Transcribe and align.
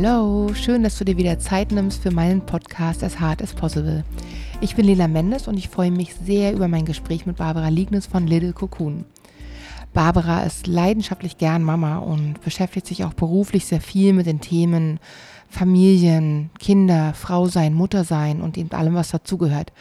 Hallo, 0.00 0.54
schön, 0.54 0.84
dass 0.84 0.96
du 0.96 1.04
dir 1.04 1.16
wieder 1.16 1.40
Zeit 1.40 1.72
nimmst 1.72 2.04
für 2.04 2.12
meinen 2.12 2.40
Podcast 2.40 3.02
As 3.02 3.18
Hard 3.18 3.42
as 3.42 3.52
Possible. 3.52 4.04
Ich 4.60 4.76
bin 4.76 4.86
Lila 4.86 5.08
Mendes 5.08 5.48
und 5.48 5.56
ich 5.56 5.68
freue 5.68 5.90
mich 5.90 6.14
sehr 6.14 6.52
über 6.52 6.68
mein 6.68 6.84
Gespräch 6.84 7.26
mit 7.26 7.38
Barbara 7.38 7.66
Liegnes 7.66 8.06
von 8.06 8.28
Little 8.28 8.52
Cocoon. 8.52 9.04
Barbara 9.94 10.44
ist 10.44 10.68
leidenschaftlich 10.68 11.36
gern 11.36 11.64
Mama 11.64 11.98
und 11.98 12.40
beschäftigt 12.42 12.86
sich 12.86 13.02
auch 13.02 13.12
beruflich 13.12 13.66
sehr 13.66 13.80
viel 13.80 14.12
mit 14.12 14.26
den 14.26 14.40
Themen 14.40 15.00
Familien, 15.48 16.50
Kinder, 16.60 17.12
Frau 17.14 17.46
sein, 17.46 17.74
Mutter 17.74 18.04
sein 18.04 18.40
und 18.40 18.56
eben 18.56 18.70
allem, 18.70 18.94
was 18.94 19.10
dazugehört. 19.10 19.72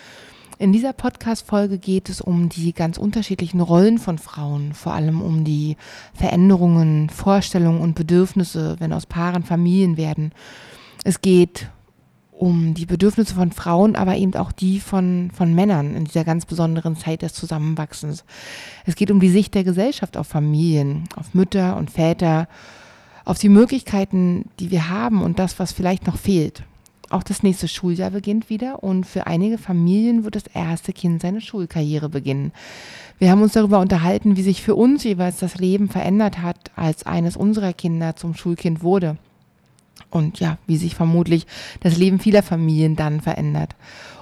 In 0.59 0.73
dieser 0.73 0.91
Podcast-Folge 0.91 1.77
geht 1.77 2.09
es 2.09 2.19
um 2.19 2.49
die 2.49 2.73
ganz 2.73 2.97
unterschiedlichen 2.97 3.61
Rollen 3.61 3.99
von 3.99 4.17
Frauen, 4.17 4.73
vor 4.73 4.93
allem 4.93 5.21
um 5.21 5.43
die 5.43 5.77
Veränderungen, 6.15 7.11
Vorstellungen 7.11 7.79
und 7.79 7.93
Bedürfnisse, 7.93 8.75
wenn 8.79 8.91
aus 8.91 9.05
Paaren 9.05 9.43
Familien 9.43 9.97
werden. 9.97 10.31
Es 11.03 11.21
geht 11.21 11.69
um 12.31 12.73
die 12.73 12.87
Bedürfnisse 12.87 13.35
von 13.35 13.51
Frauen, 13.51 13.95
aber 13.95 14.15
eben 14.15 14.33
auch 14.33 14.51
die 14.51 14.79
von, 14.79 15.29
von 15.31 15.53
Männern 15.53 15.95
in 15.95 16.05
dieser 16.05 16.23
ganz 16.23 16.47
besonderen 16.47 16.95
Zeit 16.95 17.21
des 17.21 17.33
Zusammenwachsens. 17.33 18.25
Es 18.87 18.95
geht 18.95 19.11
um 19.11 19.19
die 19.19 19.29
Sicht 19.29 19.53
der 19.53 19.63
Gesellschaft 19.63 20.17
auf 20.17 20.25
Familien, 20.25 21.03
auf 21.15 21.35
Mütter 21.35 21.77
und 21.77 21.91
Väter, 21.91 22.47
auf 23.25 23.37
die 23.37 23.49
Möglichkeiten, 23.49 24.49
die 24.59 24.71
wir 24.71 24.89
haben 24.89 25.21
und 25.21 25.37
das, 25.37 25.59
was 25.59 25.71
vielleicht 25.71 26.07
noch 26.07 26.17
fehlt. 26.17 26.63
Auch 27.09 27.23
das 27.23 27.41
nächste 27.41 27.67
Schuljahr 27.67 28.11
beginnt 28.11 28.49
wieder 28.49 28.83
und 28.83 29.05
für 29.05 29.27
einige 29.27 29.57
Familien 29.57 30.23
wird 30.23 30.35
das 30.35 30.47
erste 30.47 30.91
Kind 30.91 31.21
seine 31.21 31.41
Schulkarriere 31.41 32.09
beginnen. 32.09 32.51
Wir 33.17 33.31
haben 33.31 33.41
uns 33.41 33.53
darüber 33.53 33.79
unterhalten, 33.79 34.35
wie 34.35 34.41
sich 34.41 34.61
für 34.61 34.75
uns 34.75 35.03
jeweils 35.03 35.37
das 35.39 35.55
Leben 35.55 35.89
verändert 35.89 36.41
hat, 36.41 36.57
als 36.75 37.05
eines 37.05 37.37
unserer 37.37 37.73
Kinder 37.73 38.15
zum 38.15 38.35
Schulkind 38.35 38.83
wurde 38.83 39.17
und 40.09 40.39
ja, 40.39 40.57
wie 40.67 40.77
sich 40.77 40.95
vermutlich 40.95 41.47
das 41.81 41.97
Leben 41.97 42.19
vieler 42.19 42.43
Familien 42.43 42.95
dann 42.95 43.21
verändert. 43.21 43.75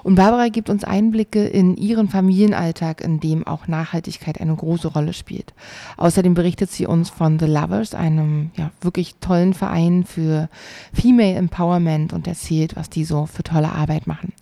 Und 0.06 0.14
Barbara 0.14 0.50
gibt 0.50 0.70
uns 0.70 0.84
Einblicke 0.84 1.48
in 1.48 1.76
ihren 1.76 2.08
Familienalltag, 2.08 3.00
in 3.00 3.18
dem 3.18 3.44
auch 3.44 3.66
Nachhaltigkeit 3.66 4.40
eine 4.40 4.54
große 4.54 4.86
Rolle 4.86 5.12
spielt. 5.12 5.52
Außerdem 5.96 6.34
berichtet 6.34 6.70
sie 6.70 6.86
uns 6.86 7.10
von 7.10 7.40
The 7.40 7.46
Lovers, 7.46 7.92
einem 7.92 8.52
ja, 8.54 8.70
wirklich 8.80 9.16
tollen 9.16 9.52
Verein 9.52 10.04
für 10.04 10.48
Female 10.92 11.34
Empowerment 11.34 12.12
und 12.12 12.28
erzählt, 12.28 12.76
was 12.76 12.88
die 12.88 13.02
so 13.02 13.26
für 13.26 13.42
tolle 13.42 13.72
Arbeit 13.72 14.06
machen. 14.06 14.32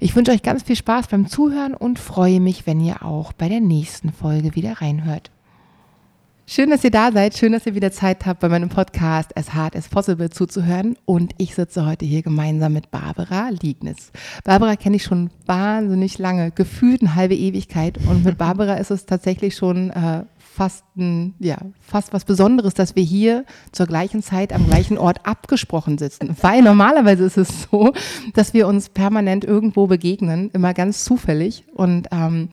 Ich 0.00 0.16
wünsche 0.16 0.32
euch 0.32 0.42
ganz 0.42 0.64
viel 0.64 0.74
Spaß 0.74 1.06
beim 1.06 1.28
Zuhören 1.28 1.74
und 1.74 2.00
freue 2.00 2.40
mich, 2.40 2.66
wenn 2.66 2.80
ihr 2.80 3.04
auch 3.04 3.32
bei 3.32 3.48
der 3.48 3.60
nächsten 3.60 4.10
Folge 4.10 4.56
wieder 4.56 4.80
reinhört. 4.80 5.30
Schön, 6.48 6.70
dass 6.70 6.84
ihr 6.84 6.92
da 6.92 7.10
seid. 7.10 7.36
Schön, 7.36 7.50
dass 7.50 7.66
ihr 7.66 7.74
wieder 7.74 7.90
Zeit 7.90 8.24
habt, 8.24 8.38
bei 8.38 8.48
meinem 8.48 8.68
Podcast 8.68 9.36
As 9.36 9.52
Hard 9.52 9.74
as 9.74 9.88
Possible 9.88 10.30
zuzuhören. 10.30 10.96
Und 11.04 11.34
ich 11.38 11.56
sitze 11.56 11.84
heute 11.84 12.04
hier 12.06 12.22
gemeinsam 12.22 12.72
mit 12.72 12.92
Barbara 12.92 13.48
Liegnis. 13.48 14.12
Barbara 14.44 14.76
kenne 14.76 14.94
ich 14.94 15.02
schon 15.02 15.30
wahnsinnig 15.44 16.18
lange, 16.18 16.52
gefühlt 16.52 17.02
eine 17.02 17.16
halbe 17.16 17.34
Ewigkeit. 17.34 17.98
Und 17.98 18.24
mit 18.24 18.38
Barbara 18.38 18.74
ist 18.74 18.92
es 18.92 19.06
tatsächlich 19.06 19.56
schon 19.56 19.90
äh, 19.90 20.22
fast, 20.38 20.84
ein, 20.96 21.34
ja, 21.40 21.58
fast 21.80 22.12
was 22.12 22.24
Besonderes, 22.24 22.74
dass 22.74 22.94
wir 22.94 23.02
hier 23.02 23.44
zur 23.72 23.86
gleichen 23.86 24.22
Zeit 24.22 24.52
am 24.52 24.68
gleichen 24.68 24.98
Ort 24.98 25.26
abgesprochen 25.26 25.98
sitzen. 25.98 26.36
Weil 26.42 26.62
normalerweise 26.62 27.24
ist 27.24 27.38
es 27.38 27.66
so, 27.68 27.92
dass 28.34 28.54
wir 28.54 28.68
uns 28.68 28.88
permanent 28.90 29.44
irgendwo 29.44 29.88
begegnen, 29.88 30.50
immer 30.52 30.74
ganz 30.74 31.02
zufällig. 31.02 31.64
Und 31.74 32.06
ähm, 32.12 32.50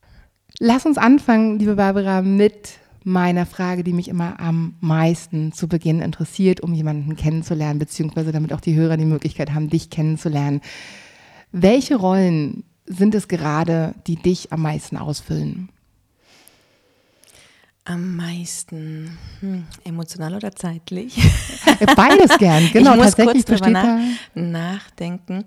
lass 0.58 0.88
uns 0.88 0.98
anfangen, 0.98 1.59
liebe 1.59 1.76
Barbara, 1.76 2.24
mit 2.24 2.80
meiner 3.06 3.46
Frage, 3.46 3.84
die 3.84 3.94
mich 3.94 4.08
immer 4.08 4.40
am 4.40 4.75
meisten 4.80 5.52
zu 5.52 5.68
Beginn 5.68 6.02
interessiert, 6.02 6.62
um 6.62 6.74
jemanden 6.74 7.16
kennenzulernen, 7.16 7.80
beziehungsweise 7.80 8.31
damit 8.31 8.53
auch 8.53 8.62
die 8.62 8.75
Hörer 8.75 8.97
die 8.97 9.06
Möglichkeit 9.06 9.53
haben, 9.53 9.69
dich 9.69 9.90
kennenzulernen. 9.90 10.62
Welche 11.52 11.96
Rollen 11.96 12.64
sind 12.86 13.16
es 13.16 13.28
gerade, 13.28 13.96
die 14.08 14.16
dich 14.16 14.52
am 14.52 14.62
meisten 14.62 14.97
ausfüllen? 14.97 15.69
Am 17.86 18.16
meisten 18.16 19.18
hm, 19.41 19.66
emotional 19.84 20.35
oder 20.35 20.56
zeitlich? 20.56 21.16
Beides 21.97 22.38
gern, 22.38 22.70
genau. 22.74 22.94
Ich 22.94 23.03
muss 23.03 23.16
kurz 23.18 23.44
drüber 23.44 23.70
nach, 23.70 24.00
nachdenken. 24.35 25.44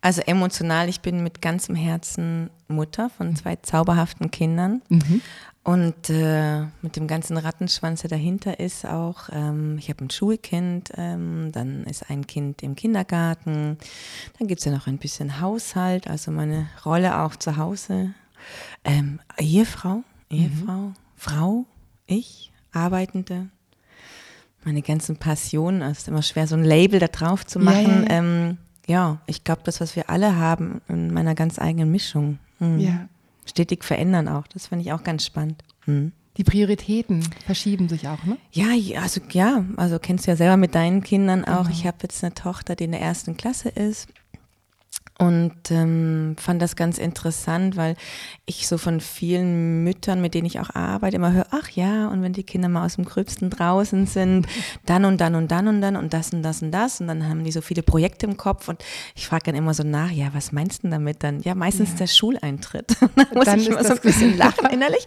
Also 0.00 0.20
emotional, 0.22 0.88
ich 0.88 1.00
bin 1.00 1.24
mit 1.24 1.42
ganzem 1.42 1.74
Herzen 1.74 2.48
Mutter 2.68 3.10
von 3.10 3.34
zwei 3.34 3.56
zauberhaften 3.56 4.30
Kindern. 4.30 4.82
Mhm. 4.88 5.20
Und 5.70 6.10
äh, 6.10 6.62
mit 6.82 6.96
dem 6.96 7.06
ganzen 7.06 7.36
Rattenschwanz, 7.36 8.00
der 8.00 8.10
dahinter 8.10 8.58
ist, 8.58 8.84
auch, 8.84 9.28
ähm, 9.30 9.78
ich 9.78 9.88
habe 9.88 10.04
ein 10.04 10.10
Schulkind, 10.10 10.90
ähm, 10.96 11.52
dann 11.52 11.84
ist 11.84 12.10
ein 12.10 12.26
Kind 12.26 12.64
im 12.64 12.74
Kindergarten, 12.74 13.78
dann 14.36 14.48
gibt 14.48 14.58
es 14.58 14.64
ja 14.64 14.72
noch 14.72 14.88
ein 14.88 14.98
bisschen 14.98 15.40
Haushalt, 15.40 16.08
also 16.08 16.32
meine 16.32 16.66
Rolle 16.84 17.20
auch 17.20 17.36
zu 17.36 17.56
Hause. 17.56 18.14
Ähm, 18.82 19.20
Ehefrau, 19.38 20.02
Ehefrau, 20.28 20.72
mhm. 20.72 20.94
Frau, 21.14 21.66
ich, 22.04 22.50
Arbeitende, 22.72 23.46
meine 24.64 24.82
ganzen 24.82 25.18
Passionen, 25.18 25.82
also 25.82 25.92
es 25.92 25.98
ist 25.98 26.08
immer 26.08 26.22
schwer, 26.22 26.48
so 26.48 26.56
ein 26.56 26.64
Label 26.64 26.98
da 26.98 27.06
drauf 27.06 27.46
zu 27.46 27.60
machen. 27.60 28.06
Ja, 28.08 28.14
ja, 28.14 28.18
ähm, 28.18 28.58
ja 28.88 29.20
ich 29.26 29.44
glaube, 29.44 29.62
das, 29.62 29.80
was 29.80 29.94
wir 29.94 30.10
alle 30.10 30.34
haben, 30.34 30.80
in 30.88 31.14
meiner 31.14 31.36
ganz 31.36 31.60
eigenen 31.60 31.92
Mischung. 31.92 32.40
Mhm. 32.58 32.80
Ja 32.80 33.08
stetig 33.50 33.84
verändern 33.84 34.28
auch. 34.28 34.46
Das 34.46 34.68
finde 34.68 34.84
ich 34.84 34.92
auch 34.92 35.04
ganz 35.04 35.24
spannend. 35.24 35.62
Hm. 35.84 36.12
Die 36.36 36.44
Prioritäten 36.44 37.22
verschieben 37.44 37.88
sich 37.88 38.08
auch, 38.08 38.24
ne? 38.24 38.38
Ja, 38.52 38.68
also 39.00 39.20
ja, 39.30 39.64
also 39.76 39.98
kennst 39.98 40.26
du 40.26 40.30
ja 40.30 40.36
selber 40.36 40.56
mit 40.56 40.74
deinen 40.74 41.02
Kindern 41.02 41.44
auch. 41.44 41.64
Genau. 41.64 41.70
Ich 41.70 41.86
habe 41.86 41.98
jetzt 42.02 42.24
eine 42.24 42.32
Tochter, 42.32 42.76
die 42.76 42.84
in 42.84 42.92
der 42.92 43.00
ersten 43.00 43.36
Klasse 43.36 43.68
ist 43.68 44.08
und 45.20 45.70
ähm, 45.70 46.34
fand 46.38 46.62
das 46.62 46.76
ganz 46.76 46.96
interessant, 46.96 47.76
weil 47.76 47.94
ich 48.46 48.66
so 48.66 48.78
von 48.78 49.00
vielen 49.00 49.84
Müttern, 49.84 50.22
mit 50.22 50.32
denen 50.32 50.46
ich 50.46 50.60
auch 50.60 50.74
arbeite, 50.74 51.16
immer 51.16 51.34
höre, 51.34 51.46
ach 51.50 51.68
ja, 51.68 52.08
und 52.08 52.22
wenn 52.22 52.32
die 52.32 52.42
Kinder 52.42 52.70
mal 52.70 52.86
aus 52.86 52.96
dem 52.96 53.04
Gröbsten 53.04 53.50
draußen 53.50 54.06
sind, 54.06 54.46
dann 54.86 55.04
und 55.04 55.20
dann 55.20 55.34
und 55.34 55.50
dann 55.50 55.68
und 55.68 55.82
dann 55.82 55.96
und 55.96 56.14
das 56.14 56.32
und 56.32 56.42
das 56.42 56.62
und 56.62 56.72
das 56.72 57.02
und 57.02 57.08
dann 57.08 57.28
haben 57.28 57.44
die 57.44 57.52
so 57.52 57.60
viele 57.60 57.82
Projekte 57.82 58.24
im 58.24 58.38
Kopf 58.38 58.68
und 58.68 58.82
ich 59.14 59.26
frage 59.26 59.42
dann 59.44 59.56
immer 59.56 59.74
so 59.74 59.82
nach, 59.82 60.10
ja, 60.10 60.30
was 60.32 60.52
meinst 60.52 60.84
du 60.84 60.88
damit 60.88 61.22
dann? 61.22 61.40
Ja, 61.40 61.54
meistens 61.54 61.90
ja. 61.90 61.96
der 61.96 62.06
Schuleintritt. 62.06 62.96
da 63.14 63.26
muss 63.34 63.44
dann 63.44 63.60
ich 63.60 63.68
immer 63.68 63.84
so 63.84 63.92
ein 63.92 64.00
bisschen 64.00 64.38
lachen 64.38 64.70
innerlich, 64.70 65.04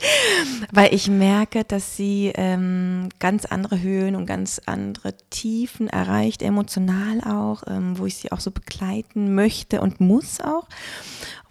weil 0.72 0.94
ich 0.94 1.10
merke, 1.10 1.64
dass 1.64 1.98
sie 1.98 2.32
ähm, 2.36 3.10
ganz 3.18 3.46
andere 3.46 3.82
Höhen 3.82 4.16
und 4.16 4.28
ganz 4.28 4.62
andere 4.68 5.16
Tiefen 5.32 5.88
erreicht, 5.88 6.44
emotional 6.44 7.22
auch, 7.22 7.64
ähm, 7.66 7.98
wo 7.98 8.06
ich 8.06 8.18
sie 8.18 8.32
auch 8.32 8.40
so 8.40 8.52
begleiten 8.52 9.34
möchte 9.34 9.73
und 9.82 10.00
muss 10.00 10.40
auch. 10.42 10.68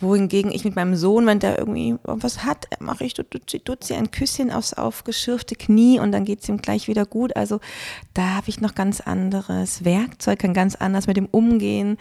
Wohingegen 0.00 0.50
ich 0.50 0.64
mit 0.64 0.74
meinem 0.74 0.96
Sohn, 0.96 1.26
wenn 1.26 1.38
der 1.38 1.58
irgendwie 1.58 1.96
was 2.02 2.44
hat, 2.44 2.66
mache 2.80 3.04
ich 3.04 3.14
Dutzi 3.14 3.94
ein 3.94 4.10
Küsschen 4.10 4.50
aufs 4.50 4.74
aufgeschürfte 4.74 5.54
Knie 5.54 6.00
und 6.00 6.10
dann 6.10 6.24
geht 6.24 6.42
es 6.42 6.48
ihm 6.48 6.60
gleich 6.60 6.88
wieder 6.88 7.06
gut. 7.06 7.36
Also 7.36 7.60
da 8.12 8.30
habe 8.34 8.48
ich 8.48 8.60
noch 8.60 8.74
ganz 8.74 9.00
anderes 9.00 9.84
Werkzeug, 9.84 10.40
kann 10.40 10.54
ganz 10.54 10.74
anders 10.74 11.06
mit 11.06 11.16
dem 11.16 11.26
umgehen. 11.26 11.98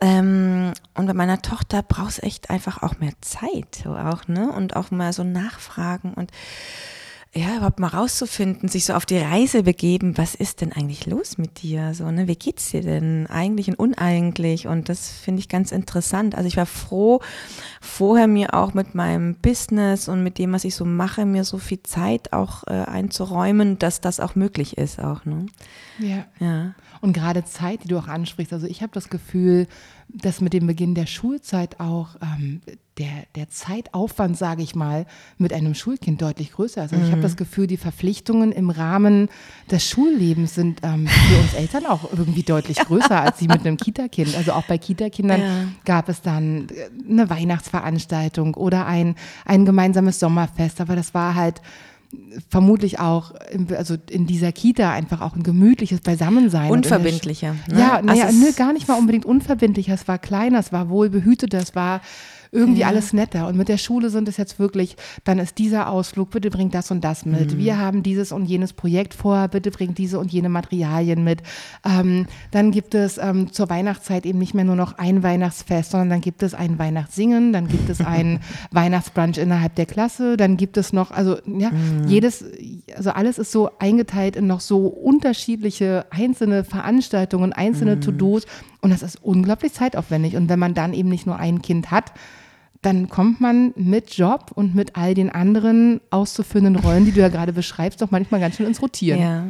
Ähm, 0.00 0.72
und 0.94 1.06
bei 1.06 1.14
meiner 1.14 1.42
Tochter 1.42 1.82
brauchst 1.82 2.22
echt 2.22 2.48
einfach 2.48 2.82
auch 2.82 2.98
mehr 2.98 3.12
Zeit, 3.20 3.82
so 3.84 3.90
auch, 3.90 4.26
ne? 4.28 4.50
Und 4.50 4.74
auch 4.74 4.90
mal 4.90 5.12
so 5.12 5.22
nachfragen 5.22 6.14
und 6.14 6.30
ja, 7.34 7.56
überhaupt 7.56 7.80
mal 7.80 7.88
rauszufinden, 7.88 8.68
sich 8.68 8.84
so 8.84 8.92
auf 8.92 9.06
die 9.06 9.16
Reise 9.16 9.62
begeben, 9.62 10.18
was 10.18 10.34
ist 10.34 10.60
denn 10.60 10.70
eigentlich 10.72 11.06
los 11.06 11.38
mit 11.38 11.62
dir? 11.62 11.94
So, 11.94 12.10
ne, 12.10 12.28
wie 12.28 12.36
geht's 12.36 12.70
dir 12.72 12.82
denn 12.82 13.26
eigentlich 13.26 13.68
und 13.68 13.78
uneigentlich? 13.78 14.66
Und 14.66 14.90
das 14.90 15.08
finde 15.08 15.40
ich 15.40 15.48
ganz 15.48 15.72
interessant. 15.72 16.34
Also 16.34 16.46
ich 16.46 16.58
war 16.58 16.66
froh, 16.66 17.20
vorher 17.80 18.26
mir 18.26 18.52
auch 18.52 18.74
mit 18.74 18.94
meinem 18.94 19.34
Business 19.36 20.08
und 20.08 20.22
mit 20.22 20.36
dem, 20.36 20.52
was 20.52 20.64
ich 20.64 20.74
so 20.74 20.84
mache, 20.84 21.24
mir 21.24 21.44
so 21.44 21.56
viel 21.56 21.82
Zeit 21.82 22.34
auch 22.34 22.64
äh, 22.66 22.72
einzuräumen, 22.72 23.78
dass 23.78 24.02
das 24.02 24.20
auch 24.20 24.34
möglich 24.34 24.76
ist 24.76 25.00
auch. 25.00 25.24
Ne? 25.24 25.46
Ja. 26.00 26.26
ja. 26.38 26.74
Und 27.02 27.14
gerade 27.14 27.44
Zeit, 27.44 27.82
die 27.82 27.88
du 27.88 27.98
auch 27.98 28.06
ansprichst. 28.06 28.52
Also 28.52 28.68
ich 28.68 28.80
habe 28.80 28.92
das 28.94 29.08
Gefühl, 29.08 29.66
dass 30.08 30.40
mit 30.40 30.52
dem 30.52 30.68
Beginn 30.68 30.94
der 30.94 31.06
Schulzeit 31.06 31.80
auch 31.80 32.10
ähm, 32.22 32.60
der, 32.96 33.24
der 33.34 33.48
Zeitaufwand, 33.48 34.38
sage 34.38 34.62
ich 34.62 34.76
mal, 34.76 35.06
mit 35.36 35.52
einem 35.52 35.74
Schulkind 35.74 36.22
deutlich 36.22 36.52
größer 36.52 36.84
ist. 36.84 36.92
Also 36.92 37.02
mhm. 37.02 37.08
ich 37.08 37.10
habe 37.10 37.22
das 37.22 37.36
Gefühl, 37.36 37.66
die 37.66 37.76
Verpflichtungen 37.76 38.52
im 38.52 38.70
Rahmen 38.70 39.30
des 39.68 39.88
Schullebens 39.88 40.54
sind 40.54 40.78
ähm, 40.84 41.08
für 41.08 41.40
uns 41.40 41.54
Eltern 41.54 41.86
auch 41.86 42.12
irgendwie 42.12 42.44
deutlich 42.44 42.76
größer 42.78 43.20
als 43.20 43.40
sie 43.40 43.48
mit 43.48 43.66
einem 43.66 43.78
Kita-Kind. 43.78 44.36
Also 44.36 44.52
auch 44.52 44.66
bei 44.66 44.78
Kita-Kindern 44.78 45.40
ja. 45.40 45.64
gab 45.84 46.08
es 46.08 46.22
dann 46.22 46.68
äh, 46.68 46.88
eine 47.10 47.28
Weihnachtsveranstaltung 47.28 48.54
oder 48.54 48.86
ein, 48.86 49.16
ein 49.44 49.64
gemeinsames 49.64 50.20
Sommerfest, 50.20 50.80
aber 50.80 50.94
das 50.94 51.14
war 51.14 51.34
halt 51.34 51.62
vermutlich 52.48 52.98
auch 52.98 53.32
in, 53.50 53.74
also 53.74 53.96
in 54.10 54.26
dieser 54.26 54.52
Kita 54.52 54.92
einfach 54.92 55.20
auch 55.20 55.34
ein 55.34 55.42
gemütliches 55.42 56.00
Beisammensein. 56.00 56.70
Unverbindlicher. 56.70 57.54
Ne? 57.68 57.78
Ja, 57.78 58.02
naja, 58.02 58.26
also 58.26 58.38
nö, 58.38 58.52
gar 58.52 58.72
nicht 58.72 58.88
mal 58.88 58.98
unbedingt 58.98 59.24
unverbindlicher. 59.24 59.94
Es 59.94 60.06
war 60.08 60.18
kleiner, 60.18 60.58
es 60.58 60.72
war 60.72 60.88
wohl 60.88 61.10
behüteter, 61.10 61.58
es 61.58 61.74
war 61.74 62.00
irgendwie 62.52 62.82
ja. 62.82 62.88
alles 62.88 63.14
netter. 63.14 63.48
Und 63.48 63.56
mit 63.56 63.68
der 63.68 63.78
Schule 63.78 64.10
sind 64.10 64.28
es 64.28 64.36
jetzt 64.36 64.58
wirklich, 64.58 64.96
dann 65.24 65.38
ist 65.38 65.56
dieser 65.56 65.88
Ausflug, 65.88 66.30
bitte 66.30 66.50
bringt 66.50 66.74
das 66.74 66.90
und 66.90 67.02
das 67.02 67.24
mit. 67.24 67.54
Mhm. 67.54 67.58
Wir 67.58 67.78
haben 67.78 68.02
dieses 68.02 68.30
und 68.30 68.44
jenes 68.44 68.74
Projekt 68.74 69.14
vor, 69.14 69.48
bitte 69.48 69.70
bringt 69.70 69.96
diese 69.96 70.18
und 70.18 70.30
jene 70.30 70.50
Materialien 70.50 71.24
mit. 71.24 71.42
Ähm, 71.84 72.26
dann 72.50 72.70
gibt 72.70 72.94
es 72.94 73.16
ähm, 73.16 73.52
zur 73.52 73.70
Weihnachtszeit 73.70 74.26
eben 74.26 74.38
nicht 74.38 74.52
mehr 74.52 74.64
nur 74.64 74.76
noch 74.76 74.98
ein 74.98 75.22
Weihnachtsfest, 75.22 75.92
sondern 75.92 76.10
dann 76.10 76.20
gibt 76.20 76.42
es 76.42 76.52
ein 76.52 76.78
Weihnachtssingen, 76.78 77.54
dann 77.54 77.68
gibt 77.68 77.88
es 77.88 78.02
ein 78.02 78.40
Weihnachtsbrunch 78.70 79.38
innerhalb 79.38 79.74
der 79.76 79.86
Klasse, 79.86 80.36
dann 80.36 80.58
gibt 80.58 80.76
es 80.76 80.92
noch, 80.92 81.10
also 81.10 81.38
ja, 81.46 81.70
mhm. 81.70 82.06
jedes, 82.06 82.44
also 82.94 83.10
alles 83.10 83.38
ist 83.38 83.50
so 83.50 83.70
eingeteilt 83.78 84.36
in 84.36 84.46
noch 84.46 84.60
so 84.60 84.88
unterschiedliche 84.88 86.04
einzelne 86.10 86.64
Veranstaltungen, 86.64 87.54
einzelne 87.54 87.96
mhm. 87.96 88.00
To-Dos 88.02 88.46
und 88.82 88.90
das 88.90 89.02
ist 89.02 89.22
unglaublich 89.22 89.72
zeitaufwendig. 89.72 90.36
Und 90.36 90.48
wenn 90.48 90.58
man 90.58 90.74
dann 90.74 90.92
eben 90.92 91.08
nicht 91.08 91.24
nur 91.24 91.36
ein 91.36 91.62
Kind 91.62 91.90
hat, 91.90 92.12
dann 92.82 93.08
kommt 93.08 93.40
man 93.40 93.72
mit 93.76 94.16
Job 94.16 94.50
und 94.54 94.74
mit 94.74 94.96
all 94.96 95.14
den 95.14 95.30
anderen 95.30 96.00
auszuführenden 96.10 96.74
Rollen, 96.74 97.04
die 97.04 97.12
du 97.12 97.20
ja 97.20 97.28
gerade 97.28 97.52
beschreibst, 97.52 98.02
doch 98.02 98.10
manchmal 98.10 98.40
ganz 98.40 98.56
schön 98.56 98.66
ins 98.66 98.82
Rotieren. 98.82 99.20
Ja. 99.20 99.44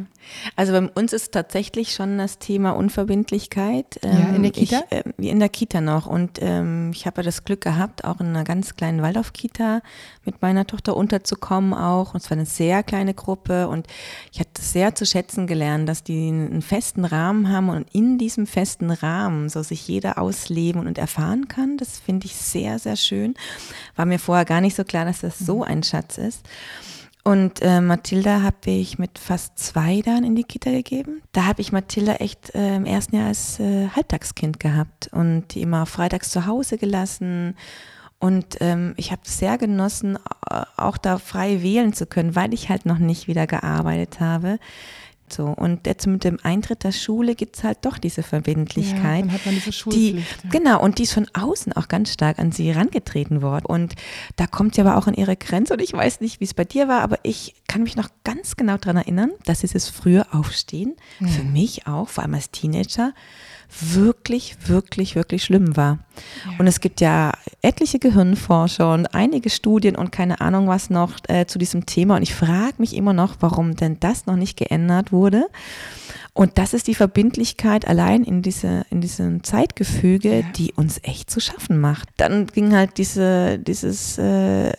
Also 0.55 0.71
bei 0.71 0.87
uns 0.87 1.13
ist 1.13 1.33
tatsächlich 1.33 1.93
schon 1.93 2.19
das 2.19 2.37
Thema 2.37 2.71
Unverbindlichkeit. 2.71 3.99
Ähm, 4.03 4.11
ja, 4.11 4.35
in 4.35 4.43
der 4.43 4.51
Kita? 4.51 4.83
Ich, 4.89 4.97
äh, 4.97 5.31
in 5.31 5.39
der 5.39 5.49
Kita 5.49 5.81
noch. 5.81 6.05
Und 6.05 6.39
ähm, 6.41 6.91
ich 6.93 7.07
habe 7.07 7.21
ja 7.21 7.23
das 7.23 7.43
Glück 7.43 7.61
gehabt, 7.61 8.05
auch 8.05 8.19
in 8.21 8.27
einer 8.27 8.43
ganz 8.43 8.75
kleinen 8.75 9.01
Waldorf-Kita 9.01 9.81
mit 10.25 10.41
meiner 10.43 10.67
Tochter 10.67 10.95
unterzukommen 10.95 11.73
auch. 11.73 12.13
Und 12.13 12.21
es 12.21 12.29
war 12.29 12.37
eine 12.37 12.45
sehr 12.45 12.83
kleine 12.83 13.15
Gruppe 13.15 13.67
und 13.67 13.87
ich 14.31 14.39
hatte 14.39 14.61
sehr 14.61 14.93
zu 14.93 15.07
schätzen 15.07 15.47
gelernt, 15.47 15.89
dass 15.89 16.03
die 16.03 16.27
einen 16.27 16.61
festen 16.61 17.03
Rahmen 17.03 17.49
haben 17.49 17.69
und 17.69 17.87
in 17.93 18.19
diesem 18.19 18.45
festen 18.45 18.91
Rahmen 18.91 19.49
so 19.49 19.63
sich 19.63 19.87
jeder 19.87 20.19
ausleben 20.19 20.85
und 20.85 20.99
erfahren 20.99 21.47
kann. 21.47 21.77
Das 21.77 21.99
finde 21.99 22.27
ich 22.27 22.35
sehr, 22.35 22.77
sehr 22.79 22.95
schön 22.95 23.22
schön. 23.23 23.35
War 23.95 24.05
mir 24.05 24.19
vorher 24.19 24.45
gar 24.45 24.61
nicht 24.61 24.75
so 24.75 24.83
klar, 24.83 25.05
dass 25.05 25.21
das 25.21 25.39
so 25.39 25.57
mhm. 25.57 25.63
ein 25.63 25.83
Schatz 25.83 26.17
ist. 26.17 26.45
Und 27.25 27.61
äh, 27.61 27.79
Mathilda 27.79 28.41
habe 28.41 28.71
ich 28.71 28.99
mit 28.99 29.17
fast 29.17 29.57
zwei 29.57 30.01
dann 30.01 30.25
in 30.25 30.35
die 30.35 30.43
Kita 30.43 30.71
gegeben. 30.71 31.21
Da 31.31 31.45
habe 31.45 31.61
ich 31.61 31.71
Mathilda 31.71 32.15
echt 32.15 32.53
äh, 32.53 32.75
im 32.75 32.85
ersten 32.85 33.15
Jahr 33.15 33.27
als 33.27 33.61
äh, 33.61 33.87
Halbtagskind 33.95 34.59
gehabt 34.59 35.09
und 35.13 35.53
die 35.53 35.61
immer 35.61 35.85
freitags 35.85 36.31
zu 36.31 36.45
Hause 36.47 36.77
gelassen. 36.77 37.55
Und 38.19 38.57
ähm, 38.59 38.93
ich 38.97 39.11
habe 39.11 39.21
sehr 39.23 39.57
genossen, 39.57 40.17
auch 40.75 40.97
da 40.97 41.17
frei 41.17 41.63
wählen 41.63 41.93
zu 41.93 42.05
können, 42.05 42.35
weil 42.35 42.53
ich 42.53 42.67
halt 42.67 42.85
noch 42.85 42.97
nicht 42.97 43.27
wieder 43.27 43.47
gearbeitet 43.47 44.19
habe. 44.19 44.59
So, 45.31 45.45
und 45.45 45.87
jetzt 45.87 46.05
mit 46.05 46.23
dem 46.23 46.37
Eintritt 46.43 46.83
der 46.83 46.91
Schule 46.91 47.35
gibt 47.35 47.57
es 47.57 47.63
halt 47.63 47.79
doch 47.81 47.97
diese 47.97 48.23
Verbindlichkeit. 48.23 49.01
Ja, 49.03 49.21
dann 49.21 49.31
hat 49.31 49.45
man 49.45 49.55
diese 49.55 49.71
Schulpflicht. 49.71 50.43
Die, 50.43 50.47
ja. 50.47 50.49
Genau, 50.51 50.81
und 50.81 50.99
die 50.99 51.03
ist 51.03 51.13
von 51.13 51.27
außen 51.33 51.73
auch 51.73 51.87
ganz 51.87 52.13
stark 52.13 52.39
an 52.39 52.51
sie 52.51 52.71
herangetreten 52.71 53.41
worden. 53.41 53.65
Und 53.65 53.95
da 54.35 54.47
kommt 54.47 54.75
sie 54.75 54.81
aber 54.81 54.97
auch 54.97 55.07
an 55.07 55.13
ihre 55.13 55.35
Grenze. 55.35 55.73
Und 55.73 55.81
ich 55.81 55.93
weiß 55.93 56.21
nicht, 56.21 56.39
wie 56.39 56.45
es 56.45 56.53
bei 56.53 56.65
dir 56.65 56.87
war, 56.87 57.01
aber 57.01 57.17
ich 57.23 57.55
kann 57.67 57.83
mich 57.83 57.95
noch 57.95 58.09
ganz 58.23 58.55
genau 58.55 58.77
daran 58.77 58.97
erinnern, 58.97 59.31
dass 59.45 59.61
dieses 59.61 59.89
frühe 59.89 60.31
Aufstehen 60.31 60.95
ja. 61.19 61.27
für 61.27 61.43
mich 61.43 61.87
auch, 61.87 62.09
vor 62.09 62.23
allem 62.23 62.35
als 62.35 62.51
Teenager, 62.51 63.13
wirklich, 63.79 64.55
wirklich, 64.67 65.15
wirklich 65.15 65.43
schlimm 65.43 65.75
war. 65.75 65.99
Ja. 66.45 66.59
Und 66.59 66.67
es 66.67 66.79
gibt 66.79 67.01
ja 67.01 67.31
etliche 67.61 67.99
Gehirnforscher 67.99 68.93
und 68.93 69.07
einige 69.07 69.49
Studien 69.49 69.95
und 69.95 70.11
keine 70.11 70.41
Ahnung 70.41 70.67
was 70.67 70.89
noch 70.89 71.13
äh, 71.27 71.45
zu 71.45 71.59
diesem 71.59 71.85
Thema. 71.85 72.17
Und 72.17 72.23
ich 72.23 72.35
frage 72.35 72.75
mich 72.77 72.95
immer 72.95 73.13
noch, 73.13 73.37
warum 73.39 73.75
denn 73.75 73.99
das 73.99 74.25
noch 74.25 74.35
nicht 74.35 74.57
geändert 74.57 75.11
wurde. 75.11 75.45
Und 76.35 76.57
das 76.57 76.73
ist 76.73 76.87
die 76.87 76.95
Verbindlichkeit 76.95 77.87
allein 77.87 78.23
in 78.23 78.41
diese, 78.41 78.87
in 78.89 79.01
diesem 79.01 79.43
Zeitgefüge, 79.43 80.39
ja. 80.39 80.45
die 80.55 80.73
uns 80.73 80.99
echt 81.03 81.29
zu 81.29 81.39
schaffen 81.39 81.79
macht. 81.79 82.09
Dann 82.17 82.47
ging 82.47 82.73
halt 82.73 82.97
diese, 82.97 83.59
dieses, 83.59 84.17
äh, 84.17 84.69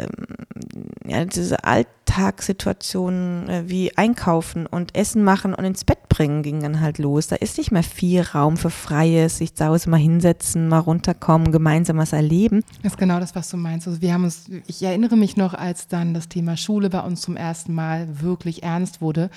ja, 1.07 1.25
diese 1.25 1.63
Alltagssituation 1.63 3.49
äh, 3.49 3.63
wie 3.69 3.97
einkaufen 3.97 4.67
und 4.67 4.97
Essen 4.97 5.23
machen 5.23 5.55
und 5.55 5.65
ins 5.65 5.85
Bett 5.85 6.09
bringen 6.09 6.43
ging 6.43 6.61
dann 6.61 6.81
halt 6.81 6.99
los. 6.99 7.29
Da 7.29 7.37
ist 7.37 7.57
nicht 7.57 7.71
mehr 7.71 7.85
viel 7.85 8.23
Raum 8.23 8.57
für 8.57 8.71
Freies, 8.71 9.39
sich 9.39 9.55
zu 9.55 9.65
Hause 9.65 9.91
mal 9.91 9.99
hinsetzen, 9.99 10.67
mal 10.67 10.81
runterkommen, 10.81 11.53
gemeinsam 11.53 11.99
was 11.99 12.13
erleben. 12.13 12.65
Das 12.83 12.95
ist 12.95 12.99
genau 12.99 13.21
das, 13.21 13.37
was 13.37 13.49
du 13.49 13.57
meinst. 13.57 13.87
Also 13.87 14.03
wir 14.03 14.13
haben 14.13 14.25
uns, 14.25 14.51
ich 14.67 14.83
erinnere 14.83 15.17
mich 15.17 15.37
noch, 15.37 15.55
als 15.55 15.87
dann 15.87 16.15
das 16.15 16.29
Thema 16.29 16.57
Schule 16.57 16.91
bei 16.91 17.01
uns 17.01 17.21
zum 17.21 17.37
ersten 17.37 17.75
Mal 17.75 18.09
wirklich 18.21 18.65
ernst 18.65 19.01
wurde 19.01 19.31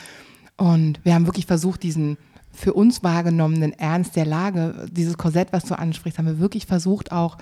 und 0.57 0.99
wir 1.03 1.13
haben 1.13 1.25
wirklich 1.25 1.45
versucht, 1.45 1.83
diesen 1.83 2.17
für 2.51 2.73
uns 2.73 3.03
wahrgenommenen 3.03 3.73
Ernst 3.73 4.15
der 4.15 4.25
Lage, 4.25 4.87
dieses 4.91 5.17
Korsett, 5.17 5.53
was 5.53 5.65
du 5.65 5.77
ansprichst, 5.77 6.17
haben 6.17 6.25
wir 6.25 6.39
wirklich 6.39 6.65
versucht, 6.65 7.11
auch 7.11 7.37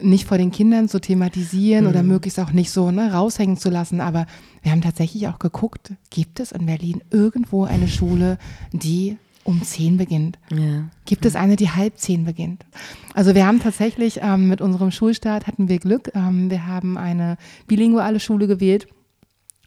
nicht 0.00 0.26
vor 0.26 0.38
den 0.38 0.50
Kindern 0.50 0.88
zu 0.88 1.00
thematisieren 1.00 1.84
mhm. 1.84 1.90
oder 1.90 2.02
möglichst 2.02 2.40
auch 2.40 2.50
nicht 2.50 2.70
so 2.70 2.90
ne, 2.90 3.12
raushängen 3.12 3.58
zu 3.58 3.68
lassen. 3.68 4.00
Aber 4.00 4.26
wir 4.62 4.72
haben 4.72 4.80
tatsächlich 4.80 5.28
auch 5.28 5.38
geguckt, 5.38 5.92
gibt 6.10 6.40
es 6.40 6.50
in 6.50 6.66
Berlin 6.66 7.02
irgendwo 7.10 7.64
eine 7.64 7.88
Schule, 7.88 8.38
die 8.72 9.18
um 9.44 9.62
zehn 9.62 9.98
beginnt? 9.98 10.38
Ja. 10.50 10.88
Gibt 11.04 11.26
es 11.26 11.36
eine, 11.36 11.56
die 11.56 11.70
halb 11.70 11.98
zehn 11.98 12.24
beginnt? 12.24 12.64
Also 13.12 13.34
wir 13.34 13.46
haben 13.46 13.60
tatsächlich 13.60 14.20
ähm, 14.22 14.48
mit 14.48 14.62
unserem 14.62 14.90
Schulstart 14.90 15.46
hatten 15.46 15.68
wir 15.68 15.78
Glück. 15.78 16.10
Ähm, 16.14 16.50
wir 16.50 16.66
haben 16.66 16.96
eine 16.96 17.36
bilinguale 17.66 18.18
Schule 18.18 18.46
gewählt 18.46 18.88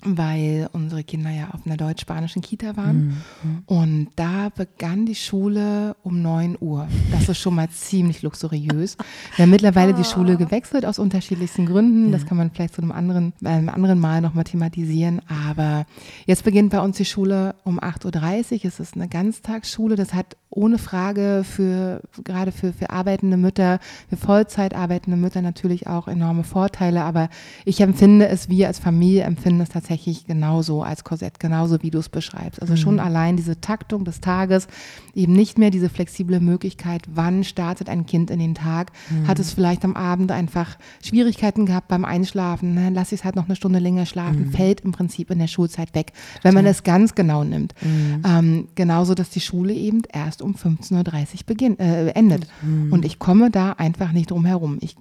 weil 0.03 0.69
unsere 0.73 1.03
Kinder 1.03 1.31
ja 1.31 1.49
auf 1.51 1.65
einer 1.65 1.75
deutsch-spanischen 1.75 2.41
Kita 2.41 2.77
waren. 2.77 3.23
Mhm. 3.43 3.63
Und 3.65 4.07
da 4.15 4.49
begann 4.49 5.05
die 5.05 5.15
Schule 5.15 5.95
um 6.03 6.21
9 6.21 6.57
Uhr. 6.59 6.87
Das 7.11 7.27
ist 7.27 7.39
schon 7.39 7.55
mal 7.55 7.69
ziemlich 7.69 8.21
luxuriös. 8.21 8.95
Wir 9.35 9.43
haben 9.43 9.49
mittlerweile 9.49 9.93
die 9.93 10.03
Schule 10.03 10.33
ah. 10.33 10.35
gewechselt 10.35 10.85
aus 10.85 10.99
unterschiedlichsten 10.99 11.65
Gründen. 11.65 12.11
Das 12.11 12.27
kann 12.27 12.37
man 12.37 12.51
vielleicht 12.51 12.75
zu 12.75 12.81
einem 12.81 12.91
anderen, 12.91 13.33
einem 13.43 13.69
anderen 13.69 13.99
Mal 13.99 14.21
nochmal 14.21 14.43
thematisieren. 14.43 15.21
Aber 15.47 15.87
jetzt 16.27 16.43
beginnt 16.43 16.71
bei 16.71 16.79
uns 16.79 16.97
die 16.97 17.05
Schule 17.05 17.55
um 17.63 17.79
8.30 17.79 18.51
Uhr. 18.51 18.65
Es 18.65 18.79
ist 18.79 18.95
eine 18.95 19.07
Ganztagsschule. 19.07 19.95
Das 19.95 20.13
hat 20.13 20.37
ohne 20.49 20.77
Frage 20.77 21.43
für, 21.43 22.01
gerade 22.23 22.51
für, 22.51 22.71
für 22.71 22.91
arbeitende 22.91 23.37
Mütter, 23.37 23.79
für 24.09 24.17
Vollzeit 24.17 24.75
arbeitende 24.75 25.17
Mütter 25.17 25.41
natürlich 25.41 25.87
auch 25.87 26.07
enorme 26.07 26.43
Vorteile. 26.43 27.03
Aber 27.03 27.29
ich 27.65 27.81
empfinde 27.81 28.27
es, 28.27 28.47
wir 28.47 28.67
als 28.67 28.79
Familie 28.79 29.23
empfinden 29.23 29.61
es 29.61 29.69
tatsächlich 29.69 29.86
genauso 30.27 30.83
als 30.83 31.03
Korsett, 31.03 31.39
genauso 31.39 31.81
wie 31.81 31.91
du 31.91 31.99
es 31.99 32.09
beschreibst. 32.09 32.61
Also 32.61 32.73
mhm. 32.73 32.77
schon 32.77 32.99
allein 32.99 33.37
diese 33.37 33.59
Taktung 33.61 34.05
des 34.05 34.21
Tages, 34.21 34.67
eben 35.13 35.33
nicht 35.33 35.57
mehr 35.57 35.71
diese 35.71 35.89
flexible 35.89 36.39
Möglichkeit, 36.39 37.03
wann 37.07 37.43
startet 37.43 37.89
ein 37.89 38.05
Kind 38.05 38.29
in 38.29 38.39
den 38.39 38.55
Tag, 38.55 38.91
mhm. 39.09 39.27
hat 39.27 39.39
es 39.39 39.53
vielleicht 39.53 39.83
am 39.83 39.95
Abend 39.95 40.31
einfach 40.31 40.77
Schwierigkeiten 41.03 41.65
gehabt 41.65 41.87
beim 41.87 42.05
Einschlafen, 42.05 42.73
ne? 42.73 42.89
lass 42.93 43.11
ich 43.11 43.19
es 43.19 43.25
halt 43.25 43.35
noch 43.35 43.45
eine 43.45 43.55
Stunde 43.55 43.79
länger 43.79 44.05
schlafen, 44.05 44.47
mhm. 44.47 44.51
fällt 44.51 44.81
im 44.81 44.91
Prinzip 44.91 45.31
in 45.31 45.39
der 45.39 45.47
Schulzeit 45.47 45.95
weg, 45.95 46.13
wenn 46.43 46.53
man 46.53 46.65
es 46.65 46.83
ganz 46.83 47.15
genau 47.15 47.43
nimmt. 47.43 47.73
Mhm. 47.81 48.21
Ähm, 48.25 48.67
genauso, 48.75 49.13
dass 49.15 49.29
die 49.29 49.41
Schule 49.41 49.73
eben 49.73 50.01
erst 50.11 50.41
um 50.41 50.55
15.30 50.55 50.93
Uhr 50.95 51.39
beginn, 51.45 51.79
äh, 51.79 52.09
endet. 52.09 52.47
Mhm. 52.61 52.91
Und 52.91 53.05
ich 53.05 53.19
komme 53.19 53.51
da 53.51 53.73
einfach 53.73 54.11
nicht 54.11 54.31
drum 54.31 54.45
herum. 54.45 54.77
Ich 54.81 54.95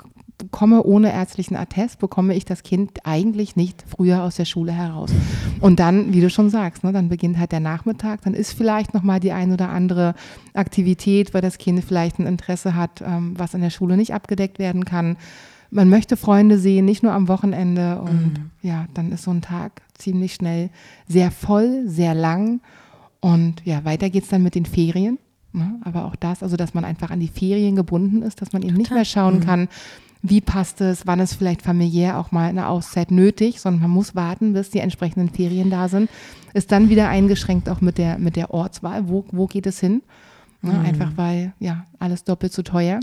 komme 0.51 0.83
ohne 0.83 1.13
ärztlichen 1.13 1.57
Attest, 1.57 1.99
bekomme 1.99 2.35
ich 2.35 2.45
das 2.45 2.63
Kind 2.63 2.99
eigentlich 3.05 3.57
nicht 3.57 3.85
früher 3.89 4.23
aus 4.23 4.37
der 4.37 4.45
Schule 4.45 4.73
heraus. 4.73 5.11
Und 5.61 5.81
dann, 5.81 6.13
wie 6.13 6.21
du 6.21 6.31
schon 6.31 6.51
sagst, 6.51 6.85
ne, 6.85 6.93
dann 6.93 7.09
beginnt 7.09 7.39
halt 7.39 7.53
der 7.53 7.61
Nachmittag, 7.61 8.23
dann 8.23 8.35
ist 8.35 8.53
vielleicht 8.53 8.95
nochmal 8.95 9.21
die 9.21 9.33
ein 9.33 9.53
oder 9.53 9.71
andere 9.71 10.15
Aktivität, 10.55 11.33
weil 11.33 11.43
das 11.43 11.59
Kind 11.59 11.83
vielleicht 11.85 12.19
ein 12.19 12.27
Interesse 12.27 12.75
hat, 12.75 13.03
ähm, 13.03 13.35
was 13.37 13.55
in 13.55 13.63
der 13.63 13.71
Schule 13.71 13.97
nicht 13.97 14.13
abgedeckt 14.13 14.59
werden 14.59 14.85
kann. 14.85 15.17
Man 15.71 15.89
möchte 15.89 16.17
Freunde 16.17 16.59
sehen, 16.59 16.85
nicht 16.85 17.03
nur 17.03 17.13
am 17.13 17.29
Wochenende. 17.29 18.01
Und 18.01 18.35
mhm. 18.39 18.51
ja, 18.63 18.87
dann 18.95 19.13
ist 19.13 19.25
so 19.25 19.31
ein 19.31 19.43
Tag 19.43 19.83
ziemlich 19.95 20.35
schnell 20.35 20.71
sehr 21.09 21.31
voll, 21.31 21.85
sehr 21.87 22.15
lang. 22.15 22.61
Und 23.21 23.65
ja, 23.65 23.85
weiter 23.85 24.11
geht 24.11 24.25
es 24.25 24.29
dann 24.29 24.43
mit 24.43 24.55
den 24.55 24.67
Ferien. 24.67 25.19
Ne? 25.53 25.81
Aber 25.83 26.05
auch 26.05 26.17
das, 26.17 26.43
also 26.43 26.57
dass 26.57 26.75
man 26.75 26.85
einfach 26.85 27.11
an 27.11 27.19
die 27.19 27.29
Ferien 27.29 27.77
gebunden 27.77 28.23
ist, 28.23 28.43
dass 28.43 28.53
man 28.53 28.63
eben 28.63 28.77
nicht 28.77 28.91
mehr 28.91 29.07
schauen 29.07 29.37
mhm. 29.37 29.41
kann, 29.41 29.69
wie 30.29 30.41
passt 30.41 30.81
es, 30.81 31.07
wann 31.07 31.21
ist 31.21 31.35
vielleicht 31.35 31.63
familiär 31.63 32.19
auch 32.19 32.33
mal 32.33 32.49
eine 32.49 32.69
Auszeit 32.69 33.11
nötig, 33.11 33.61
sondern 33.61 33.83
man 33.83 33.91
muss 33.91 34.15
warten, 34.15 34.53
bis 34.53 34.71
die 34.71 34.81
entsprechenden 34.81 35.31
Ferien 35.31 35.71
da 35.71 35.89
sind. 35.89 36.11
Ist 36.55 36.73
dann 36.73 36.89
wieder 36.89 37.09
eingeschränkt 37.09 37.69
auch 37.69 37.81
mit 37.81 37.99
der, 37.99 38.19
mit 38.19 38.37
der 38.37 38.53
Ortswahl, 38.53 39.09
wo, 39.09 39.25
wo 39.31 39.47
geht 39.47 39.67
es 39.67 39.81
hin? 39.81 40.03
Ne? 40.63 40.73
Mhm. 40.73 40.85
Einfach 40.85 41.13
weil 41.17 41.53
ja 41.59 41.85
alles 41.99 42.25
doppelt 42.25 42.53
so 42.53 42.63
teuer 42.63 43.01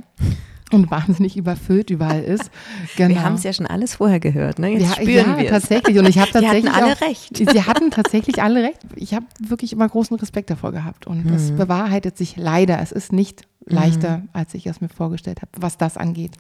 und 0.72 0.90
wahnsinnig 0.92 1.38
überfüllt 1.38 1.90
überall 1.90 2.24
ist. 2.24 2.50
Genau. 2.96 3.16
Wir 3.16 3.24
haben 3.24 3.36
es 3.36 3.44
ja 3.44 3.54
schon 3.54 3.66
alles 3.66 3.96
vorher 3.96 4.20
gehört, 4.20 4.60
ne? 4.60 4.70
Jetzt 4.70 4.84
ja, 4.84 5.02
spüren 5.02 5.40
ja, 5.40 5.50
tatsächlich. 5.50 5.98
Und 5.98 6.08
ich 6.08 6.20
habe 6.20 6.32
tatsächlich 6.34 6.64
Sie 6.64 6.70
hatten 6.70 6.84
alle 6.84 6.94
auch, 6.94 7.02
recht. 7.02 7.38
Sie 7.38 7.64
hatten 7.64 7.92
tatsächlich 7.92 8.44
alle 8.44 8.64
recht. 8.64 8.80
Ich 8.96 9.14
habe 9.14 9.26
wirklich 9.40 9.74
immer 9.74 9.88
großen 9.88 10.16
Respekt 10.18 10.50
davor 10.52 10.72
gehabt 10.72 11.08
und 11.08 11.26
mhm. 11.26 11.32
das 11.32 11.52
bewahrheitet 11.52 12.18
sich 12.18 12.36
leider. 12.38 12.80
Es 12.82 12.92
ist 12.92 13.14
nicht 13.14 13.48
leichter, 13.66 14.20
mhm. 14.20 14.30
als 14.34 14.54
ich 14.54 14.68
es 14.68 14.82
mir 14.82 14.90
vorgestellt 14.90 15.42
habe, 15.42 15.52
was 15.58 15.78
das 15.78 15.98
angeht. 15.98 16.34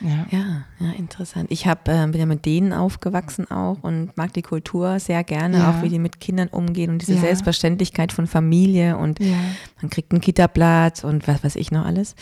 Ja, 0.00 0.26
ja, 0.30 0.64
ja 0.78 0.92
interessant. 0.96 1.50
Ich 1.50 1.66
hab, 1.66 1.88
äh, 1.88 2.06
bin 2.06 2.20
ja 2.20 2.26
mit 2.26 2.46
denen 2.46 2.72
aufgewachsen 2.72 3.50
auch 3.50 3.78
und 3.82 4.16
mag 4.16 4.32
die 4.32 4.42
Kultur 4.42 4.98
sehr 4.98 5.22
gerne, 5.24 5.58
ja. 5.58 5.70
auch 5.70 5.82
wie 5.82 5.88
die 5.88 5.98
mit 5.98 6.20
Kindern 6.20 6.48
umgehen 6.48 6.90
und 6.90 7.02
diese 7.02 7.14
ja. 7.14 7.20
Selbstverständlichkeit 7.20 8.12
von 8.12 8.26
Familie 8.26 8.96
und 8.96 9.20
man 9.80 9.90
kriegt 9.90 10.12
einen 10.12 10.20
Kita-Platz 10.20 11.04
und 11.04 11.28
was 11.28 11.44
weiß 11.44 11.56
ich 11.56 11.70
noch 11.70 11.84
alles. 11.84 12.14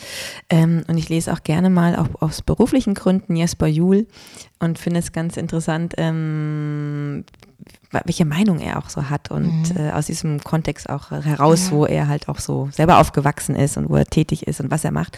Ähm, 0.49 0.83
und 0.87 0.97
ich 0.97 1.09
lese 1.09 1.31
auch 1.31 1.43
gerne 1.43 1.69
mal 1.69 1.95
auch 1.95 2.21
aus 2.21 2.41
beruflichen 2.41 2.93
Gründen 2.93 3.35
Jesper 3.35 3.67
Juhl 3.67 4.07
und 4.59 4.77
finde 4.77 4.99
es 4.99 5.11
ganz 5.11 5.37
interessant, 5.37 5.93
ähm, 5.97 7.23
welche 7.91 8.25
Meinung 8.25 8.59
er 8.59 8.77
auch 8.77 8.89
so 8.89 9.09
hat 9.09 9.31
und 9.31 9.73
mhm. 9.73 9.77
äh, 9.77 9.91
aus 9.91 10.05
diesem 10.05 10.43
Kontext 10.43 10.89
auch 10.89 11.09
heraus, 11.11 11.67
ja. 11.67 11.71
wo 11.71 11.85
er 11.85 12.07
halt 12.07 12.29
auch 12.29 12.39
so 12.39 12.69
selber 12.71 12.99
aufgewachsen 12.99 13.55
ist 13.55 13.77
und 13.77 13.89
wo 13.89 13.95
er 13.95 14.05
tätig 14.05 14.47
ist 14.47 14.59
und 14.59 14.69
was 14.69 14.83
er 14.83 14.91
macht. 14.91 15.17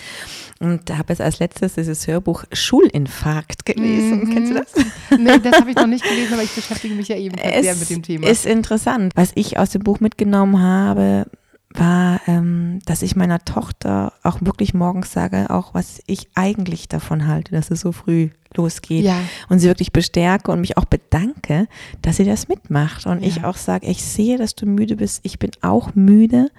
Und 0.59 0.89
da 0.89 0.97
habe 0.97 1.13
ich 1.13 1.21
als 1.21 1.39
letztes 1.39 1.75
dieses 1.75 2.07
Hörbuch 2.07 2.45
Schulinfarkt 2.51 3.65
gelesen. 3.65 4.25
Mhm. 4.25 4.33
Kennst 4.33 4.51
du 4.51 4.55
das? 4.55 5.19
Nee, 5.19 5.39
das 5.39 5.59
habe 5.59 5.71
ich 5.71 5.75
noch 5.75 5.87
nicht 5.87 6.03
gelesen, 6.03 6.33
aber 6.33 6.43
ich 6.43 6.55
beschäftige 6.55 6.95
mich 6.95 7.09
ja 7.09 7.17
eben 7.17 7.37
sehr 7.37 7.75
mit 7.75 7.89
dem 7.89 8.03
Thema. 8.03 8.27
Ist 8.27 8.45
interessant. 8.45 9.11
Was 9.15 9.31
ich 9.35 9.59
aus 9.59 9.71
dem 9.71 9.83
Buch 9.83 9.99
mitgenommen 9.99 10.61
habe, 10.61 11.25
war, 11.73 12.21
ähm, 12.27 12.79
dass 12.85 13.01
ich 13.01 13.15
meiner 13.15 13.43
Tochter 13.43 14.13
auch 14.23 14.39
wirklich 14.41 14.73
morgens 14.73 15.11
sage, 15.11 15.49
auch 15.49 15.73
was 15.73 16.01
ich 16.07 16.29
eigentlich 16.35 16.87
davon 16.87 17.27
halte, 17.27 17.53
dass 17.53 17.71
es 17.71 17.81
so 17.81 17.91
früh 17.91 18.29
losgeht 18.58 19.05
ja. 19.05 19.20
und 19.50 19.60
sie 19.60 19.67
wirklich 19.67 19.91
bestärke 19.91 20.51
und 20.51 20.62
mich 20.62 20.77
auch 20.77 20.86
bedanke, 20.86 21.67
dass 22.01 22.17
sie 22.17 22.25
das 22.25 22.48
mitmacht 22.48 23.05
und 23.05 23.22
ja. 23.22 23.27
ich 23.27 23.43
auch 23.43 23.58
sage, 23.58 23.88
ich 23.88 24.03
sehe, 24.03 24.38
dass 24.38 24.55
du 24.55 24.65
müde 24.65 24.96
bist, 24.96 25.22
ich 25.24 25.39
bin 25.39 25.51
auch 25.62 25.96
müde. 25.96 26.50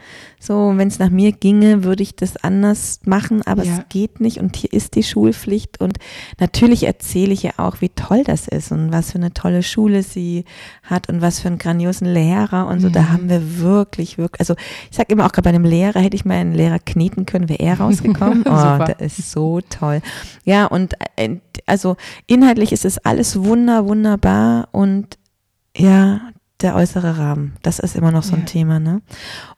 So, 0.40 0.72
wenn 0.76 0.88
es 0.88 0.98
nach 0.98 1.10
mir 1.10 1.32
ginge, 1.32 1.84
würde 1.84 2.02
ich 2.02 2.16
das 2.16 2.36
anders 2.36 3.00
machen, 3.04 3.42
aber 3.46 3.64
ja. 3.64 3.72
es 3.72 3.88
geht 3.88 4.20
nicht 4.20 4.38
und 4.38 4.56
hier 4.56 4.72
ist 4.72 4.94
die 4.94 5.02
Schulpflicht 5.02 5.80
und 5.80 5.98
natürlich 6.40 6.84
erzähle 6.84 7.32
ich 7.32 7.44
ihr 7.44 7.58
auch, 7.58 7.80
wie 7.80 7.90
toll 7.90 8.24
das 8.24 8.48
ist 8.48 8.72
und 8.72 8.92
was 8.92 9.12
für 9.12 9.18
eine 9.18 9.32
tolle 9.32 9.62
Schule 9.62 10.02
sie 10.02 10.44
hat 10.82 11.08
und 11.08 11.20
was 11.20 11.40
für 11.40 11.48
einen 11.48 11.58
grandiosen 11.58 12.06
Lehrer 12.12 12.66
und 12.66 12.80
so. 12.80 12.88
Mhm. 12.88 12.92
Da 12.92 13.08
haben 13.10 13.28
wir 13.28 13.58
wirklich, 13.60 14.18
wirklich, 14.18 14.40
also 14.40 14.54
ich 14.90 14.96
sage 14.96 15.12
immer 15.12 15.26
auch 15.26 15.32
gerade 15.32 15.44
bei 15.44 15.50
einem 15.50 15.64
Lehrer, 15.64 16.00
hätte 16.00 16.16
ich 16.16 16.24
mal 16.24 16.34
einen 16.34 16.54
Lehrer 16.54 16.78
kneten 16.78 17.26
können, 17.26 17.48
wäre 17.48 17.60
er 17.60 17.80
rausgekommen. 17.80 18.42
oh, 18.46 18.84
der 18.84 19.00
ist 19.00 19.30
so 19.30 19.60
toll. 19.60 20.00
Ja, 20.44 20.66
und 20.66 20.94
äh, 21.16 21.36
also 21.66 21.96
inhaltlich 22.26 22.72
ist 22.72 22.84
es 22.84 22.98
alles 22.98 23.42
wunder, 23.44 23.86
wunderbar 23.86 24.68
und 24.72 25.18
ja, 25.76 26.32
der 26.62 26.74
äußere 26.74 27.18
Rahmen, 27.18 27.54
das 27.62 27.78
ist 27.78 27.96
immer 27.96 28.10
noch 28.10 28.22
so 28.22 28.34
ein 28.34 28.40
ja. 28.40 28.46
Thema, 28.46 28.80
ne? 28.80 29.02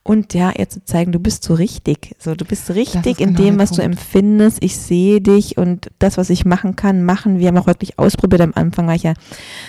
Und 0.07 0.35
ja, 0.35 0.53
ihr 0.55 0.69
zu 0.69 0.85
zeigen, 0.85 1.13
du 1.13 1.19
bist 1.19 1.45
so 1.45 1.55
richtig. 1.55 2.15
So, 2.19 2.35
du 2.35 2.45
bist 2.45 2.71
richtig 2.71 3.21
in 3.21 3.35
genau 3.35 3.43
dem, 3.43 3.59
was 3.59 3.71
Punkt. 3.71 3.79
du 3.79 3.87
empfindest. 3.87 4.63
Ich 4.63 4.77
sehe 4.77 5.23
dich 5.23 5.57
und 5.57 5.89
das, 5.99 6.19
was 6.19 6.29
ich 6.29 6.45
machen 6.45 6.77
kann, 6.77 7.05
machen. 7.05 7.39
Wir 7.39 7.49
haben 7.49 7.57
auch 7.57 7.67
wirklich 7.67 7.99
ausprobiert. 7.99 8.43
Am 8.43 8.53
Anfang 8.55 8.87
war 8.87 8.95
ich 8.97 9.05
ja 9.05 9.15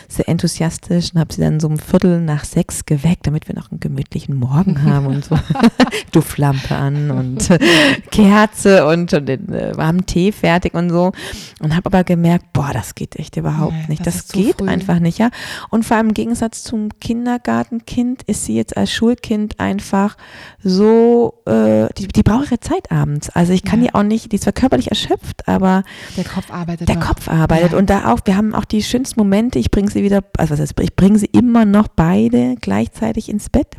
sehr 0.10 0.28
enthusiastisch 0.28 1.14
und 1.14 1.22
habe 1.22 1.34
sie 1.34 1.40
dann 1.40 1.62
so 1.62 1.68
um 1.68 1.80
Viertel 1.80 2.20
nach 2.20 2.44
sechs 2.44 2.86
geweckt, 2.86 3.28
damit 3.28 3.48
wir 3.48 3.56
noch 3.56 3.72
einen 3.72 3.80
gemütlichen 3.80 4.36
Morgen 4.36 4.84
haben 4.84 5.06
und 5.06 5.24
so. 5.24 5.40
Duftlampe 6.12 6.76
an 6.76 7.12
und 7.12 7.50
Kerze 8.12 8.88
und, 8.88 9.14
und 9.14 9.26
den 9.28 9.54
äh, 9.54 9.78
warmen 9.78 10.06
Tee 10.06 10.34
fertig 10.34 10.74
und 10.74 10.90
so. 10.90 11.14
Und 11.62 11.78
habe 11.78 11.86
aber 11.86 12.04
gemerkt, 12.04 12.52
boah, 12.52 12.72
das 12.74 12.94
geht 12.94 13.16
echt 13.16 13.38
überhaupt 13.38 13.72
nee, 13.72 13.86
nicht. 13.88 14.06
Das, 14.06 14.28
das 14.28 14.34
geht 14.34 14.62
einfach 14.62 15.00
nicht, 15.00 15.18
ja. 15.18 15.30
Und 15.70 15.86
vor 15.86 15.96
allem 15.96 16.08
im 16.08 16.14
Gegensatz 16.14 16.64
zum 16.64 16.90
Kindergartenkind 17.26 18.22
ist 18.24 18.46
sie 18.46 18.56
jetzt 18.56 18.78
als 18.78 18.92
Schulkind 18.92 19.60
einfach 19.60 20.16
so, 20.62 21.42
äh, 21.48 21.88
die, 21.98 22.08
die 22.08 22.22
braucht 22.22 22.52
ihre 22.52 22.60
Zeit 22.60 22.92
abends. 22.92 23.32
Also 23.32 23.52
ich 23.52 23.64
kann 23.64 23.82
ja. 23.82 23.88
die 23.88 23.96
auch 23.96 24.04
nicht, 24.04 24.32
die 24.32 24.36
ist 24.36 24.44
zwar 24.44 24.54
körperlich 24.54 24.90
erschöpft, 24.90 25.48
aber 25.48 25.84
der 26.16 26.24
Kopf 26.24 26.52
arbeitet. 26.52 26.88
Der 26.88 26.98
noch. 26.98 27.08
Kopf 27.08 27.28
arbeitet. 27.28 27.72
Ja. 27.72 27.78
Und 27.80 27.90
da 27.90 28.14
auch, 28.14 28.20
wir 28.26 28.38
haben 28.38 28.54
auch 28.54 28.66
die 28.66 28.84
schönsten 28.84 29.20
Momente, 29.20 29.58
ich 29.58 29.72
bringe 29.72 29.90
sie 29.90 30.04
wieder, 30.04 30.24
also 30.38 30.54
was 30.54 30.60
heißt, 30.60 30.80
ich 30.80 30.96
bringe 30.96 31.18
sie 31.18 31.26
immer 31.26 31.66
noch 31.66 31.88
beide 31.88 32.56
gleichzeitig 32.62 33.28
ins 33.30 33.50
Bett. 33.50 33.76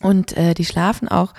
Und 0.00 0.36
äh, 0.36 0.54
die 0.54 0.64
schlafen 0.64 1.08
auch 1.08 1.34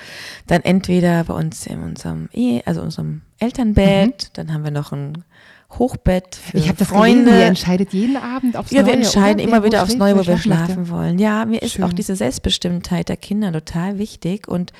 dann 0.48 0.62
entweder 0.62 1.24
bei 1.24 1.36
uns 1.36 1.66
in 1.68 1.84
unserem 1.84 2.28
Ehe, 2.34 2.64
also 2.66 2.82
unserem 2.82 3.22
Elternbett, 3.40 4.24
mhm. 4.24 4.34
dann 4.34 4.54
haben 4.54 4.64
wir 4.64 4.72
noch 4.72 4.92
ein 4.92 5.24
Hochbett 5.72 6.36
für 6.36 6.58
ich 6.58 6.72
das 6.72 6.88
Freunde. 6.88 7.26
Gelesen, 7.26 7.40
ihr 7.40 7.46
entscheidet 7.48 7.94
jeden 7.94 8.18
Abend 8.18 8.56
aufs 8.56 8.72
ja, 8.72 8.82
Neue. 8.82 8.92
Ja, 8.92 8.96
wir 8.96 9.04
entscheiden 9.04 9.40
immer 9.40 9.64
wieder 9.64 9.84
aufs 9.84 9.96
Neue, 9.96 10.18
wo 10.18 10.26
wir 10.26 10.38
schlafen 10.38 10.90
wollen. 10.90 11.20
Ja, 11.20 11.46
mir 11.46 11.62
ist 11.62 11.82
auch 11.82 11.94
diese 11.94 12.16
Selbstbestimmtheit 12.16 13.10
der 13.10 13.18
Kinder 13.18 13.52
total 13.52 13.98
wichtig 13.98 14.48
und 14.48 14.72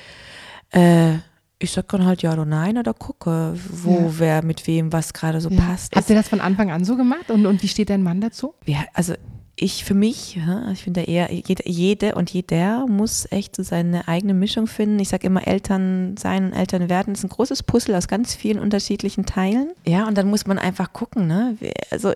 äh, 0.70 1.14
ich 1.58 1.72
sag 1.72 1.88
dann 1.88 2.04
halt 2.04 2.22
ja 2.22 2.32
oder 2.32 2.44
nein 2.44 2.76
oder 2.78 2.92
gucke, 2.92 3.54
wo 3.70 3.90
ja. 3.90 4.18
wer 4.18 4.44
mit 4.44 4.66
wem 4.66 4.92
was 4.92 5.12
gerade 5.12 5.40
so 5.40 5.48
ja. 5.48 5.60
passt. 5.60 5.96
Habt 5.96 6.08
ihr 6.10 6.16
das 6.16 6.28
von 6.28 6.40
Anfang 6.40 6.70
an 6.70 6.84
so 6.84 6.96
gemacht 6.96 7.30
und, 7.30 7.46
und 7.46 7.62
wie 7.62 7.68
steht 7.68 7.90
dein 7.90 8.02
Mann 8.02 8.20
dazu? 8.20 8.54
Ja, 8.66 8.84
also 8.92 9.14
ich 9.58 9.84
für 9.84 9.94
mich, 9.94 10.38
ich 10.72 10.82
finde 10.82 11.02
eher, 11.02 11.32
jede, 11.32 12.14
und 12.14 12.30
jeder 12.30 12.86
muss 12.86 13.26
echt 13.30 13.56
so 13.56 13.62
seine 13.62 14.06
eigene 14.06 14.34
Mischung 14.34 14.66
finden. 14.66 14.98
Ich 14.98 15.08
sage 15.08 15.26
immer, 15.26 15.46
Eltern 15.46 16.16
sein 16.18 16.46
und 16.46 16.52
Eltern 16.52 16.90
werden 16.90 17.14
ist 17.14 17.24
ein 17.24 17.30
großes 17.30 17.62
Puzzle 17.62 17.94
aus 17.94 18.06
ganz 18.06 18.34
vielen 18.34 18.58
unterschiedlichen 18.58 19.24
Teilen. 19.24 19.70
Ja, 19.86 20.06
und 20.06 20.18
dann 20.18 20.28
muss 20.28 20.46
man 20.46 20.58
einfach 20.58 20.92
gucken, 20.92 21.26
ne? 21.26 21.56
Also 21.90 22.12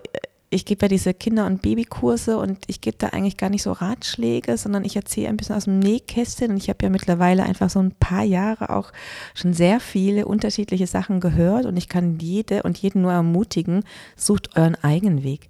ich 0.51 0.65
gebe 0.65 0.85
ja 0.85 0.89
diese 0.89 1.13
Kinder- 1.13 1.47
und 1.47 1.61
Babykurse 1.61 2.37
und 2.37 2.59
ich 2.67 2.81
gebe 2.81 2.97
da 2.97 3.07
eigentlich 3.07 3.37
gar 3.37 3.49
nicht 3.49 3.63
so 3.63 3.71
Ratschläge, 3.71 4.57
sondern 4.57 4.83
ich 4.83 4.95
erzähle 4.95 5.29
ein 5.29 5.37
bisschen 5.37 5.55
aus 5.55 5.63
dem 5.63 5.79
Nähkästchen 5.79 6.51
und 6.51 6.57
ich 6.57 6.69
habe 6.69 6.83
ja 6.83 6.89
mittlerweile 6.89 7.43
einfach 7.43 7.69
so 7.69 7.79
ein 7.79 7.93
paar 7.93 8.23
Jahre 8.23 8.69
auch 8.69 8.91
schon 9.33 9.53
sehr 9.53 9.79
viele 9.79 10.25
unterschiedliche 10.25 10.87
Sachen 10.87 11.21
gehört 11.21 11.65
und 11.65 11.77
ich 11.77 11.87
kann 11.87 12.19
jede 12.19 12.63
und 12.63 12.77
jeden 12.77 13.01
nur 13.01 13.13
ermutigen, 13.13 13.83
sucht 14.17 14.57
euren 14.57 14.75
eigenen 14.75 15.23
Weg. 15.23 15.49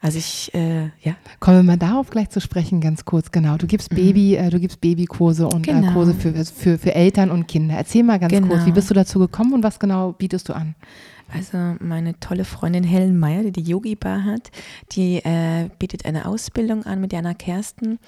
Also 0.00 0.18
ich, 0.18 0.54
äh, 0.54 0.84
ja. 1.02 1.16
Kommen 1.40 1.58
wir 1.58 1.62
mal 1.64 1.76
darauf 1.76 2.10
gleich 2.10 2.30
zu 2.30 2.40
sprechen, 2.40 2.80
ganz 2.80 3.04
kurz, 3.04 3.32
genau. 3.32 3.56
Du 3.56 3.66
gibst 3.66 3.90
Baby, 3.90 4.36
mhm. 4.38 4.46
äh, 4.46 4.50
du 4.50 4.60
gibst 4.60 4.80
Babykurse 4.80 5.46
und 5.48 5.66
äh, 5.66 5.72
genau. 5.72 5.90
äh, 5.90 5.92
Kurse 5.92 6.14
für, 6.14 6.32
für, 6.44 6.78
für 6.78 6.94
Eltern 6.94 7.30
und 7.30 7.48
Kinder. 7.48 7.74
Erzähl 7.74 8.04
mal 8.04 8.18
ganz 8.18 8.32
genau. 8.32 8.48
kurz, 8.48 8.64
wie 8.64 8.72
bist 8.72 8.90
du 8.90 8.94
dazu 8.94 9.18
gekommen 9.18 9.52
und 9.54 9.62
was 9.62 9.80
genau 9.80 10.12
bietest 10.12 10.48
du 10.48 10.52
an? 10.52 10.74
Also 11.32 11.76
meine 11.80 12.18
tolle 12.20 12.44
Freundin 12.44 12.84
Helen 12.84 13.18
Meyer, 13.18 13.42
die 13.42 13.52
die 13.52 13.62
Yogi 13.62 13.96
Bar 13.96 14.24
hat, 14.24 14.50
die 14.92 15.16
äh, 15.16 15.68
bietet 15.78 16.06
eine 16.06 16.26
Ausbildung 16.26 16.84
an 16.84 17.00
mit 17.00 17.12
Jana 17.12 17.34
Kersten, 17.34 17.98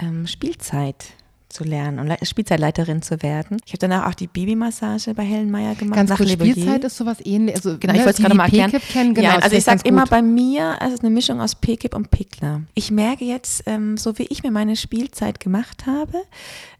ähm, 0.00 0.26
Spielzeit 0.26 1.04
zu 1.52 1.64
lernen 1.64 1.98
und 1.98 2.26
Spielzeitleiterin 2.26 3.02
zu 3.02 3.22
werden. 3.22 3.58
Ich 3.64 3.72
habe 3.72 3.78
danach 3.78 4.08
auch 4.08 4.14
die 4.14 4.26
Babymassage 4.26 5.14
bei 5.14 5.22
Helen 5.22 5.50
Meyer 5.50 5.74
gemacht. 5.74 5.96
Ganz 5.96 6.14
kurz, 6.14 6.30
Spielzeit 6.30 6.84
ist 6.84 6.96
sowas 6.96 7.18
ähnliches. 7.24 7.66
Also, 7.66 7.78
genau, 7.78 7.92
ich 7.92 8.00
ne, 8.00 8.06
wollte 8.06 8.16
es 8.16 8.24
gerade 8.24 8.34
mal 8.34 8.44
erklären. 8.44 8.72
Kennen, 8.92 9.14
genau, 9.14 9.28
ja, 9.28 9.38
also 9.38 9.56
ich 9.56 9.64
sage 9.64 9.82
immer 9.84 10.06
bei 10.06 10.22
mir, 10.22 10.80
also 10.80 10.88
es 10.88 10.94
ist 10.94 11.04
eine 11.04 11.14
Mischung 11.14 11.40
aus 11.40 11.54
PKIP 11.54 11.94
und 11.94 12.10
Pickler. 12.10 12.62
Ich 12.74 12.90
merke 12.90 13.24
jetzt, 13.24 13.62
ähm, 13.66 13.96
so 13.96 14.18
wie 14.18 14.24
ich 14.24 14.42
mir 14.42 14.50
meine 14.50 14.76
Spielzeit 14.76 15.40
gemacht 15.40 15.86
habe, 15.86 16.22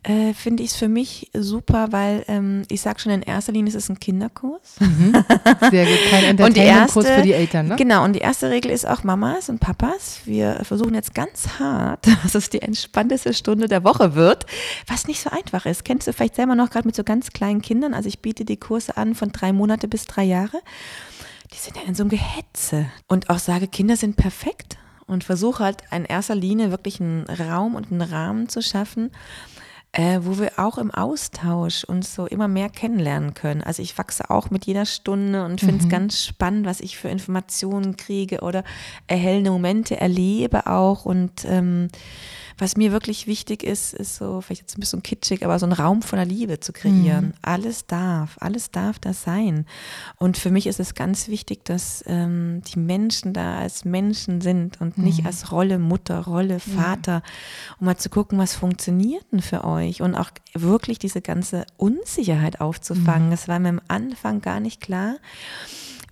äh, 0.05 0.35
finde 0.35 0.65
ich 0.65 0.71
es 0.71 0.77
für 0.77 0.89
mich 0.89 1.31
super, 1.33 1.89
weil 1.93 2.25
ähm, 2.27 2.63
ich 2.69 2.81
sage 2.81 2.99
schon 2.99 3.13
in 3.13 3.23
erster 3.23 3.53
Linie, 3.53 3.69
es 3.71 3.77
ist 3.77 3.89
ein 3.89 4.01
Kinderkurs. 4.01 4.81
Mhm. 4.81 5.13
Sehr 5.71 5.85
gut, 5.87 5.99
kein 6.11 6.25
Entertainment-Kurs 6.31 7.09
für 7.09 7.23
die 7.23 7.33
Eltern, 7.33 7.69
ne? 7.69 7.77
Genau, 7.77 8.03
und 8.05 8.15
die 8.15 8.19
erste 8.19 8.51
Regel 8.51 8.73
ist 8.73 8.85
auch 8.85 9.05
Mamas 9.05 9.49
und 9.49 9.61
Papas. 9.61 10.21
Wir 10.25 10.61
versuchen 10.65 10.95
jetzt 10.95 11.15
ganz 11.15 11.61
hart, 11.61 12.07
dass 12.25 12.35
es 12.35 12.51
die 12.51 12.63
entspannteste 12.63 13.33
Stunde 13.33 13.69
der 13.69 13.85
Woche 13.85 14.17
wird, 14.17 14.47
was 14.87 15.07
nicht 15.07 15.21
so 15.21 15.31
einfach 15.31 15.67
ist. 15.67 15.85
Kennst 15.85 16.07
du 16.07 16.13
vielleicht 16.13 16.37
selber 16.37 16.55
noch 16.55 16.71
gerade 16.71 16.87
mit 16.87 16.97
so 16.97 17.05
ganz 17.05 17.31
kleinen 17.31 17.63
Kindern? 17.63 17.95
Also 17.95 18.09
ich 18.09 18.21
biete 18.21 18.45
die 18.45 18.57
Kurse 18.57 18.97
an 18.97 19.15
von 19.15 19.33
drei 19.33 19.53
Monate 19.53 19.89
bis 19.89 20.05
drei 20.05 20.25
Jahre. 20.25 20.61
Die 21.53 21.59
sind 21.59 21.77
ja 21.77 21.83
in 21.83 21.95
so 21.95 22.03
einem 22.03 22.11
Gehetze. 22.11 22.87
Und 23.09 23.31
auch 23.31 23.39
sage, 23.39 23.69
Kinder 23.69 23.97
sind 23.97 24.17
perfekt 24.17 24.79
und 25.07 25.25
versuche 25.25 25.65
halt 25.65 25.83
in 25.91 26.05
erster 26.05 26.35
Linie 26.35 26.71
wirklich 26.71 27.01
einen 27.01 27.25
Raum 27.25 27.75
und 27.75 27.93
einen 27.93 28.03
Rahmen 28.03 28.49
zu 28.49 28.63
schaffen, 28.63 29.11
äh, 29.93 30.21
wo 30.23 30.39
wir 30.39 30.53
auch 30.57 30.79
im 30.79 30.91
Austausch 30.91 31.85
uns 31.85 32.15
so 32.15 32.27
immer 32.27 32.49
mehr 32.49 32.71
kennenlernen 32.71 33.35
können. 33.35 33.63
Also 33.63 33.83
ich 33.83 33.97
wachse 33.99 34.31
auch 34.31 34.51
mit 34.51 34.65
jeder 34.65 34.87
Stunde 34.87 35.45
und 35.45 35.61
finde 35.61 35.79
es 35.79 35.85
mhm. 35.85 35.91
ganz 35.91 36.25
spannend, 36.25 36.67
was 36.67 36.81
ich 36.81 36.97
für 36.97 37.09
Informationen 37.09 37.97
kriege 37.97 38.41
oder 38.41 38.65
erhellende 39.07 39.51
Momente 39.51 40.01
erlebe 40.01 40.67
auch 40.67 41.05
und 41.05 41.45
ähm, 41.45 41.89
was 42.63 42.77
mir 42.77 42.93
wirklich 42.93 43.27
wichtig 43.27 43.65
ist, 43.65 43.93
ist 43.93 44.15
so, 44.15 44.41
vielleicht 44.41 44.61
jetzt 44.61 44.79
ein 44.79 44.81
bisschen 44.81 45.03
kitschig, 45.03 45.45
aber 45.45 45.59
so 45.59 45.67
einen 45.67 45.73
Raum 45.73 46.01
voller 46.01 46.25
Liebe 46.25 46.61
zu 46.61 46.73
kreieren. 46.73 47.27
Mhm. 47.27 47.33
Alles 47.43 47.87
darf, 47.89 48.37
alles 48.39 48.71
darf 48.71 49.01
das 49.01 49.25
sein. 49.25 49.67
Und 50.17 50.37
für 50.37 50.53
mich 50.53 50.69
ist 50.69 50.79
es 50.79 50.95
ganz 50.95 51.27
wichtig, 51.27 51.65
dass 51.65 52.05
ähm, 52.07 52.63
die 52.73 52.79
Menschen 52.79 53.33
da 53.33 53.59
als 53.59 53.85
Menschen 53.85 54.41
sind 54.41 54.81
und 54.81 54.97
mhm. 54.97 55.05
nicht 55.05 55.27
als 55.27 55.51
Rolle 55.51 55.81
Mutter, 55.81 56.21
Rolle 56.21 56.61
Vater, 56.61 57.13
ja. 57.13 57.23
um 57.81 57.87
mal 57.87 57.97
zu 57.97 58.11
gucken, 58.11 58.39
was 58.39 58.55
funktioniert 58.55 59.25
denn 59.33 59.43
für 59.43 59.65
euch 59.65 60.01
und 60.01 60.15
auch 60.15 60.31
wirklich 60.55 61.01
diese 61.01 61.21
ganze 61.21 61.67
Unsicherheit 61.79 62.61
aufzufangen. 62.61 63.27
Mhm. 63.27 63.33
Das 63.33 63.49
war 63.49 63.59
mir 63.59 63.71
am 63.71 63.81
Anfang 63.89 64.41
gar 64.41 64.61
nicht 64.61 64.81
klar 64.81 65.17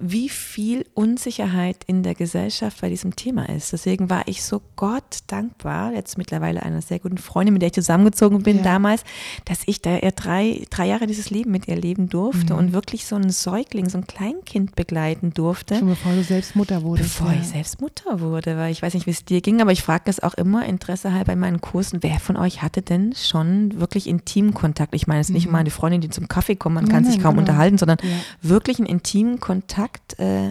wie 0.00 0.30
viel 0.30 0.86
Unsicherheit 0.94 1.84
in 1.86 2.02
der 2.02 2.14
Gesellschaft 2.14 2.80
bei 2.80 2.88
diesem 2.88 3.16
Thema 3.16 3.48
ist. 3.50 3.72
Deswegen 3.72 4.08
war 4.08 4.22
ich 4.26 4.42
so 4.42 4.62
Gott 4.76 5.18
dankbar, 5.26 5.92
jetzt 5.92 6.16
mittlerweile 6.16 6.62
einer 6.62 6.80
sehr 6.80 6.98
guten 6.98 7.18
Freundin, 7.18 7.52
mit 7.52 7.60
der 7.60 7.68
ich 7.68 7.74
zusammengezogen 7.74 8.42
bin 8.42 8.58
ja. 8.58 8.62
damals, 8.62 9.04
dass 9.44 9.60
ich 9.66 9.82
da 9.82 9.98
eher 9.98 10.12
drei, 10.12 10.64
drei 10.70 10.86
Jahre 10.86 11.06
dieses 11.06 11.28
Leben 11.28 11.50
mit 11.50 11.68
ihr 11.68 11.76
leben 11.76 12.08
durfte 12.08 12.54
mhm. 12.54 12.58
und 12.58 12.72
wirklich 12.72 13.04
so 13.04 13.16
ein 13.16 13.28
Säugling, 13.28 13.90
so 13.90 13.98
ein 13.98 14.06
Kleinkind 14.06 14.74
begleiten 14.74 15.34
durfte. 15.34 15.76
Schon 15.76 15.88
bevor 15.88 16.12
du 16.14 16.24
selbst 16.24 16.56
Mutter 16.56 16.82
wurdest. 16.82 17.18
Bevor 17.18 17.32
ja. 17.32 17.40
ich 17.40 17.48
selbst 17.48 17.80
Mutter 17.82 18.20
wurde, 18.20 18.56
weil 18.56 18.72
ich 18.72 18.80
weiß 18.80 18.94
nicht, 18.94 19.06
wie 19.06 19.10
es 19.10 19.26
dir 19.26 19.42
ging, 19.42 19.60
aber 19.60 19.72
ich 19.72 19.82
frage 19.82 20.04
das 20.06 20.20
auch 20.20 20.34
immer 20.34 20.64
Interesse 20.64 21.12
halt 21.12 21.26
bei 21.26 21.36
meinen 21.36 21.60
Kursen, 21.60 22.02
wer 22.02 22.20
von 22.20 22.38
euch 22.38 22.62
hatte 22.62 22.80
denn 22.80 23.14
schon 23.14 23.78
wirklich 23.78 24.06
intimen 24.06 24.54
Kontakt? 24.54 24.94
Ich 24.94 25.06
meine, 25.06 25.20
es 25.20 25.28
ist 25.28 25.34
nicht 25.34 25.48
mhm. 25.48 25.56
eine 25.56 25.70
Freundin, 25.70 26.00
die 26.00 26.08
zum 26.08 26.26
Kaffee 26.26 26.56
kommt, 26.56 26.76
man 26.76 26.88
kann 26.88 27.02
nein, 27.02 27.12
sich 27.12 27.22
kaum 27.22 27.36
genau. 27.36 27.40
unterhalten, 27.40 27.76
sondern 27.76 27.98
ja. 28.02 28.08
wirklich 28.40 28.78
einen 28.78 28.86
intimen 28.86 29.40
Kontakt 29.40 29.89
äh, 30.18 30.50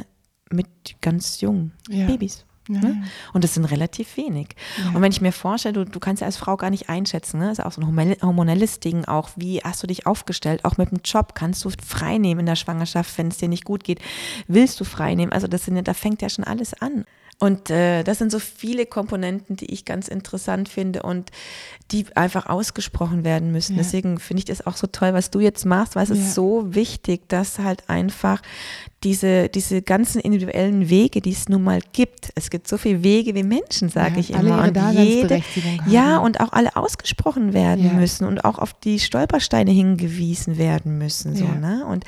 mit 0.52 0.68
ganz 1.02 1.42
jungen 1.42 1.74
Babys. 1.88 2.46
Ja, 2.70 2.82
ne? 2.82 3.04
Und 3.34 3.44
das 3.44 3.56
sind 3.56 3.66
relativ 3.66 4.16
wenig. 4.16 4.50
Ja. 4.78 4.92
Und 4.92 5.02
wenn 5.02 5.12
ich 5.12 5.22
mir 5.22 5.32
vorstelle, 5.32 5.74
du, 5.74 5.86
du 5.86 6.00
kannst 6.00 6.22
ja 6.22 6.28
als 6.28 6.38
Frau 6.38 6.56
gar 6.56 6.70
nicht 6.70 6.88
einschätzen, 6.88 7.40
ne? 7.40 7.48
das 7.48 7.58
ist 7.58 7.66
auch 7.66 7.72
so 7.72 7.82
ein 7.82 8.16
hormonelles 8.22 8.80
Ding 8.80 9.06
auch, 9.06 9.32
wie 9.36 9.60
hast 9.62 9.82
du 9.82 9.88
dich 9.88 10.06
aufgestellt, 10.06 10.64
auch 10.66 10.78
mit 10.78 10.92
dem 10.92 11.00
Job, 11.04 11.34
kannst 11.34 11.66
du 11.66 11.72
frei 11.84 12.20
nehmen 12.20 12.42
in 12.42 12.46
der 12.46 12.56
Schwangerschaft, 12.56 13.18
wenn 13.18 13.30
es 13.30 13.38
dir 13.38 13.50
nicht 13.50 13.66
gut 13.66 13.84
geht, 13.84 14.00
willst 14.48 14.80
du 14.80 14.84
frei 14.84 15.16
nehmen, 15.16 15.32
also 15.32 15.48
das 15.48 15.66
sind, 15.66 15.88
da 15.88 15.96
fängt 15.96 16.22
ja 16.22 16.30
schon 16.30 16.44
alles 16.44 16.80
an. 16.80 17.06
Und 17.42 17.70
äh, 17.70 18.04
das 18.04 18.18
sind 18.18 18.34
so 18.34 18.40
viele 18.40 18.86
Komponenten, 18.86 19.56
die 19.56 19.72
ich 19.72 19.86
ganz 19.86 20.10
interessant 20.10 20.68
finde 20.68 21.04
und 21.04 21.32
die 21.92 22.06
einfach 22.16 22.48
ausgesprochen 22.48 23.24
werden 23.24 23.54
müssen. 23.54 23.78
Ja. 23.78 23.82
Deswegen 23.82 24.20
finde 24.20 24.40
ich 24.40 24.46
das 24.46 24.68
auch 24.68 24.76
so 24.76 24.88
toll, 24.88 25.14
was 25.14 25.32
du 25.32 25.40
jetzt 25.40 25.66
machst, 25.66 25.96
weil 25.96 26.04
es 26.04 26.10
ja. 26.10 26.16
ist 26.16 26.36
so 26.36 26.76
wichtig, 26.76 27.30
dass 27.30 27.60
halt 27.60 27.90
einfach 27.90 28.42
diese, 29.06 29.48
diese 29.48 29.82
ganzen 29.82 30.20
individuellen 30.20 30.90
Wege, 30.90 31.22
die 31.22 31.32
es 31.32 31.48
nun 31.48 31.64
mal 31.64 31.80
gibt. 31.94 32.32
Es 32.36 32.50
gibt 32.50 32.68
so 32.68 32.78
viele 32.78 33.04
Wege 33.04 33.34
wie 33.36 33.44
Menschen, 33.44 33.88
sage 33.88 34.16
ja, 34.16 34.20
ich 34.20 34.32
immer. 34.32 34.62
und 34.62 34.78
jede, 34.98 35.42
ja, 35.88 36.18
und 36.18 36.42
auch 36.42 36.52
alle 36.52 36.76
ausgesprochen 36.76 37.54
werden 37.54 37.96
müssen 37.96 38.28
und 38.28 38.44
auch 38.44 38.60
auf 38.60 38.74
die 38.74 39.00
Stolpersteine 39.00 39.72
hingewiesen 39.72 40.58
werden 40.58 40.98
müssen. 40.98 41.38
So, 41.38 41.46
ne? 41.46 41.86
Und 41.86 42.04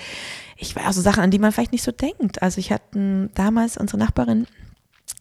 ich 0.58 0.76
war 0.76 0.90
auch 0.90 0.94
so 0.94 1.02
Sachen, 1.02 1.24
an 1.24 1.32
die 1.32 1.40
man 1.40 1.54
vielleicht 1.54 1.72
nicht 1.72 1.84
so 1.84 1.94
denkt. 1.94 2.42
Also 2.42 2.60
ich 2.60 2.74
hatte 2.74 3.30
damals 3.34 3.78
unsere 3.78 3.98
Nachbarin, 3.98 4.46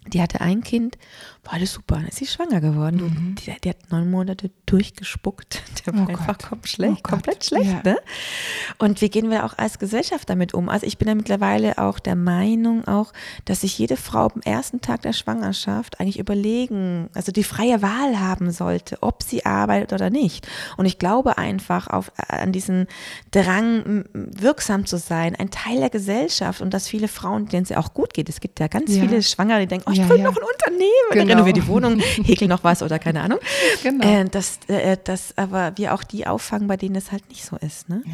die 0.06 0.22
hatte 0.22 0.40
ein 0.40 0.62
Kind, 0.62 0.96
war 1.44 1.54
alles 1.54 1.74
super, 1.74 1.96
dann 1.96 2.06
ist 2.06 2.16
sie 2.16 2.26
schwanger 2.26 2.60
geworden. 2.60 3.02
Mhm. 3.02 3.34
Die, 3.34 3.52
die, 3.62 3.68
hat 3.68 3.90
neun 3.90 4.10
Monate 4.10 4.50
durchgespuckt. 4.66 5.62
Der 5.86 5.94
war 5.94 6.06
oh 6.06 6.10
einfach 6.10 6.38
kom 6.38 6.64
schlecht, 6.64 7.02
oh 7.04 7.10
komplett 7.10 7.44
schlecht. 7.44 7.70
Ja. 7.84 7.92
Ne? 7.92 7.98
Und 8.78 9.00
wie 9.00 9.08
gehen 9.08 9.30
wir 9.30 9.44
auch 9.44 9.56
als 9.56 9.78
Gesellschaft 9.78 10.28
damit 10.28 10.54
um? 10.54 10.68
Also 10.68 10.86
ich 10.86 10.98
bin 10.98 11.08
ja 11.08 11.14
mittlerweile 11.14 11.78
auch 11.78 11.98
der 11.98 12.16
Meinung 12.16 12.86
auch, 12.86 13.12
dass 13.44 13.62
sich 13.62 13.78
jede 13.78 13.96
Frau 13.96 14.28
am 14.28 14.40
ersten 14.42 14.80
Tag 14.80 15.02
der 15.02 15.12
Schwangerschaft 15.12 16.00
eigentlich 16.00 16.18
überlegen, 16.18 17.08
also 17.14 17.30
die 17.30 17.44
freie 17.44 17.82
Wahl 17.82 18.20
haben 18.20 18.50
sollte, 18.50 18.98
ob 19.02 19.22
sie 19.22 19.44
arbeitet 19.44 19.92
oder 19.92 20.10
nicht. 20.10 20.46
Und 20.76 20.86
ich 20.86 20.98
glaube 20.98 21.38
einfach 21.38 21.88
auf, 21.88 22.12
an 22.16 22.52
diesen 22.52 22.86
Drang, 23.30 24.04
wirksam 24.12 24.86
zu 24.86 24.98
sein, 24.98 25.36
ein 25.36 25.50
Teil 25.50 25.78
der 25.78 25.90
Gesellschaft 25.90 26.60
und 26.60 26.74
dass 26.74 26.88
viele 26.88 27.08
Frauen, 27.08 27.46
denen 27.46 27.64
es 27.64 27.70
ja 27.70 27.78
auch 27.78 27.94
gut 27.94 28.14
geht. 28.14 28.28
Es 28.28 28.40
gibt 28.40 28.60
ja 28.60 28.68
ganz 28.68 28.94
ja. 28.94 29.02
viele 29.02 29.22
Schwangere, 29.22 29.60
die 29.60 29.66
denken, 29.66 29.89
oh, 29.90 29.92
ich 29.92 29.98
ja, 29.98 30.06
gründe 30.06 30.24
noch 30.24 30.36
ein 30.36 30.42
Unternehmen. 30.42 30.90
Genau 31.10 31.30
genau. 31.30 31.44
renoviere 31.44 31.54
die 31.54 31.66
Wohnung, 31.66 31.98
häkel 32.24 32.48
noch 32.48 32.64
was 32.64 32.82
oder 32.82 32.98
keine 32.98 33.22
Ahnung. 33.22 33.38
Genau. 33.82 34.06
Äh, 34.06 34.24
dass, 34.26 34.58
äh, 34.68 34.96
dass 35.02 35.36
aber 35.36 35.72
wir 35.76 35.94
auch 35.94 36.02
die 36.02 36.26
auffangen, 36.26 36.68
bei 36.68 36.76
denen 36.76 36.96
es 36.96 37.12
halt 37.12 37.28
nicht 37.28 37.44
so 37.44 37.56
ist. 37.56 37.88
Ne? 37.88 38.02
Ja. 38.04 38.12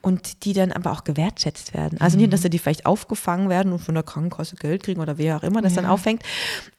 Und 0.00 0.44
die 0.44 0.52
dann 0.52 0.72
aber 0.72 0.92
auch 0.92 1.04
gewertschätzt 1.04 1.74
werden. 1.74 2.00
Also 2.00 2.16
mhm. 2.16 2.22
nicht, 2.22 2.32
dass 2.32 2.42
sie 2.42 2.50
die 2.50 2.58
vielleicht 2.58 2.86
aufgefangen 2.86 3.48
werden 3.48 3.72
und 3.72 3.80
von 3.80 3.94
der 3.94 4.04
Krankenkasse 4.04 4.56
Geld 4.56 4.82
kriegen 4.82 5.00
oder 5.00 5.18
wer 5.18 5.36
auch 5.36 5.42
immer 5.42 5.62
das 5.62 5.74
ja. 5.74 5.82
dann 5.82 5.90
auffängt, 5.90 6.22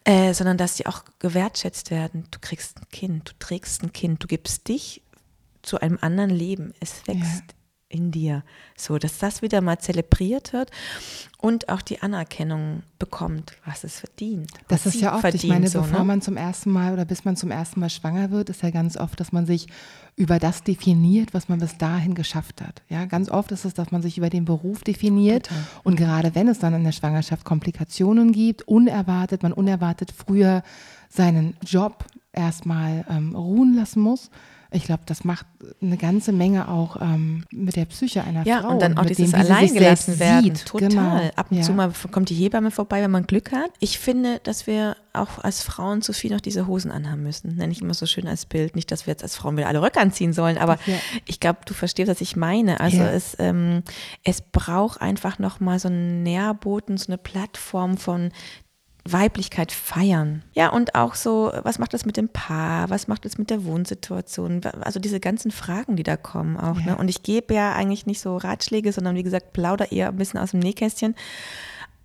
äh, 0.03 0.33
sondern 0.33 0.57
dass 0.57 0.75
die 0.75 0.85
auch 0.85 1.03
gewertschätzt 1.19 1.91
werden. 1.91 2.25
Du 2.31 2.39
kriegst 2.39 2.77
ein 2.77 2.87
Kind, 2.91 3.29
du 3.29 3.33
trägst 3.39 3.83
ein 3.83 3.93
Kind, 3.93 4.23
du 4.23 4.27
gibst 4.27 4.67
dich 4.67 5.01
zu 5.61 5.79
einem 5.79 5.97
anderen 6.01 6.29
Leben. 6.29 6.73
Es 6.79 7.07
wächst 7.07 7.43
ja 7.47 7.55
in 7.87 8.11
dir. 8.11 8.43
So, 8.75 8.97
dass 8.97 9.19
das 9.19 9.41
wieder 9.41 9.61
mal 9.61 9.79
zelebriert 9.79 10.53
wird 10.53 10.71
und 11.37 11.69
auch 11.69 11.81
die 11.81 12.01
Anerkennung 12.01 12.81
bekommt, 12.97 13.53
was 13.65 13.83
es 13.83 13.99
verdient. 13.99 14.51
Das 14.67 14.85
ist 14.85 14.99
ja 14.99 15.13
oft, 15.13 15.21
verdient, 15.21 15.43
ich 15.43 15.49
meine, 15.49 15.67
so, 15.67 15.81
bevor 15.81 15.99
ne? 15.99 16.05
man 16.05 16.21
zum 16.21 16.37
ersten 16.37 16.71
Mal 16.71 16.93
oder 16.93 17.05
bis 17.05 17.25
man 17.25 17.35
zum 17.35 17.51
ersten 17.51 17.79
Mal 17.79 17.89
schwanger 17.89 18.31
wird, 18.31 18.49
ist 18.49 18.63
ja 18.63 18.71
ganz 18.71 18.97
oft, 18.97 19.19
dass 19.19 19.31
man 19.31 19.45
sich 19.45 19.67
über 20.15 20.39
das 20.39 20.63
definiert, 20.63 21.33
was 21.33 21.47
man 21.47 21.59
bis 21.59 21.77
dahin 21.77 22.15
geschafft 22.15 22.61
hat. 22.61 22.81
Ja, 22.89 23.05
ganz 23.05 23.29
oft 23.29 23.51
ist 23.51 23.65
es, 23.65 23.73
dass 23.73 23.91
man 23.91 24.01
sich 24.01 24.17
über 24.17 24.29
den 24.29 24.45
Beruf 24.45 24.83
definiert 24.83 25.47
Total. 25.47 25.63
und 25.83 25.95
gerade 25.95 26.35
wenn 26.35 26.47
es 26.47 26.59
dann 26.59 26.73
in 26.73 26.83
der 26.83 26.93
Schwangerschaft 26.93 27.45
Komplikationen 27.45 28.31
gibt, 28.31 28.67
unerwartet, 28.67 29.43
man 29.43 29.53
unerwartet 29.53 30.11
früher 30.11 30.63
seinen 31.09 31.55
Job 31.65 32.05
erstmal 32.31 33.05
ähm, 33.09 33.35
ruhen 33.35 33.75
lassen 33.75 34.01
muss, 34.01 34.29
ich 34.75 34.83
glaube, 34.83 35.03
das 35.05 35.23
macht 35.23 35.45
eine 35.81 35.97
ganze 35.97 36.31
Menge 36.31 36.67
auch 36.67 37.01
ähm, 37.01 37.45
mit 37.51 37.75
der 37.75 37.85
Psyche 37.85 38.23
einer 38.23 38.45
ja, 38.45 38.59
Frau. 38.59 38.67
Ja, 38.67 38.73
und 38.73 38.81
dann 38.81 38.97
auch 38.97 39.05
dieses 39.05 39.31
dem, 39.31 39.39
alleingelassen 39.39 40.19
werden. 40.19 40.43
Sieht. 40.43 40.65
Total. 40.65 40.89
Genau. 40.89 41.31
Ab 41.35 41.47
und 41.49 41.57
ja. 41.57 41.63
zu 41.63 41.73
mal 41.73 41.91
kommt 42.11 42.29
die 42.29 42.35
Hebamme 42.35 42.71
vorbei, 42.71 43.01
wenn 43.01 43.11
man 43.11 43.25
Glück 43.25 43.51
hat. 43.51 43.71
Ich 43.79 43.99
finde, 43.99 44.39
dass 44.43 44.67
wir 44.67 44.97
auch 45.13 45.43
als 45.43 45.63
Frauen 45.63 46.01
zu 46.01 46.13
viel 46.13 46.31
noch 46.31 46.41
diese 46.41 46.67
Hosen 46.67 46.91
anhaben 46.91 47.23
müssen. 47.23 47.55
Nenne 47.55 47.71
ich 47.71 47.81
immer 47.81 47.93
so 47.93 48.05
schön 48.05 48.27
als 48.27 48.45
Bild. 48.45 48.75
Nicht, 48.75 48.91
dass 48.91 49.07
wir 49.07 49.11
jetzt 49.11 49.23
als 49.23 49.35
Frauen 49.35 49.57
wieder 49.57 49.67
alle 49.67 49.81
Röcke 49.81 49.99
anziehen 49.99 50.33
sollen, 50.33 50.57
aber 50.57 50.77
ja. 50.85 50.95
ich 51.25 51.39
glaube, 51.39 51.59
du 51.65 51.73
verstehst, 51.73 52.09
was 52.09 52.21
ich 52.21 52.35
meine. 52.35 52.79
Also 52.79 52.97
ja. 52.97 53.09
es, 53.09 53.35
ähm, 53.39 53.83
es 54.23 54.41
braucht 54.41 55.01
einfach 55.01 55.39
nochmal 55.39 55.79
so 55.79 55.87
einen 55.87 56.23
Nährboten, 56.23 56.97
so 56.97 57.07
eine 57.07 57.17
Plattform 57.17 57.97
von 57.97 58.31
Weiblichkeit 59.07 59.71
feiern. 59.71 60.41
Ja, 60.53 60.69
und 60.69 60.95
auch 60.95 61.13
so, 61.13 61.51
was 61.61 61.77
macht 61.77 61.93
das 61.93 62.05
mit 62.05 62.17
dem 62.17 62.29
Paar? 62.29 62.89
Was 62.89 63.07
macht 63.07 63.25
das 63.25 63.37
mit 63.37 63.51
der 63.51 63.63
Wohnsituation? 63.63 64.61
Also 64.81 64.99
diese 64.99 65.19
ganzen 65.19 65.51
Fragen, 65.51 65.95
die 65.95 66.03
da 66.03 66.17
kommen 66.17 66.57
auch. 66.57 66.77
Ne? 66.77 66.85
Ja. 66.87 66.91
Ne? 66.93 66.97
Und 66.97 67.07
ich 67.07 67.21
gebe 67.21 67.53
ja 67.53 67.73
eigentlich 67.73 68.07
nicht 68.07 68.19
so 68.19 68.37
Ratschläge, 68.37 68.91
sondern 68.91 69.15
wie 69.15 69.23
gesagt, 69.23 69.53
plauder 69.53 69.91
eher 69.91 70.09
ein 70.09 70.17
bisschen 70.17 70.39
aus 70.39 70.51
dem 70.51 70.59
Nähkästchen. 70.59 71.15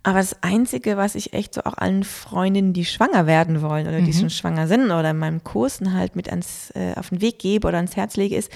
Aber 0.02 0.18
das 0.18 0.42
Einzige, 0.42 0.96
was 0.96 1.14
ich 1.14 1.34
echt 1.34 1.52
so 1.52 1.62
auch 1.62 1.74
allen 1.76 2.04
Freundinnen, 2.04 2.72
die 2.72 2.86
schwanger 2.86 3.26
werden 3.26 3.60
wollen 3.60 3.86
oder 3.86 4.00
die 4.00 4.12
mhm. 4.12 4.18
schon 4.18 4.30
schwanger 4.30 4.66
sind 4.66 4.84
oder 4.86 5.10
in 5.10 5.18
meinem 5.18 5.44
Kursen 5.44 5.92
halt 5.92 6.16
mit 6.16 6.30
ans, 6.30 6.70
äh, 6.74 6.94
auf 6.96 7.10
den 7.10 7.20
Weg 7.20 7.38
gebe 7.38 7.68
oder 7.68 7.76
ans 7.76 7.96
Herz 7.96 8.16
lege, 8.16 8.34
ist, 8.36 8.50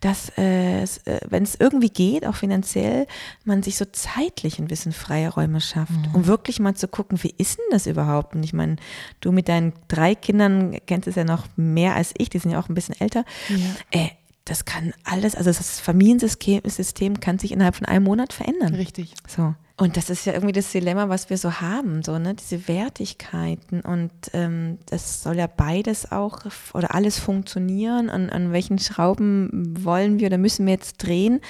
dass 0.00 0.30
äh, 0.38 0.82
äh, 0.82 0.86
wenn 1.28 1.42
es 1.42 1.56
irgendwie 1.58 1.88
geht, 1.88 2.24
auch 2.24 2.36
finanziell, 2.36 3.08
man 3.44 3.64
sich 3.64 3.76
so 3.76 3.84
zeitlich 3.86 4.60
ein 4.60 4.68
bisschen 4.68 4.92
freie 4.92 5.30
Räume 5.30 5.60
schafft, 5.60 5.90
mhm. 5.90 6.14
um 6.14 6.26
wirklich 6.26 6.60
mal 6.60 6.74
zu 6.74 6.86
gucken, 6.86 7.20
wie 7.22 7.34
ist 7.38 7.58
denn 7.58 7.66
das 7.70 7.88
überhaupt? 7.88 8.36
Und 8.36 8.44
ich 8.44 8.52
meine, 8.52 8.76
du 9.20 9.32
mit 9.32 9.48
deinen 9.48 9.72
drei 9.88 10.14
Kindern 10.14 10.78
kennst 10.86 11.08
es 11.08 11.16
ja 11.16 11.24
noch 11.24 11.46
mehr 11.56 11.96
als 11.96 12.14
ich, 12.16 12.30
die 12.30 12.38
sind 12.38 12.52
ja 12.52 12.60
auch 12.60 12.68
ein 12.68 12.74
bisschen 12.74 12.94
älter. 13.00 13.24
Ja. 13.48 14.00
Äh, 14.00 14.08
das 14.44 14.64
kann 14.64 14.92
alles, 15.04 15.34
also 15.34 15.50
das 15.50 15.80
Familiensystem 15.80 16.60
System 16.66 17.18
kann 17.18 17.38
sich 17.38 17.50
innerhalb 17.50 17.76
von 17.76 17.86
einem 17.86 18.04
Monat 18.04 18.32
verändern. 18.32 18.74
Richtig. 18.74 19.14
So. 19.26 19.54
Und 19.76 19.96
das 19.96 20.08
ist 20.08 20.24
ja 20.24 20.34
irgendwie 20.34 20.52
das 20.52 20.70
Dilemma, 20.70 21.08
was 21.08 21.30
wir 21.30 21.36
so 21.36 21.60
haben, 21.60 22.04
so, 22.04 22.16
ne, 22.16 22.34
diese 22.34 22.68
Wertigkeiten. 22.68 23.80
Und 23.80 24.12
ähm, 24.32 24.78
das 24.86 25.24
soll 25.24 25.36
ja 25.36 25.48
beides 25.48 26.12
auch 26.12 26.42
oder 26.74 26.94
alles 26.94 27.18
funktionieren. 27.18 28.08
An, 28.08 28.30
an 28.30 28.52
welchen 28.52 28.78
Schrauben 28.78 29.74
wollen 29.84 30.20
wir 30.20 30.28
oder 30.28 30.38
müssen 30.38 30.64
wir 30.66 30.74
jetzt 30.74 30.98
drehen, 30.98 31.40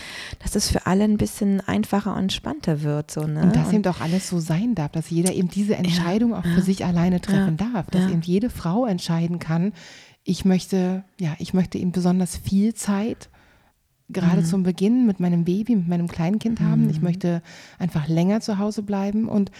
dass 0.43 0.55
es 0.55 0.71
für 0.71 0.87
alle 0.87 1.05
ein 1.05 1.19
bisschen 1.19 1.61
einfacher 1.61 2.15
und 2.15 2.21
entspannter 2.21 2.83
wird. 2.83 3.11
So, 3.11 3.27
ne? 3.27 3.43
Und 3.43 3.55
dass 3.55 3.69
und, 3.69 3.75
eben 3.75 3.87
auch 3.89 4.01
alles 4.01 4.31
so 4.31 4.39
sein 4.39 4.75
darf, 4.75 4.93
dass 4.93 5.11
jeder 5.11 5.35
eben 5.35 5.49
diese 5.49 5.77
Entscheidung 5.77 6.31
ja, 6.31 6.39
auch 6.39 6.45
für 6.45 6.49
ja, 6.49 6.63
sich 6.63 6.83
alleine 6.83 7.21
treffen 7.21 7.59
ja, 7.61 7.69
darf. 7.73 7.91
Dass 7.91 8.11
eben 8.11 8.23
jede 8.23 8.49
Frau 8.49 8.87
entscheiden 8.87 9.39
kann, 9.39 9.75
ich 10.25 10.47
möchte, 10.47 11.05
ja, 11.21 11.35
ich 11.39 11.53
möchte 11.53 11.77
eben 11.77 11.93
besonders 11.93 12.39
viel 12.39 12.73
Zeit 12.73 13.29
gerade 14.11 14.43
mhm. 14.43 14.45
zum 14.45 14.63
Beginn 14.63 15.07
mit 15.07 15.21
meinem 15.21 15.45
Baby, 15.45 15.77
mit 15.77 15.89
meinem 15.89 16.09
Kleinkind 16.09 16.61
haben. 16.61 16.91
Ich 16.91 16.99
mhm. 16.99 17.05
möchte 17.05 17.43
einfach 17.79 18.09
länger 18.09 18.41
zu 18.41 18.59
Hause 18.59 18.83
bleiben 18.83 19.29
und 19.29 19.51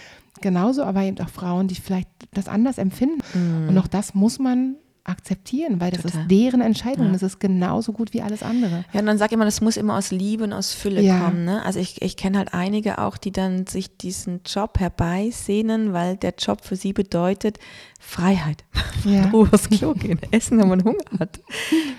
genauso 0.41 0.83
aber 0.83 1.01
eben 1.03 1.19
auch 1.19 1.29
Frauen, 1.29 1.67
die 1.67 1.75
vielleicht 1.75 2.09
das 2.33 2.47
anders 2.47 2.77
empfinden. 2.77 3.21
Mhm. 3.33 3.69
Und 3.69 3.77
auch 3.77 3.87
das 3.87 4.13
muss 4.13 4.39
man 4.39 4.75
akzeptieren, 5.05 5.79
weil 5.79 5.91
das 5.91 6.01
Total. 6.01 6.21
ist 6.21 6.31
deren 6.31 6.61
Entscheidung. 6.61 7.07
Ja. 7.07 7.11
Das 7.13 7.21
ist 7.21 7.39
genauso 7.39 7.93
gut 7.93 8.11
wie 8.13 8.23
alles 8.23 8.41
andere. 8.41 8.85
Ja, 8.91 9.01
und 9.01 9.05
dann 9.05 9.19
sag 9.19 9.27
ich 9.27 9.33
immer, 9.33 9.45
das 9.45 9.61
muss 9.61 9.77
immer 9.77 9.95
aus 9.97 10.09
Liebe 10.11 10.43
und 10.43 10.51
aus 10.51 10.73
Fülle 10.73 11.01
ja. 11.01 11.19
kommen. 11.19 11.45
Ne? 11.45 11.63
Also 11.63 11.79
ich, 11.79 12.01
ich 12.01 12.17
kenne 12.17 12.39
halt 12.39 12.53
einige 12.55 12.97
auch, 12.97 13.17
die 13.17 13.31
dann 13.31 13.67
sich 13.67 13.97
diesen 13.97 14.41
Job 14.45 14.79
herbeisehnen, 14.79 15.93
weil 15.93 16.17
der 16.17 16.33
Job 16.37 16.65
für 16.65 16.75
sie 16.75 16.91
bedeutet 16.91 17.59
Freiheit. 18.07 18.63
Ja. 19.03 19.29
Ruhe 19.33 19.49
aufs 19.51 19.69
Klo 19.69 19.93
gehen, 19.93 20.19
essen, 20.31 20.59
wenn 20.59 20.69
man 20.69 20.83
Hunger 20.83 21.03
hat. 21.19 21.39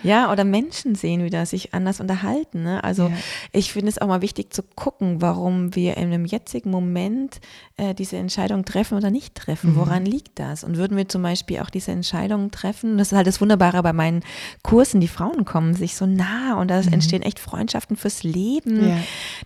Ja, 0.02 0.30
oder 0.30 0.44
Menschen 0.44 0.94
sehen 0.94 1.24
wieder, 1.24 1.44
sich 1.46 1.74
anders 1.74 2.00
unterhalten. 2.00 2.62
Ne? 2.62 2.84
Also 2.84 3.08
ja. 3.08 3.16
ich 3.50 3.72
finde 3.72 3.88
es 3.88 3.98
auch 3.98 4.06
mal 4.06 4.22
wichtig 4.22 4.52
zu 4.52 4.62
gucken, 4.62 5.20
warum 5.20 5.74
wir 5.74 5.96
in 5.96 6.04
einem 6.04 6.26
jetzigen 6.26 6.70
Moment 6.70 7.40
äh, 7.76 7.92
diese 7.92 8.18
Entscheidung 8.18 8.64
treffen 8.64 8.96
oder 8.96 9.10
nicht 9.10 9.34
treffen. 9.34 9.72
Mhm. 9.72 9.76
Woran 9.76 10.06
liegt 10.06 10.38
das? 10.38 10.62
Und 10.62 10.76
würden 10.76 10.96
wir 10.96 11.08
zum 11.08 11.22
Beispiel 11.22 11.58
auch 11.58 11.70
diese 11.70 11.90
Entscheidung 11.90 12.52
treffen, 12.52 12.98
das 12.98 13.10
ist 13.10 13.16
halt 13.16 13.26
das 13.26 13.40
Wunderbare 13.40 13.82
bei 13.82 13.92
meinen 13.92 14.22
Kursen, 14.62 15.00
die 15.00 15.08
Frauen 15.08 15.44
kommen 15.44 15.74
sich 15.74 15.96
so 15.96 16.06
nah 16.06 16.54
und 16.60 16.68
da 16.68 16.80
mhm. 16.80 16.92
entstehen 16.92 17.22
echt 17.22 17.40
Freundschaften 17.40 17.96
fürs 17.96 18.22
Leben, 18.22 18.90
ja. 18.90 18.98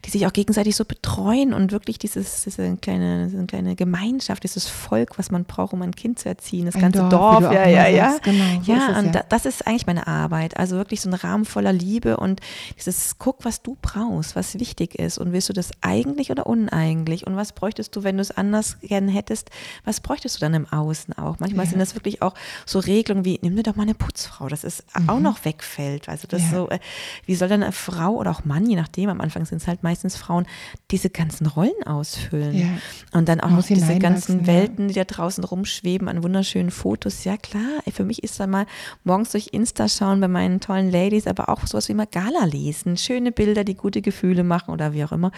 die 0.04 0.10
sich 0.10 0.26
auch 0.26 0.32
gegenseitig 0.34 0.76
so 0.76 0.84
betreuen 0.84 1.54
und 1.54 1.72
wirklich 1.72 1.98
dieses, 1.98 2.42
diese 2.42 2.76
kleine, 2.76 3.28
diese 3.28 3.46
kleine 3.46 3.76
Gemeinschaft, 3.76 4.42
dieses 4.44 4.68
Volk, 4.68 5.18
was 5.18 5.30
man 5.30 5.44
braucht, 5.44 5.72
um 5.72 5.80
ein 5.80 5.94
Kind 5.94 6.18
zu 6.18 6.28
erziehen, 6.28 6.49
das 6.58 6.74
ein 6.74 6.80
ganze 6.80 7.08
Dorf, 7.08 7.40
Dorf 7.40 7.52
ja, 7.52 7.68
ja, 7.68 7.88
ja. 7.88 8.18
Genau, 8.22 8.62
so 8.62 8.72
ja, 8.72 8.98
und 8.98 9.14
ja. 9.14 9.24
das 9.28 9.46
ist 9.46 9.66
eigentlich 9.66 9.86
meine 9.86 10.06
Arbeit. 10.06 10.56
Also 10.56 10.76
wirklich 10.76 11.00
so 11.00 11.08
ein 11.08 11.14
Rahmen 11.14 11.44
voller 11.44 11.72
Liebe 11.72 12.16
und 12.16 12.40
dieses, 12.76 13.18
guck, 13.18 13.44
was 13.44 13.62
du 13.62 13.76
brauchst, 13.80 14.36
was 14.36 14.58
wichtig 14.58 14.96
ist 14.98 15.18
und 15.18 15.32
willst 15.32 15.48
du 15.48 15.52
das 15.52 15.70
eigentlich 15.80 16.30
oder 16.30 16.46
uneigentlich 16.46 17.26
und 17.26 17.36
was 17.36 17.52
bräuchtest 17.52 17.94
du, 17.96 18.02
wenn 18.02 18.16
du 18.16 18.22
es 18.22 18.30
anders 18.30 18.78
gerne 18.80 19.10
hättest, 19.10 19.50
was 19.84 20.00
bräuchtest 20.00 20.36
du 20.36 20.40
dann 20.40 20.54
im 20.54 20.66
Außen 20.66 21.14
auch? 21.14 21.38
Manchmal 21.38 21.64
ja. 21.64 21.70
sind 21.70 21.78
das 21.78 21.94
wirklich 21.94 22.22
auch 22.22 22.34
so 22.66 22.78
Regelungen 22.78 23.24
wie, 23.24 23.38
nimm 23.42 23.56
dir 23.56 23.62
doch 23.62 23.76
mal 23.76 23.84
eine 23.84 23.94
Putzfrau, 23.94 24.48
das 24.48 24.64
ist 24.64 24.84
mhm. 24.98 25.08
auch 25.08 25.20
noch 25.20 25.44
wegfällt. 25.44 26.08
Also 26.08 26.26
das 26.28 26.42
ja. 26.42 26.50
so, 26.50 26.68
äh, 26.70 26.78
wie 27.26 27.34
soll 27.34 27.48
dann 27.48 27.62
eine 27.62 27.72
Frau 27.72 28.14
oder 28.14 28.30
auch 28.30 28.44
Mann, 28.44 28.66
je 28.66 28.76
nachdem, 28.76 29.10
am 29.10 29.20
Anfang 29.20 29.44
sind 29.44 29.62
es 29.62 29.68
halt 29.68 29.82
meistens 29.82 30.16
Frauen, 30.16 30.46
diese 30.90 31.10
ganzen 31.10 31.46
Rollen 31.46 31.70
ausfüllen. 31.86 32.80
Und 33.12 33.28
dann 33.28 33.40
auch 33.40 33.50
noch 33.50 33.64
diese 33.64 33.98
ganzen 33.98 34.46
Welten, 34.46 34.88
die 34.88 34.94
da 34.94 35.04
draußen 35.04 35.44
rumschweben 35.44 36.08
an 36.08 36.22
wunderschönen 36.40 36.70
Fotos. 36.70 37.24
Ja 37.24 37.36
klar, 37.36 37.82
für 37.92 38.04
mich 38.04 38.22
ist 38.22 38.40
da 38.40 38.46
mal 38.46 38.64
morgens 39.04 39.32
durch 39.32 39.48
Insta 39.52 39.88
schauen 39.88 40.22
bei 40.22 40.28
meinen 40.28 40.58
tollen 40.58 40.90
Ladies, 40.90 41.26
aber 41.26 41.50
auch 41.50 41.66
sowas 41.66 41.90
wie 41.90 41.94
mal 41.94 42.06
Gala 42.06 42.46
lesen, 42.46 42.96
schöne 42.96 43.30
Bilder, 43.30 43.62
die 43.62 43.74
gute 43.74 44.00
Gefühle 44.00 44.42
machen 44.42 44.72
oder 44.72 44.94
wie 44.94 45.04
auch 45.04 45.12
immer. 45.12 45.32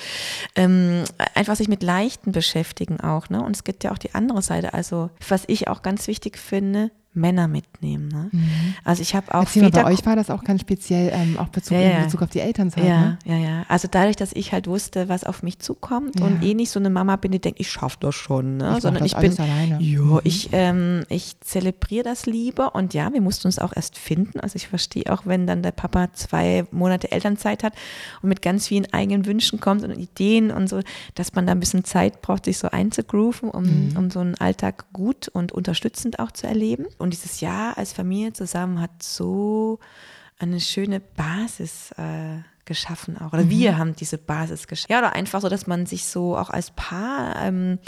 Ähm, 0.55 1.03
einfach 1.35 1.57
sich 1.57 1.67
mit 1.67 1.83
Leichten 1.83 2.31
beschäftigen 2.31 3.01
auch. 3.01 3.31
Ne? 3.31 3.43
Und 3.43 3.57
es 3.57 3.65
gibt 3.65 3.83
ja 3.83 3.91
auch 3.91 3.99
die 3.99 4.15
andere 4.15 4.43
Seite. 4.43 4.75
Also 4.75 5.11
was 5.29 5.43
ich 5.49 5.67
auch 5.67 5.83
ganz 5.83 6.07
wichtig 6.07 6.39
finde, 6.39 6.93
Männer 7.15 7.49
mitnehmen. 7.83 8.09
Ne? 8.09 8.29
Mhm. 8.33 8.75
Also 8.85 9.03
ich 9.03 9.15
habe 9.15 9.35
auch 9.35 9.43
Erzähl 9.43 9.65
Väter. 9.65 9.83
Mal, 9.83 9.85
bei 9.85 9.93
euch 9.93 10.07
war 10.07 10.17
das 10.17 10.31
auch 10.31 10.45
ganz 10.45 10.61
speziell, 10.61 11.13
ähm, 11.13 11.39
auch 11.39 11.49
Bezug, 11.49 11.77
ja, 11.77 11.83
ja. 11.83 11.99
in 11.99 12.05
Bezug 12.05 12.23
auf 12.23 12.31
die 12.31 12.41
Elternzeit. 12.41 12.85
Ja, 12.85 13.01
ne? 13.01 13.19
ja, 13.25 13.37
ja. 13.37 13.65
Also 13.69 13.89
dadurch, 13.91 14.17
dass 14.17 14.33
ich 14.33 14.53
halt 14.53 14.67
wusste, 14.67 15.09
was 15.09 15.25
auf 15.25 15.43
mich 15.43 15.59
zukommt 15.59 16.21
ja. 16.21 16.27
und 16.27 16.43
eh 16.43 16.55
nicht 16.55 16.71
so 16.71 16.79
eine 16.79 16.91
Mama 16.91 17.17
bin, 17.17 17.33
die 17.33 17.41
denkt, 17.41 17.61
ich 17.61 17.71
schaffe 17.71 17.99
das 18.01 18.15
schon, 18.15 18.59
ne? 18.59 18.75
ich 18.77 18.83
sondern 18.83 19.05
ich 19.05 19.17
bin, 19.17 19.39
alleine. 19.39 19.81
ja, 19.81 20.01
mhm. 20.01 20.21
ich, 20.25 20.49
ähm, 20.53 21.05
ich 21.09 21.41
zelebriere 21.41 22.05
das 22.05 22.27
lieber 22.27 22.75
und 22.75 22.95
ja, 22.95 23.13
wir 23.13 23.21
mussten 23.21 23.49
uns 23.49 23.59
auch 23.59 23.75
erst 23.75 23.99
finden. 23.99 24.41
Also 24.41 24.57
ich 24.57 24.69
verstehe 24.69 25.13
auch, 25.13 25.27
wenn 25.27 25.47
dann 25.47 25.63
der 25.63 25.73
Papa 25.73 26.13
zwei 26.13 26.65
Monate 26.71 27.11
Elternzeit 27.13 27.63
hat 27.63 27.75
und 28.23 28.29
mit 28.29 28.43
ganz 28.43 28.69
vielen 28.69 28.93
eigenen 28.93 29.27
Wünschen 29.27 29.61
kommt 29.61 29.83
und 29.83 29.93
Ideen 29.93 30.51
und 30.51 30.69
so, 30.69 30.81
dass 31.15 31.35
man 31.35 31.47
da 31.47 31.53
ein 31.53 31.61
bisschen 31.61 31.85
Zeit 31.85 32.23
braucht, 32.23 32.45
sich 32.45 32.59
so 32.59 32.69
einzugrooven, 32.69 33.51
um, 33.51 33.65
mhm. 33.65 33.97
um 33.97 34.11
so 34.11 34.21
einen 34.21 34.35
Alltag 34.37 34.85
gut 34.93 35.29
und 35.29 35.53
unterstützend 35.53 36.19
auch 36.19 36.31
zu 36.31 36.47
erleben. 36.47 36.87
Und 36.99 37.13
dieses 37.13 37.41
Jahr 37.41 37.72
als 37.77 37.93
Familie 37.93 38.33
zusammen 38.33 38.81
hat 38.81 39.03
so 39.03 39.79
eine 40.39 40.61
schöne 40.61 41.01
Basis 41.01 41.93
äh, 41.93 42.43
geschaffen 42.65 43.19
auch. 43.19 43.33
Oder 43.33 43.45
mhm. 43.45 43.51
wir 43.51 43.79
haben 43.79 43.97
diese 43.97 44.19
Basis 44.19 44.67
geschaffen. 44.67 44.93
Ja, 44.93 44.99
oder 44.99 45.15
einfach 45.15 45.41
so, 45.41 45.49
dass 45.49 45.67
man 45.67 45.87
sich 45.87 46.05
so 46.05 46.37
auch 46.37 46.51
als 46.51 46.71
Paar 46.71 47.37
ähm, 47.43 47.79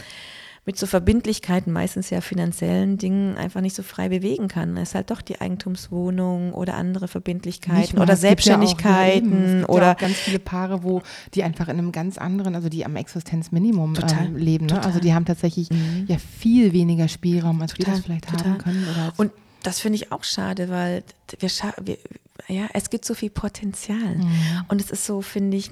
mit 0.67 0.79
so 0.79 0.87
Verbindlichkeiten, 0.87 1.73
meistens 1.73 2.09
ja 2.09 2.23
finanziellen 2.23 2.97
Dingen, 2.97 3.37
einfach 3.37 3.61
nicht 3.61 3.77
so 3.77 3.83
frei 3.83 4.09
bewegen 4.09 4.49
kann. 4.49 4.77
Es 4.79 4.91
ist 4.91 4.95
halt 4.95 5.11
doch 5.11 5.21
die 5.21 5.41
Eigentumswohnung 5.41 6.55
oder 6.55 6.75
andere 6.75 7.07
Verbindlichkeiten 7.07 7.99
oder 7.99 8.17
Selbstständigkeiten 8.17 9.61
ja 9.61 9.69
oder 9.69 9.89
ja 9.89 9.95
ganz 9.95 10.15
viele 10.15 10.39
Paare, 10.39 10.83
wo 10.83 11.03
die 11.35 11.43
einfach 11.43 11.69
in 11.69 11.79
einem 11.79 11.93
ganz 11.93 12.17
anderen, 12.17 12.55
also 12.55 12.71
die 12.71 12.87
am 12.87 12.97
Existenzminimum 12.97 13.95
total, 13.95 14.27
ähm, 14.27 14.37
leben. 14.37 14.67
Ne? 14.67 14.83
Also 14.83 15.01
die 15.01 15.13
haben 15.13 15.27
tatsächlich 15.27 15.69
mhm. 15.71 16.07
ja 16.09 16.17
viel 16.17 16.73
weniger 16.73 17.09
Spielraum, 17.09 17.61
als 17.61 17.75
total, 17.75 17.87
wir 17.87 17.97
das 17.97 18.05
vielleicht 18.05 18.29
total. 18.31 18.53
haben 18.53 18.59
können. 18.59 18.87
Und 19.19 19.33
das 19.65 19.81
finde 19.81 19.97
ich 19.97 20.13
auch 20.13 20.25
schade, 20.25 20.69
weil 20.69 21.03
wir, 21.39 21.51
wir, 21.81 21.99
ja, 22.49 22.69
es 22.75 22.91
gibt 22.91 23.05
so 23.05 23.15
viel 23.15 23.31
Potenzial. 23.31 24.17
Mhm. 24.17 24.65
Und 24.69 24.81
es 24.81 24.91
ist 24.91 25.07
so, 25.07 25.23
finde 25.23 25.57
ich, 25.57 25.71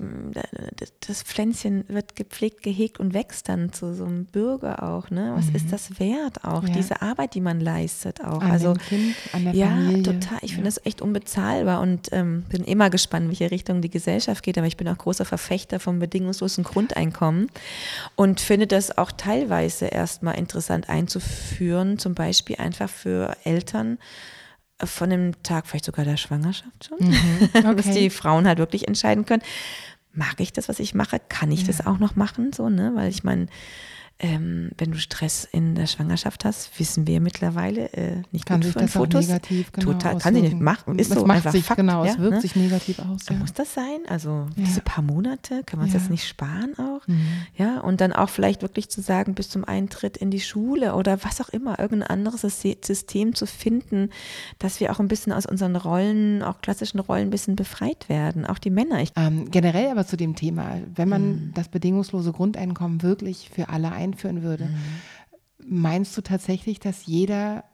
das 1.06 1.22
Pflänzchen 1.22 1.84
wird 1.88 2.16
gepflegt, 2.16 2.62
gehegt 2.62 2.98
und 2.98 3.12
wächst 3.12 3.48
dann 3.48 3.72
zu 3.72 3.94
so 3.94 4.04
einem 4.04 4.24
Bürger 4.24 4.82
auch. 4.82 5.10
Ne? 5.10 5.32
Was 5.36 5.46
mhm. 5.46 5.56
ist 5.56 5.72
das 5.72 6.00
wert 6.00 6.44
auch? 6.44 6.66
Ja. 6.66 6.74
Diese 6.74 7.02
Arbeit, 7.02 7.34
die 7.34 7.40
man 7.40 7.60
leistet 7.60 8.22
auch. 8.24 8.40
An 8.40 8.50
also, 8.50 8.72
kind, 8.74 9.14
an 9.32 9.44
der 9.44 9.54
ja, 9.54 9.68
Familie. 9.68 10.02
total. 10.02 10.38
Ich 10.40 10.50
ja. 10.50 10.54
finde 10.54 10.68
das 10.68 10.80
echt 10.84 11.02
unbezahlbar 11.02 11.80
und 11.80 12.08
ähm, 12.12 12.44
bin 12.48 12.64
immer 12.64 12.88
gespannt, 12.88 13.24
in 13.24 13.30
welche 13.30 13.50
Richtung 13.50 13.82
die 13.82 13.90
Gesellschaft 13.90 14.42
geht. 14.42 14.56
Aber 14.56 14.66
ich 14.66 14.78
bin 14.78 14.88
auch 14.88 14.98
großer 14.98 15.26
Verfechter 15.26 15.78
vom 15.78 15.98
bedingungslosen 15.98 16.64
Grundeinkommen 16.64 17.48
und 18.16 18.40
finde 18.40 18.66
das 18.66 18.96
auch 18.96 19.12
teilweise 19.12 19.86
erstmal 19.86 20.38
interessant 20.38 20.88
einzuführen, 20.88 21.98
zum 21.98 22.14
Beispiel 22.14 22.56
einfach 22.56 22.88
für 22.88 23.36
Eltern, 23.44 23.98
von 24.84 25.10
dem 25.10 25.42
Tag 25.42 25.66
vielleicht 25.66 25.84
sogar 25.84 26.04
der 26.04 26.16
Schwangerschaft 26.16 26.88
schon, 26.88 27.08
mhm. 27.08 27.48
okay. 27.54 27.74
dass 27.74 27.90
die 27.90 28.10
Frauen 28.10 28.46
halt 28.46 28.58
wirklich 28.58 28.88
entscheiden 28.88 29.26
können, 29.26 29.42
mag 30.12 30.34
ich 30.38 30.52
das, 30.52 30.68
was 30.68 30.78
ich 30.78 30.94
mache, 30.94 31.20
kann 31.28 31.50
ich 31.50 31.62
ja. 31.62 31.66
das 31.68 31.86
auch 31.86 31.98
noch 31.98 32.16
machen, 32.16 32.52
so, 32.52 32.68
ne, 32.68 32.92
weil 32.94 33.08
ich 33.08 33.24
meine, 33.24 33.46
ähm, 34.22 34.70
wenn 34.78 34.92
du 34.92 34.98
Stress 34.98 35.44
in 35.50 35.74
der 35.74 35.88
Schwangerschaft 35.88 36.44
hast, 36.44 36.78
wissen 36.78 37.08
wir 37.08 37.20
mittlerweile 37.20 37.92
äh, 37.92 38.22
nicht 38.30 38.46
kann 38.46 38.60
gut 38.60 38.66
sich 38.66 38.74
das 38.74 38.92
Fotos. 38.92 39.26
Negativ 39.26 39.72
genau 39.72 39.92
Total, 39.92 40.18
kann 40.18 40.34
sie 40.34 40.42
nicht 40.42 40.60
machen. 40.60 40.96
Ist 40.98 41.10
das 41.10 41.18
so 41.18 41.26
macht 41.26 41.38
einfach 41.38 41.50
sich, 41.50 41.64
Fakt, 41.64 41.78
genau, 41.78 42.04
ja, 42.04 42.12
es 42.12 42.18
wirkt 42.18 42.36
ne? 42.36 42.40
sich 42.40 42.54
negativ 42.54 43.00
aus. 43.00 43.22
Ja. 43.28 43.34
Muss 43.36 43.52
das 43.52 43.74
sein? 43.74 43.98
Also 44.06 44.46
ja. 44.56 44.64
diese 44.64 44.80
paar 44.80 45.02
Monate, 45.02 45.64
kann 45.64 45.80
man 45.80 45.88
es 45.88 45.94
jetzt 45.94 46.08
nicht 46.08 46.26
sparen 46.26 46.78
auch? 46.78 47.06
Mhm. 47.08 47.26
Ja, 47.56 47.80
und 47.80 48.00
dann 48.00 48.12
auch 48.12 48.28
vielleicht 48.28 48.62
wirklich 48.62 48.88
zu 48.88 49.00
sagen, 49.00 49.34
bis 49.34 49.48
zum 49.48 49.64
Eintritt 49.64 50.16
in 50.16 50.30
die 50.30 50.40
Schule 50.40 50.94
oder 50.94 51.24
was 51.24 51.40
auch 51.40 51.48
immer, 51.48 51.80
irgendein 51.80 52.08
anderes 52.08 52.42
System 52.42 53.34
zu 53.34 53.46
finden, 53.46 54.10
dass 54.60 54.78
wir 54.78 54.92
auch 54.92 55.00
ein 55.00 55.08
bisschen 55.08 55.32
aus 55.32 55.46
unseren 55.46 55.74
Rollen, 55.74 56.44
auch 56.44 56.60
klassischen 56.60 57.00
Rollen 57.00 57.28
ein 57.28 57.30
bisschen 57.30 57.56
befreit 57.56 58.08
werden, 58.08 58.46
auch 58.46 58.58
die 58.58 58.70
Männer. 58.70 59.02
Ähm, 59.16 59.50
generell 59.50 59.90
aber 59.90 60.06
zu 60.06 60.16
dem 60.16 60.36
Thema, 60.36 60.76
wenn 60.94 61.08
man 61.08 61.22
mhm. 61.22 61.52
das 61.54 61.68
bedingungslose 61.68 62.30
Grundeinkommen 62.30 63.02
wirklich 63.02 63.50
für 63.52 63.68
alle 63.68 63.90
ein 63.90 64.11
einführen 64.12 64.42
würde. 64.42 64.64
Mhm. 64.64 64.78
Meinst 65.64 66.16
du 66.16 66.22
tatsächlich, 66.22 66.80
dass 66.80 67.06
jeder 67.06 67.64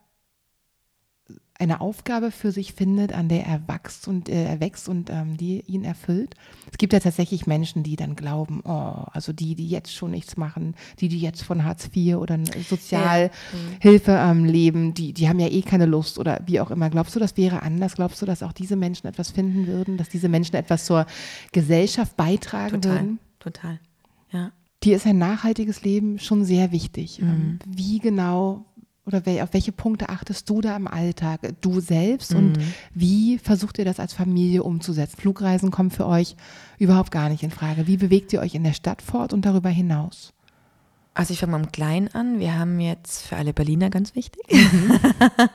eine 1.59 1.81
Aufgabe 1.81 2.31
für 2.31 2.53
sich 2.53 2.73
findet, 2.73 3.13
an 3.13 3.29
der 3.29 3.45
er 3.45 3.67
wächst 3.67 4.07
und 4.07 4.29
äh, 4.29 4.45
er 4.45 4.61
wächst 4.61 4.89
und 4.89 5.11
ähm, 5.11 5.37
die 5.37 5.61
ihn 5.63 5.85
erfüllt. 5.85 6.37
Es 6.71 6.79
gibt 6.79 6.93
ja 6.93 7.01
tatsächlich 7.01 7.47
Menschen, 7.47 7.83
die 7.83 7.97
dann 7.97 8.15
glauben, 8.15 8.63
oh, 8.65 9.05
also 9.13 9.33
die, 9.33 9.57
die 9.57 9.69
jetzt 9.69 9.93
schon 9.93 10.13
nichts 10.13 10.37
machen, 10.37 10.77
die, 11.01 11.09
die 11.09 11.19
jetzt 11.19 11.43
von 11.43 11.65
Hartz 11.65 11.91
IV 11.95 12.17
oder 12.17 12.39
Sozialhilfe 12.69 14.13
ja. 14.13 14.31
ähm, 14.31 14.45
leben, 14.45 14.95
die, 14.95 15.13
die 15.13 15.29
haben 15.29 15.41
ja 15.41 15.49
eh 15.49 15.63
keine 15.63 15.87
Lust 15.87 16.19
oder 16.19 16.41
wie 16.47 16.61
auch 16.61 16.71
immer. 16.71 16.91
Glaubst 16.91 17.17
du, 17.17 17.21
das 17.21 17.37
wäre 17.37 17.63
anders? 17.63 17.97
Glaubst 17.97 18.23
du, 18.23 18.27
dass 18.27 18.45
auch 18.45 18.53
diese 18.53 18.77
Menschen 18.77 19.09
etwas 19.09 19.33
finden 19.33 19.67
würden, 19.67 19.97
dass 19.97 20.09
diese 20.09 20.29
Menschen 20.29 20.55
etwas 20.55 20.85
zur 20.85 21.07
Gesellschaft 21.51 22.17
beitragen 22.17 22.81
total, 22.81 22.93
würden? 22.95 23.19
Total, 23.41 23.81
ja 24.31 24.53
dir 24.83 24.97
ist 24.97 25.07
ein 25.07 25.19
nachhaltiges 25.19 25.83
Leben 25.83 26.19
schon 26.19 26.45
sehr 26.45 26.73
wichtig. 26.73 27.21
Mhm. 27.21 27.29
Ähm, 27.29 27.59
wie 27.67 27.99
genau 27.99 28.65
oder 29.09 29.23
auf 29.43 29.55
welche 29.55 29.73
Punkte 29.73 30.11
achtest 30.11 30.49
du 30.51 30.61
da 30.61 30.77
im 30.77 30.87
Alltag, 30.87 31.41
du 31.63 31.81
selbst 31.81 32.33
mhm. 32.33 32.39
und 32.39 32.59
wie 32.93 33.39
versucht 33.39 33.79
ihr 33.79 33.87
das 33.87 34.01
als 34.01 34.13
Familie 34.13 34.63
umzusetzen? 34.63 35.17
Flugreisen 35.19 35.71
kommen 35.71 35.91
für 35.91 36.07
euch 36.07 36.37
überhaupt 36.79 37.11
gar 37.11 37.31
nicht 37.31 37.43
in 37.43 37.51
Frage. 37.51 37.87
Wie 37.87 37.97
bewegt 37.97 38.35
ihr 38.35 38.41
euch 38.41 38.55
in 38.55 38.65
der 38.65 38.75
Stadt 38.75 39.01
fort 39.01 39.33
und 39.33 39.47
darüber 39.47 39.71
hinaus? 39.71 40.35
Also 41.19 41.33
ich 41.33 41.41
fange 41.41 41.51
mal 41.51 41.59
im 41.59 41.73
Kleinen 41.73 42.07
an. 42.15 42.39
Wir 42.39 42.57
haben 42.57 42.79
jetzt 42.79 43.27
für 43.27 43.35
alle 43.35 43.53
Berliner 43.53 43.91
ganz 43.91 44.15
wichtig, 44.15 44.45
mhm. 44.53 45.01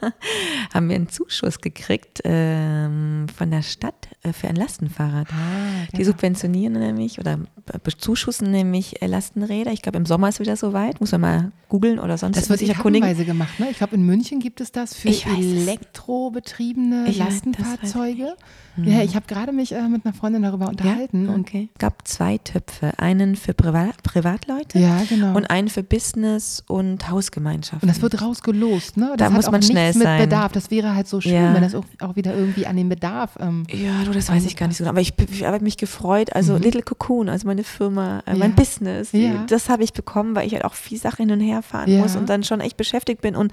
haben 0.73 0.89
wir 0.89 0.97
einen 0.97 1.07
Zuschuss 1.07 1.61
gekriegt 1.61 2.19
ähm, 2.25 3.27
von 3.33 3.49
der 3.49 3.61
Stadt 3.61 4.09
äh, 4.23 4.33
für 4.33 4.49
ein 4.49 4.57
Lastenfahrrad. 4.57 5.29
Ah. 5.31 5.85
Die 5.95 6.03
subventionieren 6.03 6.73
nämlich 6.73 7.17
oder 7.17 7.39
bezuschussen 7.81 8.51
nämlich 8.51 9.01
äh, 9.01 9.07
Lastenräder. 9.07 9.71
Ich 9.71 9.81
glaube, 9.81 9.99
im 9.99 10.05
Sommer 10.05 10.27
ist 10.27 10.41
wieder 10.41 10.57
soweit. 10.57 10.99
Muss 10.99 11.13
man 11.13 11.21
mal 11.21 11.53
googeln 11.69 11.97
oder 11.97 12.17
sonst 12.17 12.35
Das 12.35 12.49
wird 12.49 12.59
sich 12.59 12.67
erkundigen. 12.67 13.25
gemacht. 13.25 13.57
Ne? 13.59 13.67
Ich 13.71 13.77
glaube, 13.77 13.95
in 13.95 14.05
München 14.05 14.39
gibt 14.39 14.59
es 14.59 14.73
das 14.73 14.93
für 14.93 15.07
elektrobetriebene 15.07 17.09
Lastenfahrzeuge. 17.09 18.35
Mhm. 18.75 18.87
Ja, 18.87 19.01
ich 19.01 19.15
habe 19.15 19.25
gerade 19.27 19.51
mich 19.51 19.71
äh, 19.71 19.87
mit 19.87 20.05
einer 20.05 20.13
Freundin 20.13 20.41
darüber 20.41 20.67
unterhalten. 20.67 21.27
Ja? 21.27 21.35
Okay. 21.35 21.69
Es 21.73 21.79
gab 21.79 22.07
zwei 22.07 22.37
Töpfe. 22.37 22.93
Einen 22.97 23.35
für 23.35 23.53
Privat 23.53 24.01
Privatleute 24.03 24.79
ja, 24.79 25.03
genau. 25.07 25.37
und 25.37 25.49
einen 25.53 25.69
für 25.69 25.83
Business 25.83 26.63
und 26.67 27.09
Hausgemeinschaften. 27.09 27.87
Und 27.87 27.95
das 27.95 28.01
wird 28.01 28.21
rausgelost, 28.21 28.97
ne? 28.97 29.13
Das 29.17 29.29
da 29.29 29.33
muss 29.33 29.51
man 29.51 29.61
schnell 29.61 29.93
sein. 29.93 30.19
Mit 30.19 30.29
Bedarf. 30.29 30.51
Das 30.51 30.71
wäre 30.71 30.95
halt 30.95 31.07
so 31.07 31.21
schön, 31.21 31.33
ja. 31.33 31.53
wenn 31.53 31.61
das 31.61 31.75
auch, 31.75 31.85
auch, 31.99 32.15
wieder 32.15 32.35
irgendwie 32.35 32.65
an 32.65 32.75
den 32.75 32.89
Bedarf. 32.89 33.37
Ähm, 33.39 33.65
ja, 33.69 34.03
du, 34.03 34.11
das 34.11 34.29
weiß 34.29 34.45
ich 34.45 34.55
gar 34.55 34.67
nicht 34.67 34.77
so 34.77 34.83
genau. 34.83 34.91
Aber 34.91 35.01
ich, 35.01 35.13
ich 35.31 35.43
habe 35.43 35.63
mich 35.63 35.77
gefreut. 35.77 36.33
Also 36.33 36.53
mhm. 36.53 36.61
Little 36.61 36.81
Cocoon, 36.81 37.29
also 37.29 37.47
meine 37.47 37.63
Firma, 37.63 38.23
äh, 38.25 38.35
mein 38.35 38.55
Business, 38.55 39.11
das 39.47 39.69
habe 39.69 39.83
ich 39.83 39.93
bekommen, 39.93 40.35
weil 40.35 40.47
ich 40.47 40.53
halt 40.53 40.65
auch 40.65 40.73
viel 40.73 40.99
Sachen 40.99 41.29
hin 41.29 41.39
und 41.39 41.45
her 41.45 41.61
fahren 41.61 41.99
muss 41.99 42.15
und 42.15 42.29
dann 42.29 42.43
schon 42.43 42.59
echt 42.59 42.77
beschäftigt 42.77 43.21
bin. 43.21 43.35
Und 43.35 43.51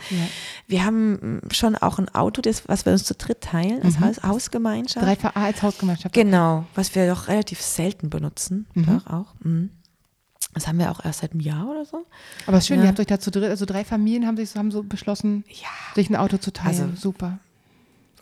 wir 0.67 0.85
haben 0.85 1.43
schon 1.53 1.77
auch 1.77 1.99
ein 1.99 2.09
Auto, 2.15 2.41
das, 2.41 2.67
was 2.67 2.87
wir 2.87 2.93
uns 2.93 3.05
zu 3.05 3.15
dritt 3.15 3.43
teilen, 3.43 3.83
als 3.83 4.01
mhm. 4.01 4.27
Hausgemeinschaft. 4.27 5.05
Drei 5.05 5.17
als 5.35 5.63
Hausgemeinschaft. 5.63 6.15
Genau, 6.15 6.65
was 6.75 6.95
wir 6.95 7.07
doch 7.07 7.29
relativ 7.29 7.61
selten 7.61 8.09
benutzen. 8.09 8.67
Mhm. 8.75 8.87
Doch 8.87 9.07
auch. 9.07 9.35
Mhm. 9.43 9.71
Das 10.55 10.67
haben 10.67 10.79
wir 10.79 10.91
auch 10.91 11.05
erst 11.05 11.21
seit 11.21 11.33
einem 11.33 11.41
Jahr 11.41 11.69
oder 11.69 11.85
so. 11.85 12.07
Aber 12.47 12.57
es 12.57 12.65
ist 12.65 12.69
schön, 12.69 12.79
ja. 12.79 12.85
ihr 12.85 12.89
habt 12.89 13.01
euch 13.01 13.07
dazu, 13.07 13.31
also 13.33 13.65
drei 13.65 13.85
Familien 13.85 14.27
haben 14.27 14.37
sich 14.37 14.55
haben 14.57 14.71
so 14.71 14.83
beschlossen, 14.83 15.45
ja. 15.49 15.69
sich 15.95 16.11
ein 16.11 16.17
Auto 16.17 16.39
zu 16.39 16.53
teilen. 16.53 16.91
Also, 16.91 16.97
Super. 16.97 17.39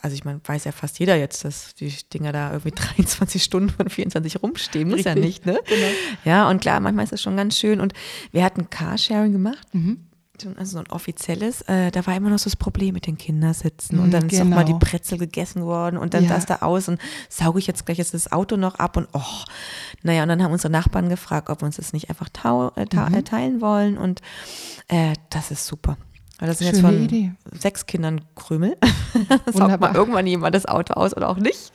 also 0.02 0.14
ich 0.14 0.24
meine, 0.24 0.40
weiß 0.44 0.64
ja 0.64 0.72
fast 0.72 0.98
jeder 0.98 1.16
jetzt, 1.16 1.44
dass 1.44 1.74
die 1.74 1.92
Dinger 2.12 2.32
da 2.32 2.52
irgendwie 2.52 2.70
23 2.96 3.42
Stunden 3.42 3.70
von 3.70 3.88
24 3.88 4.42
rumstehen. 4.42 4.90
Muss 4.90 5.04
ja 5.04 5.14
nicht, 5.14 5.46
ne? 5.46 5.58
Genau. 5.66 5.88
Ja, 6.24 6.50
und 6.50 6.60
klar, 6.60 6.80
manchmal 6.80 7.04
ist 7.04 7.12
das 7.12 7.22
schon 7.22 7.36
ganz 7.36 7.56
schön. 7.56 7.80
Und 7.80 7.94
wir 8.30 8.44
hatten 8.44 8.68
Carsharing 8.68 9.32
gemacht. 9.32 9.66
Mhm 9.72 10.07
also 10.56 10.72
so 10.72 10.78
ein 10.78 10.90
offizielles, 10.90 11.62
äh, 11.62 11.90
da 11.90 12.06
war 12.06 12.16
immer 12.16 12.30
noch 12.30 12.38
so 12.38 12.44
das 12.44 12.56
Problem 12.56 12.94
mit 12.94 13.06
den 13.06 13.18
Kindersitzen 13.18 13.98
und 13.98 14.10
dann 14.10 14.28
genau. 14.28 14.42
ist 14.42 14.46
auch 14.46 14.56
mal 14.56 14.64
die 14.64 14.74
Brezel 14.74 15.18
gegessen 15.18 15.64
worden 15.64 15.96
und 15.96 16.14
dann 16.14 16.24
ja. 16.24 16.30
das 16.30 16.46
da 16.46 16.56
aus 16.56 16.88
und 16.88 17.00
sauge 17.28 17.58
ich 17.58 17.66
jetzt 17.66 17.86
gleich 17.86 17.98
jetzt 17.98 18.14
das 18.14 18.32
Auto 18.32 18.56
noch 18.56 18.76
ab 18.76 18.96
und 18.96 19.08
oh, 19.12 19.44
naja, 20.02 20.22
und 20.22 20.28
dann 20.28 20.42
haben 20.42 20.52
unsere 20.52 20.72
Nachbarn 20.72 21.08
gefragt, 21.08 21.50
ob 21.50 21.62
wir 21.62 21.66
uns 21.66 21.76
das 21.76 21.92
nicht 21.92 22.10
einfach 22.10 22.28
tau, 22.32 22.72
äh, 22.76 22.86
mhm. 22.92 23.14
Äh, 23.14 23.22
teilen 23.22 23.60
wollen 23.60 23.98
und 23.98 24.22
äh, 24.88 25.14
das 25.30 25.50
ist 25.50 25.66
super. 25.66 25.96
Weil 26.38 26.48
das 26.48 26.58
sind 26.58 26.68
Schöne 26.68 26.78
jetzt 26.78 26.86
von 26.86 27.04
Idee. 27.04 27.32
sechs 27.52 27.86
Kindern 27.86 28.20
Krümel. 28.36 28.76
Saugt 29.52 29.80
mal 29.80 29.94
irgendwann 29.94 30.26
jemand 30.26 30.54
das 30.54 30.66
Auto 30.66 30.94
aus 30.94 31.16
oder 31.16 31.28
auch 31.28 31.38
nicht. 31.38 31.72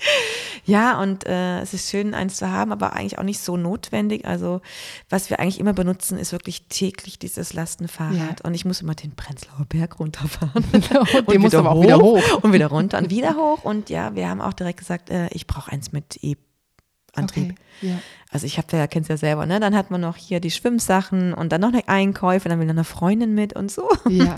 Ja, 0.66 1.02
und 1.02 1.26
äh, 1.26 1.60
es 1.60 1.74
ist 1.74 1.90
schön, 1.90 2.14
eins 2.14 2.38
zu 2.38 2.50
haben, 2.50 2.72
aber 2.72 2.94
eigentlich 2.94 3.20
auch 3.20 3.24
nicht 3.24 3.42
so 3.42 3.58
notwendig. 3.58 4.26
Also, 4.26 4.62
was 5.10 5.30
wir 5.30 5.40
eigentlich 5.40 5.60
immer 5.60 5.74
benutzen, 5.74 6.18
ist 6.18 6.32
wirklich 6.32 6.68
täglich 6.70 7.20
dieses 7.20 7.54
Lastenfahrrad. 7.54 8.40
Ja. 8.40 8.46
Und 8.46 8.54
ich 8.54 8.64
muss 8.64 8.82
immer 8.82 8.96
den 8.96 9.16
Prenzlauer 9.16 9.66
Berg 9.68 10.00
runterfahren. 10.00 10.64
und, 10.72 11.28
und 11.28 11.44
wieder, 11.44 11.64
hoch, 11.70 11.84
wieder 11.84 11.98
hoch. 11.98 12.22
Und 12.42 12.54
wieder 12.54 12.68
runter 12.68 12.98
und 13.00 13.10
wieder 13.10 13.36
hoch. 13.36 13.64
Und 13.64 13.90
ja, 13.90 14.16
wir 14.16 14.30
haben 14.30 14.40
auch 14.40 14.54
direkt 14.54 14.80
gesagt, 14.80 15.10
äh, 15.10 15.28
ich 15.32 15.46
brauche 15.46 15.72
eins 15.72 15.92
mit 15.92 16.24
E 16.24 16.36
Antrieb. 17.14 17.52
Okay, 17.52 17.90
ja. 17.90 18.00
Also 18.32 18.48
ich 18.48 18.58
habe 18.58 18.76
ja, 18.76 18.88
kennst 18.88 19.10
ja 19.10 19.18
selber, 19.18 19.46
ne? 19.46 19.60
Dann 19.60 19.76
hat 19.76 19.92
man 19.92 20.02
noch 20.02 20.16
hier 20.16 20.40
die 20.40 20.50
Schwimmsachen 20.50 21.34
und 21.36 21.52
dann 21.52 21.62
noch 21.62 21.72
eine 21.72 21.88
Einkäufe, 21.88 22.50
dann 22.50 22.60
will 22.60 22.66
dann 22.66 22.78
eine 22.78 22.84
Freundin 22.84 23.36
mit 23.36 23.56
und 23.56 23.72
so. 23.72 23.88
Ja. 24.10 24.36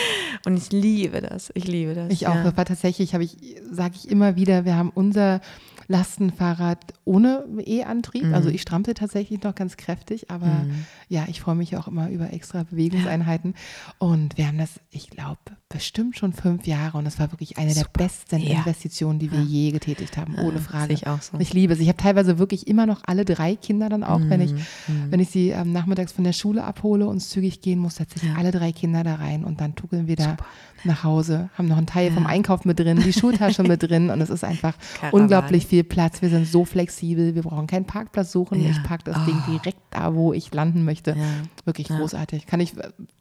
und 0.44 0.56
ich 0.58 0.70
liebe 0.70 1.22
das. 1.22 1.50
Ich 1.54 1.66
liebe 1.66 1.94
das. 1.94 2.10
Ich 2.10 2.26
auch. 2.26 2.34
Ja. 2.34 2.44
Das 2.44 2.56
war 2.58 2.66
tatsächlich, 2.66 3.14
habe 3.14 3.24
ich, 3.24 3.38
sage 3.70 3.94
ich 3.96 4.10
immer 4.10 4.36
wieder, 4.36 4.66
wir 4.66 4.76
haben 4.76 4.90
unser 4.94 5.40
Lastenfahrrad 5.88 6.92
ohne 7.04 7.44
E-Antrieb. 7.64 8.24
Mhm. 8.24 8.34
Also 8.34 8.50
ich 8.50 8.62
strampel 8.62 8.94
tatsächlich 8.94 9.42
noch 9.42 9.54
ganz 9.54 9.76
kräftig, 9.78 10.30
aber 10.30 10.46
mhm. 10.46 10.84
ja, 11.08 11.24
ich 11.28 11.40
freue 11.40 11.54
mich 11.54 11.76
auch 11.76 11.88
immer 11.88 12.10
über 12.10 12.32
extra 12.32 12.64
Bewegungseinheiten. 12.64 13.54
Und 13.98 14.36
wir 14.36 14.46
haben 14.46 14.58
das, 14.58 14.80
ich 14.90 15.08
glaube, 15.08 15.40
bestimmt 15.70 16.16
schon 16.16 16.32
fünf 16.32 16.66
Jahre 16.66 16.96
und 16.96 17.04
das 17.04 17.18
war 17.18 17.30
wirklich 17.30 17.58
eine 17.58 17.74
Super. 17.74 17.90
der 17.94 18.04
besten 18.04 18.38
ja. 18.40 18.58
Investitionen, 18.58 19.18
die 19.18 19.30
wir 19.30 19.40
ja. 19.40 19.44
je 19.44 19.70
getätigt 19.70 20.16
haben, 20.16 20.36
ohne 20.38 20.60
Frage. 20.60 20.94
Ich, 20.94 21.06
auch 21.06 21.20
so. 21.20 21.38
ich 21.38 21.52
liebe 21.52 21.74
es. 21.74 21.80
Ich 21.80 21.88
habe 21.88 21.98
teilweise 21.98 22.38
wirklich 22.38 22.66
immer 22.66 22.86
noch 22.86 23.02
alle 23.04 23.26
drei 23.26 23.54
Kinder 23.54 23.90
dann 23.90 24.02
auch, 24.02 24.18
mhm. 24.18 24.30
wenn 24.30 24.40
ich, 24.40 24.52
mhm. 24.52 25.10
wenn 25.10 25.20
ich 25.20 25.28
sie 25.28 25.50
ähm, 25.50 25.72
nachmittags 25.72 26.12
von 26.12 26.24
der 26.24 26.32
Schule 26.32 26.64
abhole 26.64 27.06
und 27.06 27.20
zügig 27.20 27.60
gehen 27.60 27.78
muss, 27.78 27.96
setze 27.96 28.16
ich 28.16 28.22
ja. 28.22 28.34
alle 28.36 28.50
drei 28.50 28.72
Kinder 28.72 29.04
da 29.04 29.16
rein 29.16 29.44
und 29.44 29.60
dann 29.60 29.74
tuckeln 29.74 30.06
wir 30.06 30.16
da 30.16 30.30
Super. 30.30 30.46
nach 30.84 31.04
Hause, 31.04 31.50
haben 31.58 31.68
noch 31.68 31.76
einen 31.76 31.86
Teil 31.86 32.12
vom 32.12 32.26
Einkauf 32.26 32.64
mit 32.64 32.78
drin, 32.78 33.02
die 33.04 33.12
Schultasche 33.12 33.62
mit 33.62 33.82
drin 33.82 34.08
und 34.08 34.22
es 34.22 34.30
ist 34.30 34.44
einfach 34.44 34.74
Karawan. 35.00 35.20
unglaublich 35.20 35.66
viel 35.66 35.77
Platz. 35.84 36.22
Wir 36.22 36.28
sind 36.28 36.46
so 36.46 36.64
flexibel, 36.64 37.34
wir 37.34 37.42
brauchen 37.42 37.66
keinen 37.66 37.84
Parkplatz 37.84 38.32
suchen. 38.32 38.60
Ich 38.64 38.82
packe 38.82 39.04
das 39.04 39.16
oh. 39.16 39.26
Ding 39.26 39.42
direkt 39.48 39.80
da, 39.90 40.14
wo 40.14 40.32
ich 40.32 40.52
landen 40.52 40.84
möchte. 40.84 41.16
Wirklich 41.64 41.88
großartig. 41.88 42.46
Kann 42.46 42.60
ich, 42.60 42.74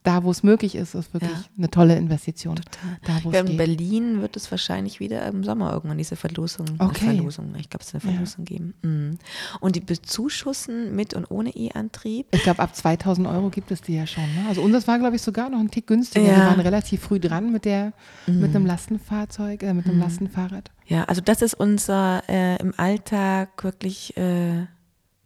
da 0.04 0.24
wo 0.24 0.32
es 0.32 0.44
möglich 0.44 0.76
ist, 0.76 0.96
ist 0.96 1.14
wirklich 1.14 1.32
eine 1.58 1.70
tolle 1.70 1.96
Investition. 1.96 2.56
Total. 2.56 2.98
Da, 3.24 3.30
ja, 3.30 3.40
in 3.42 3.46
geht. 3.48 3.58
Berlin 3.58 4.22
wird 4.22 4.36
es 4.36 4.50
wahrscheinlich 4.52 5.00
wieder 5.00 5.26
im 5.28 5.44
Sommer 5.44 5.74
irgendwann 5.74 5.98
diese 5.98 6.16
Verlosung. 6.16 6.68
Okay. 6.80 7.06
Verlosung. 7.06 7.54
Ich 7.58 7.70
glaube, 7.70 7.84
es 7.84 7.94
wird 7.94 8.04
eine 8.04 8.14
Verlosung 8.14 8.46
ja. 8.46 8.56
geben. 8.56 8.74
Mhm. 8.82 9.18
Und 9.60 9.76
die 9.76 9.82
bezuschussen 9.82 10.96
mit 10.96 11.14
und 11.14 11.30
ohne 11.32 11.50
E-Antrieb? 11.50 12.28
Ich 12.32 12.44
glaube, 12.44 12.60
ab 12.60 12.76
2000 12.76 13.28
Euro 13.28 13.50
gibt 13.50 13.72
es 13.72 13.82
die 13.82 13.96
ja 13.96 14.08
schon. 14.08 14.24
Ne? 14.24 14.46
Also 14.48 14.62
unseres 14.62 14.88
war, 14.88 15.00
glaube 15.00 15.16
ich, 15.16 15.22
sogar 15.22 15.50
noch 15.50 15.60
ein 15.60 15.72
Tick 15.72 15.88
günstiger. 15.88 16.26
Ja. 16.26 16.38
Wir 16.38 16.46
waren 16.46 16.60
relativ 16.60 17.02
früh 17.02 17.20
dran 17.20 17.52
mit 17.52 17.66
der, 17.66 17.94
mhm. 18.26 18.42
mit 18.42 18.56
einem 18.56 18.66
Lastenfahrzeug, 18.66 19.64
äh, 19.64 19.74
mit 19.74 19.86
einem 19.86 19.96
mhm. 19.96 20.02
Lastenfahrrad. 20.02 20.72
Ja, 20.88 21.04
also 21.04 21.22
das 21.22 21.42
ist 21.42 21.54
unser 21.54 22.24
äh, 22.30 22.58
im 22.62 22.74
Alltag 22.78 23.64
wirklich 23.64 24.16
äh, 24.18 24.66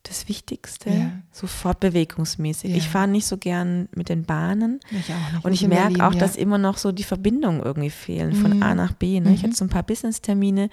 das 0.04 0.28
Wichtigste, 0.28 0.90
ja. 0.90 1.12
so 1.32 1.46
fortbewegungsmäßig. 1.46 2.72
Ja. 2.72 2.78
Ich 2.78 2.90
fahre 2.90 3.08
nicht 3.08 3.28
so 3.28 3.38
gern 3.38 3.88
mit 3.96 4.10
den 4.10 4.24
Bahnen. 4.24 4.80
Ich 4.90 5.14
auch 5.14 5.34
nicht. 5.34 5.46
Und 5.46 5.54
ich 5.54 5.68
merke 5.68 6.06
auch, 6.06 6.14
ja. 6.14 6.20
dass 6.20 6.36
immer 6.36 6.58
noch 6.58 6.78
so 6.78 6.92
die 6.92 7.04
Verbindungen 7.04 7.62
irgendwie 7.62 7.92
fehlen 7.92 8.34
von 8.34 8.58
mhm. 8.58 8.64
A 8.64 8.74
nach 8.74 8.94
B. 8.94 9.20
Ne? 9.20 9.30
Mhm. 9.30 9.36
Ich 9.36 9.44
hatte 9.44 9.54
so 9.54 9.64
ein 9.64 9.70
paar 9.70 9.84
Business-Termine, 9.84 10.70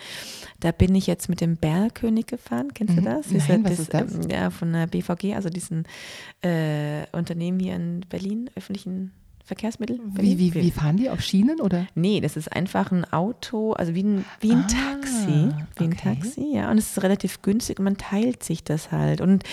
da 0.61 0.73
bin 0.73 0.95
ich 0.95 1.07
jetzt 1.07 1.29
mit 1.29 1.43
dem 1.43 1.57
Bergkönig 1.57 2.27
gefahren. 2.27 2.73
Kennst 2.73 2.97
mhm. 2.97 3.05
du 3.05 3.05
das? 3.05 3.31
Nein, 3.31 3.63
das, 3.65 3.73
was 3.73 3.79
ist 3.81 3.95
das? 3.95 4.15
Ähm, 4.15 4.31
ja, 4.31 4.51
von 4.51 4.73
der 4.73 4.87
BVG, 4.87 5.35
also 5.35 5.51
diesen 5.51 5.85
äh, 6.41 7.05
Unternehmen 7.13 7.61
hier 7.61 7.77
in 7.77 8.01
Berlin, 8.09 8.51
öffentlichen 8.55 9.13
Verkehrsmittel. 9.49 9.99
Wie, 10.05 10.39
wie, 10.39 10.53
wie 10.53 10.71
fahren 10.71 10.99
die 10.99 11.09
auf 11.09 11.23
Schienen 11.23 11.59
oder? 11.63 11.87
Nee, 11.95 12.21
das 12.21 12.37
ist 12.37 12.53
einfach 12.53 12.93
ein 12.93 13.11
Auto, 13.11 13.73
also 13.73 13.95
wie 13.95 14.03
ein, 14.03 14.27
wie 14.41 14.53
ein 14.53 14.67
ah, 14.67 14.93
Taxi. 14.93 15.49
Wie 15.77 15.85
ein 15.85 15.97
Taxi, 15.97 16.53
ja. 16.53 16.71
Und 16.71 16.77
es 16.77 16.91
ist 16.91 17.03
relativ 17.03 17.41
günstig 17.41 17.79
und 17.79 17.85
man 17.85 17.97
teilt 17.97 18.45
sich 18.45 18.63
das 18.63 18.93
halt. 18.93 19.23
Und 19.23 19.45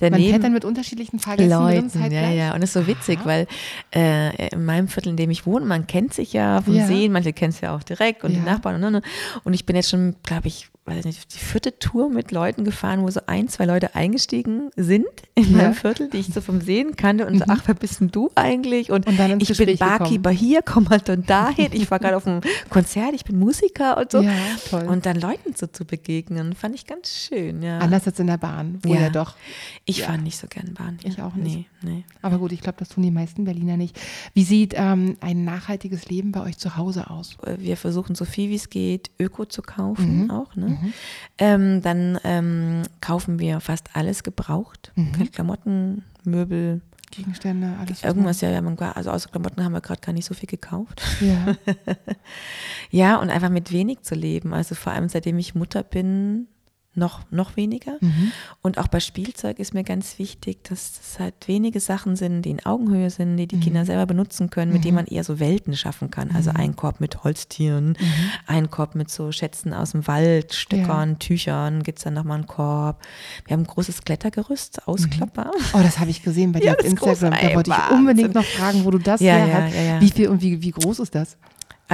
daneben, 0.00 0.22
man 0.22 0.30
fährt 0.32 0.44
dann 0.44 0.52
mit 0.52 0.64
unterschiedlichen 0.64 1.20
Fahrgästen 1.20 1.56
Leuten, 1.56 2.00
halt 2.00 2.12
ja, 2.12 2.30
ja. 2.30 2.54
Und 2.54 2.62
es 2.62 2.74
ist 2.74 2.82
so 2.82 2.88
witzig, 2.88 3.20
Aha. 3.20 3.26
weil 3.26 3.46
äh, 3.94 4.48
in 4.48 4.64
meinem 4.64 4.88
Viertel, 4.88 5.10
in 5.10 5.16
dem 5.16 5.30
ich 5.30 5.46
wohne, 5.46 5.64
man 5.66 5.86
kennt 5.86 6.14
sich 6.14 6.32
ja 6.32 6.60
vom 6.60 6.74
ja. 6.74 6.88
Sehen, 6.88 7.12
manche 7.12 7.32
kennen 7.32 7.50
es 7.50 7.60
ja 7.60 7.76
auch 7.76 7.84
direkt 7.84 8.24
und 8.24 8.32
ja. 8.32 8.40
die 8.40 8.44
Nachbarn 8.44 8.82
und, 8.82 8.84
und, 8.84 8.94
und. 8.96 9.04
Und 9.44 9.54
ich 9.54 9.66
bin 9.66 9.76
jetzt 9.76 9.90
schon, 9.90 10.16
glaube 10.24 10.48
ich, 10.48 10.68
weiß 10.86 11.06
nicht, 11.06 11.34
die 11.34 11.38
vierte 11.38 11.78
Tour 11.78 12.10
mit 12.10 12.30
Leuten 12.30 12.64
gefahren, 12.64 13.02
wo 13.02 13.10
so 13.10 13.20
ein, 13.26 13.48
zwei 13.48 13.64
Leute 13.64 13.94
eingestiegen 13.94 14.70
sind 14.76 15.06
in 15.34 15.52
ja. 15.52 15.56
meinem 15.56 15.74
Viertel, 15.74 16.10
die 16.10 16.18
ich 16.18 16.26
so 16.26 16.42
vom 16.42 16.60
Sehen 16.60 16.94
kannte 16.96 17.26
und 17.26 17.38
so, 17.38 17.44
mhm. 17.44 17.50
ach, 17.50 17.62
wer 17.64 17.74
bist 17.74 18.00
denn 18.00 18.10
du 18.10 18.30
eigentlich? 18.34 18.90
Und, 18.90 19.06
und 19.06 19.18
ich 19.40 19.48
Gespräch 19.48 19.78
bin 19.78 19.88
Barkeeper 19.88 20.30
gekommen. 20.30 20.36
hier, 20.36 20.62
komm 20.62 20.90
halt 20.90 21.08
dann 21.08 21.24
dahin. 21.24 21.68
Ich 21.72 21.90
war 21.90 21.98
gerade 21.98 22.16
auf 22.16 22.26
einem 22.26 22.42
Konzert, 22.68 23.14
ich 23.14 23.24
bin 23.24 23.38
Musiker 23.38 23.96
und 23.96 24.12
so. 24.12 24.20
Ja, 24.20 24.32
toll. 24.68 24.84
Und 24.84 25.06
dann 25.06 25.18
Leuten 25.18 25.54
so 25.54 25.66
zu 25.66 25.86
begegnen, 25.86 26.54
fand 26.54 26.74
ich 26.74 26.86
ganz 26.86 27.08
schön, 27.14 27.62
ja. 27.62 27.78
Anders 27.78 28.06
als 28.06 28.18
in 28.18 28.26
der 28.26 28.36
Bahn, 28.36 28.78
wo 28.82 28.92
ja, 28.92 29.02
ja 29.02 29.10
doch. 29.10 29.36
Ich 29.86 29.98
ja. 29.98 30.06
fahre 30.06 30.18
nicht 30.18 30.36
so 30.36 30.48
gern 30.48 30.74
Bahn. 30.74 30.98
Ich 31.02 31.20
auch 31.22 31.34
nicht. 31.34 31.66
Nee, 31.82 31.90
nee. 31.90 32.04
Aber 32.20 32.38
gut, 32.38 32.52
ich 32.52 32.60
glaube, 32.60 32.76
das 32.78 32.90
tun 32.90 33.02
die 33.02 33.10
meisten 33.10 33.44
Berliner 33.44 33.78
nicht. 33.78 33.98
Wie 34.34 34.44
sieht 34.44 34.74
ähm, 34.76 35.16
ein 35.20 35.44
nachhaltiges 35.44 36.10
Leben 36.10 36.30
bei 36.32 36.42
euch 36.42 36.58
zu 36.58 36.76
Hause 36.76 37.08
aus? 37.08 37.38
Wir 37.58 37.78
versuchen 37.78 38.14
so 38.14 38.26
viel 38.26 38.50
wie 38.50 38.56
es 38.56 38.68
geht, 38.68 39.10
Öko 39.18 39.46
zu 39.46 39.62
kaufen 39.62 40.24
mhm. 40.24 40.30
auch, 40.30 40.54
ne? 40.56 40.73
Mhm. 40.80 40.92
Ähm, 41.38 41.82
dann 41.82 42.18
ähm, 42.24 42.82
kaufen 43.00 43.38
wir 43.38 43.60
fast 43.60 43.90
alles 43.94 44.22
gebraucht. 44.22 44.92
Mhm. 44.94 45.30
Klamotten, 45.32 46.04
Möbel. 46.24 46.80
Gegenstände, 47.10 47.76
alles. 47.80 48.02
Irgendwas, 48.02 48.40
ja, 48.40 48.50
also 48.94 49.10
außer 49.10 49.30
Klamotten 49.30 49.62
haben 49.62 49.72
wir 49.72 49.80
gerade 49.80 50.00
gar 50.00 50.12
nicht 50.12 50.24
so 50.24 50.34
viel 50.34 50.48
gekauft. 50.48 51.02
Ja. 51.20 51.54
ja, 52.90 53.16
und 53.16 53.30
einfach 53.30 53.50
mit 53.50 53.70
wenig 53.70 54.02
zu 54.02 54.14
leben. 54.14 54.52
Also 54.52 54.74
vor 54.74 54.92
allem 54.92 55.08
seitdem 55.08 55.38
ich 55.38 55.54
Mutter 55.54 55.84
bin, 55.84 56.48
noch, 56.96 57.20
noch 57.30 57.56
weniger. 57.56 57.96
Mhm. 58.00 58.32
Und 58.62 58.78
auch 58.78 58.88
bei 58.88 59.00
Spielzeug 59.00 59.58
ist 59.58 59.74
mir 59.74 59.84
ganz 59.84 60.18
wichtig, 60.18 60.62
dass 60.64 61.00
es 61.00 61.18
halt 61.18 61.34
wenige 61.46 61.80
Sachen 61.80 62.16
sind, 62.16 62.42
die 62.42 62.50
in 62.50 62.64
Augenhöhe 62.64 63.10
sind, 63.10 63.36
die 63.36 63.46
die 63.46 63.56
mhm. 63.56 63.60
Kinder 63.60 63.84
selber 63.84 64.06
benutzen 64.06 64.50
können, 64.50 64.72
mit 64.72 64.80
mhm. 64.80 64.84
denen 64.84 64.94
man 64.96 65.06
eher 65.06 65.24
so 65.24 65.40
Welten 65.40 65.76
schaffen 65.76 66.10
kann. 66.10 66.30
Also 66.30 66.50
mhm. 66.50 66.56
ein 66.56 66.76
Korb 66.76 67.00
mit 67.00 67.24
Holztieren, 67.24 67.90
mhm. 67.90 68.30
ein 68.46 68.70
Korb 68.70 68.94
mit 68.94 69.10
so 69.10 69.32
Schätzen 69.32 69.72
aus 69.72 69.92
dem 69.92 70.06
Wald, 70.06 70.54
Stöckern, 70.54 71.10
ja. 71.10 71.16
Tüchern, 71.16 71.82
gibt 71.82 71.98
es 71.98 72.04
dann 72.04 72.14
nochmal 72.14 72.38
einen 72.38 72.46
Korb. 72.46 73.02
Wir 73.46 73.54
haben 73.54 73.62
ein 73.62 73.66
großes 73.66 74.02
Klettergerüst, 74.02 74.86
ausklappbar. 74.86 75.50
Oh, 75.72 75.80
das 75.82 75.98
habe 75.98 76.10
ich 76.10 76.22
gesehen 76.22 76.52
bei 76.52 76.60
dir 76.60 76.66
ja, 76.66 76.74
auf 76.74 76.84
Instagram. 76.84 77.32
Da 77.32 77.54
wollte 77.54 77.70
ich 77.70 77.90
unbedingt 77.90 78.34
noch 78.34 78.44
fragen, 78.44 78.84
wo 78.84 78.90
du 78.90 78.98
das 78.98 79.20
ja, 79.20 79.34
her 79.34 79.64
hast. 79.64 80.00
Wie 80.02 80.10
viel 80.10 80.28
und 80.28 80.42
wie, 80.42 80.62
wie 80.62 80.70
groß 80.70 81.00
ist 81.00 81.14
das? 81.14 81.36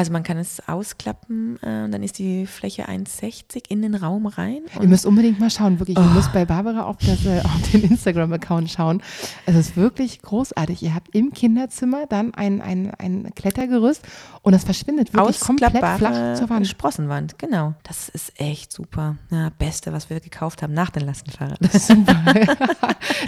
Also 0.00 0.12
man 0.12 0.22
kann 0.22 0.38
es 0.38 0.66
ausklappen 0.66 1.58
äh, 1.62 1.84
und 1.84 1.92
dann 1.92 2.02
ist 2.02 2.18
die 2.18 2.46
Fläche 2.46 2.88
1,60 2.88 3.64
in 3.68 3.82
den 3.82 3.94
Raum 3.94 4.24
rein. 4.24 4.62
Ihr 4.80 4.88
müsst 4.88 5.04
unbedingt 5.04 5.38
mal 5.38 5.50
schauen, 5.50 5.78
wirklich. 5.78 5.98
Oh. 5.98 6.00
Ihr 6.00 6.06
müsst 6.06 6.32
bei 6.32 6.46
Barbara 6.46 6.84
auf, 6.84 6.96
das, 7.04 7.26
äh, 7.26 7.42
auf 7.44 7.70
den 7.70 7.82
Instagram-Account 7.82 8.70
schauen. 8.70 9.02
Es 9.44 9.56
ist 9.56 9.76
wirklich 9.76 10.22
großartig. 10.22 10.82
Ihr 10.82 10.94
habt 10.94 11.14
im 11.14 11.34
Kinderzimmer 11.34 12.06
dann 12.06 12.32
ein, 12.32 12.62
ein, 12.62 12.92
ein 12.96 13.34
Klettergerüst 13.34 14.02
und 14.40 14.52
das 14.54 14.64
verschwindet 14.64 15.12
wirklich 15.12 15.38
komplett 15.38 15.76
flach 15.76 16.34
zur 16.34 16.48
Wand. 16.48 16.66
Sprossenwand, 16.66 17.38
genau. 17.38 17.74
Das 17.82 18.08
ist 18.08 18.40
echt 18.40 18.72
super. 18.72 19.16
Ja, 19.30 19.50
Beste, 19.58 19.92
was 19.92 20.08
wir 20.08 20.18
gekauft 20.20 20.62
haben 20.62 20.72
nach 20.72 20.88
den 20.88 21.04
Lastenfahrrad. 21.04 21.58
Super. 21.72 22.24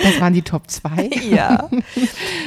das 0.02 0.20
waren 0.20 0.32
die 0.32 0.42
Top 0.42 0.70
2. 0.70 1.10
Ja. 1.22 1.68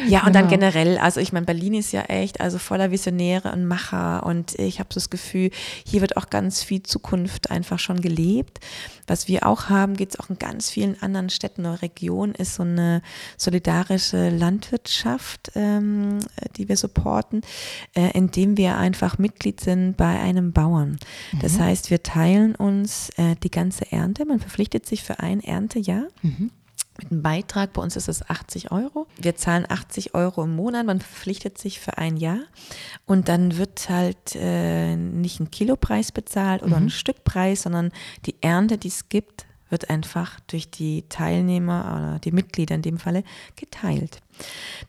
Ja, 0.07 0.19
und 0.19 0.25
genau. 0.27 0.31
dann 0.31 0.47
generell, 0.47 0.97
also 0.97 1.19
ich 1.19 1.31
meine, 1.31 1.45
Berlin 1.45 1.75
ist 1.75 1.91
ja 1.91 2.01
echt 2.01 2.41
also 2.41 2.57
voller 2.57 2.91
Visionäre 2.91 3.51
und 3.51 3.65
Macher 3.65 4.14
und 4.19 4.57
ich 4.59 4.79
habe 4.79 4.89
das 4.93 5.09
Gefühl, 5.09 5.51
hier 5.85 6.01
wird 6.01 6.17
auch 6.17 6.29
ganz 6.29 6.63
viel 6.63 6.83
Zukunft 6.83 7.51
einfach 7.51 7.79
schon 7.79 8.01
gelebt. 8.01 8.59
Was 9.07 9.27
wir 9.27 9.45
auch 9.45 9.69
haben, 9.69 9.95
geht 9.95 10.09
es 10.09 10.19
auch 10.19 10.29
in 10.29 10.39
ganz 10.39 10.69
vielen 10.69 11.01
anderen 11.01 11.29
Städten 11.29 11.61
oder 11.61 11.81
Regionen, 11.81 12.33
ist 12.33 12.55
so 12.55 12.63
eine 12.63 13.01
solidarische 13.37 14.29
Landwirtschaft, 14.29 15.51
ähm, 15.55 16.19
die 16.57 16.67
wir 16.67 16.77
supporten, 16.77 17.41
äh, 17.95 18.11
indem 18.13 18.57
wir 18.57 18.77
einfach 18.77 19.17
Mitglied 19.17 19.61
sind 19.61 19.97
bei 19.97 20.19
einem 20.19 20.51
Bauern. 20.53 20.97
Mhm. 21.31 21.39
Das 21.39 21.59
heißt, 21.59 21.91
wir 21.91 22.03
teilen 22.03 22.55
uns 22.55 23.09
äh, 23.17 23.35
die 23.43 23.51
ganze 23.51 23.91
Ernte. 23.91 24.25
Man 24.25 24.39
verpflichtet 24.39 24.85
sich 24.85 25.03
für 25.03 25.19
ein 25.19 25.39
Erntejahr. 25.41 26.07
Mhm 26.21 26.51
mit 26.97 27.11
einem 27.11 27.21
Beitrag. 27.21 27.73
Bei 27.73 27.81
uns 27.81 27.95
ist 27.95 28.07
es 28.07 28.27
80 28.29 28.71
Euro. 28.71 29.07
Wir 29.19 29.35
zahlen 29.35 29.65
80 29.67 30.13
Euro 30.13 30.43
im 30.43 30.55
Monat. 30.55 30.85
Man 30.85 30.99
verpflichtet 30.99 31.57
sich 31.57 31.79
für 31.79 31.97
ein 31.97 32.17
Jahr. 32.17 32.39
Und 33.05 33.29
dann 33.29 33.57
wird 33.57 33.89
halt 33.89 34.35
äh, 34.35 34.95
nicht 34.95 35.39
ein 35.39 35.51
Kilopreis 35.51 36.11
bezahlt 36.11 36.63
oder 36.63 36.77
mhm. 36.77 36.87
ein 36.87 36.89
Stückpreis, 36.89 37.63
sondern 37.63 37.91
die 38.25 38.35
Ernte, 38.41 38.77
die 38.77 38.89
es 38.89 39.09
gibt, 39.09 39.45
wird 39.69 39.89
einfach 39.89 40.39
durch 40.41 40.69
die 40.69 41.03
Teilnehmer 41.09 41.95
oder 41.95 42.19
die 42.19 42.31
Mitglieder 42.31 42.75
in 42.75 42.81
dem 42.81 42.97
Falle 42.97 43.23
geteilt. 43.55 44.21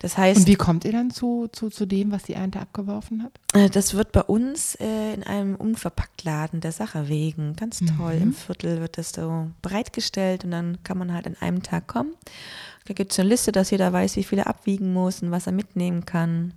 Das 0.00 0.18
heißt. 0.18 0.40
Und 0.40 0.46
wie 0.46 0.56
kommt 0.56 0.84
ihr 0.84 0.92
dann 0.92 1.10
zu, 1.10 1.48
zu, 1.52 1.70
zu 1.70 1.86
dem, 1.86 2.10
was 2.10 2.24
die 2.24 2.34
Ernte 2.34 2.60
abgeworfen 2.60 3.22
hat? 3.22 3.32
Äh, 3.54 3.70
das 3.70 3.94
wird 3.94 4.12
bei 4.12 4.22
uns 4.22 4.74
äh, 4.76 5.14
in 5.14 5.22
einem 5.22 5.56
Unverpacktladen 5.56 6.60
der 6.60 6.72
Sache 6.72 7.08
wegen. 7.08 7.56
Ganz 7.56 7.80
toll. 7.80 8.16
Mhm. 8.16 8.22
Im 8.22 8.34
Viertel 8.34 8.80
wird 8.80 8.98
das 8.98 9.10
so 9.10 9.48
bereitgestellt 9.62 10.44
und 10.44 10.50
dann 10.50 10.78
kann 10.84 10.98
man 10.98 11.12
halt 11.12 11.26
an 11.26 11.36
einem 11.40 11.62
Tag 11.62 11.86
kommen. 11.86 12.12
Da 12.86 12.94
gibt 12.94 13.12
es 13.12 13.18
eine 13.18 13.28
Liste, 13.28 13.52
dass 13.52 13.70
jeder 13.70 13.92
weiß, 13.92 14.16
wie 14.16 14.24
viel 14.24 14.38
er 14.38 14.46
abwiegen 14.46 14.92
muss 14.92 15.22
und 15.22 15.30
was 15.30 15.46
er 15.46 15.52
mitnehmen 15.52 16.06
kann. 16.06 16.52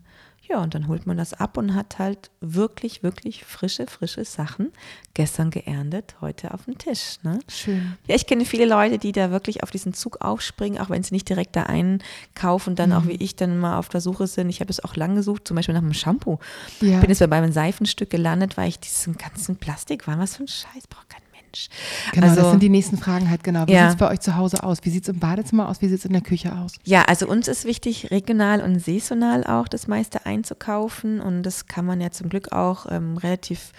Ja, 0.50 0.64
und 0.64 0.74
dann 0.74 0.88
holt 0.88 1.06
man 1.06 1.16
das 1.16 1.36
ab 1.36 1.58
und 1.58 1.76
hat 1.76 2.00
halt 2.00 2.32
wirklich, 2.42 3.04
wirklich 3.04 3.46
frische, 3.46 3.86
frische 3.86 4.26
Sachen 4.26 4.74
gestern 5.14 5.52
geerntet, 5.52 6.16
heute 6.22 6.54
auf 6.56 6.66
dem 6.66 6.76
Tisch. 6.76 7.18
Ne? 7.22 7.40
Schön. 7.48 7.96
Ja, 8.08 8.16
ich 8.16 8.26
kenne 8.26 8.46
viele 8.46 8.66
Leute, 8.66 8.98
die 8.98 9.12
da 9.12 9.30
wirklich 9.30 9.62
auf 9.62 9.70
diesen 9.70 9.94
Zug 9.94 10.22
aufspringen, 10.22 10.82
auch 10.82 10.90
wenn 10.90 11.04
sie 11.04 11.14
nicht 11.14 11.30
direkt 11.30 11.56
da 11.56 11.64
einkaufen 11.64 12.72
und 12.72 12.80
dann 12.80 12.90
mhm. 12.90 12.96
auch 12.96 13.08
wie 13.08 13.24
ich 13.24 13.36
dann 13.36 13.60
mal 13.60 13.78
auf 13.78 13.90
der 13.90 14.02
Suche 14.02 14.26
sind. 14.26 14.50
Ich 14.50 14.60
habe 14.60 14.72
es 14.72 14.84
auch 14.84 14.96
lang 14.96 15.14
gesucht, 15.14 15.48
zum 15.48 15.56
Beispiel 15.56 15.76
nach 15.76 15.84
einem 15.84 15.94
Shampoo. 15.94 16.40
Ja. 16.82 17.00
Bin 17.00 17.12
jetzt 17.12 17.20
bei 17.20 17.28
meinem 17.28 17.52
Seifenstück 17.52 18.10
gelandet, 18.10 18.58
weil 18.58 18.70
ich 18.70 18.80
diesen 18.80 19.18
ganzen 19.18 19.58
Plastik 19.58 20.08
war. 20.08 20.18
Was 20.18 20.38
für 20.38 20.44
ein 20.46 20.48
Scheiß, 20.48 20.88
braucht 20.88 21.10
kein 21.10 21.22
Mensch. 21.50 21.70
Genau, 22.14 22.28
also, 22.28 22.42
das 22.42 22.52
sind 22.52 22.64
die 22.64 22.70
nächsten 22.70 22.98
Fragen 22.98 23.30
halt 23.30 23.44
genau. 23.44 23.68
Wie 23.68 23.74
ja. 23.74 23.90
sieht 23.90 23.92
es 23.92 23.98
bei 23.98 24.12
euch 24.12 24.20
zu 24.20 24.36
Hause 24.36 24.64
aus? 24.64 24.80
Wie 24.84 24.90
sieht 24.90 25.04
es 25.04 25.10
im 25.10 25.20
Badezimmer 25.20 25.70
aus? 25.70 25.82
Wie 25.82 25.88
sieht 25.88 26.00
es 26.00 26.06
in 26.06 26.14
der 26.14 26.22
Küche 26.22 26.56
aus? 26.56 26.74
Ja, 26.86 27.04
also 27.04 27.28
uns 27.28 27.48
ist 27.48 27.66
wichtig, 27.66 28.12
regional 28.12 28.62
und 28.62 28.80
saisonal 28.80 29.44
auch 29.44 29.68
das 29.68 29.88
meiste 29.88 30.26
einzukaufen 30.26 31.20
und 31.20 31.44
das 31.44 31.68
kann 31.68 31.86
man 31.86 32.02
ja 32.02 32.12
zum 32.12 32.30
Glück 32.30 32.52
auch 32.52 32.86
ähm, 32.90 33.18
relativ 33.18 33.72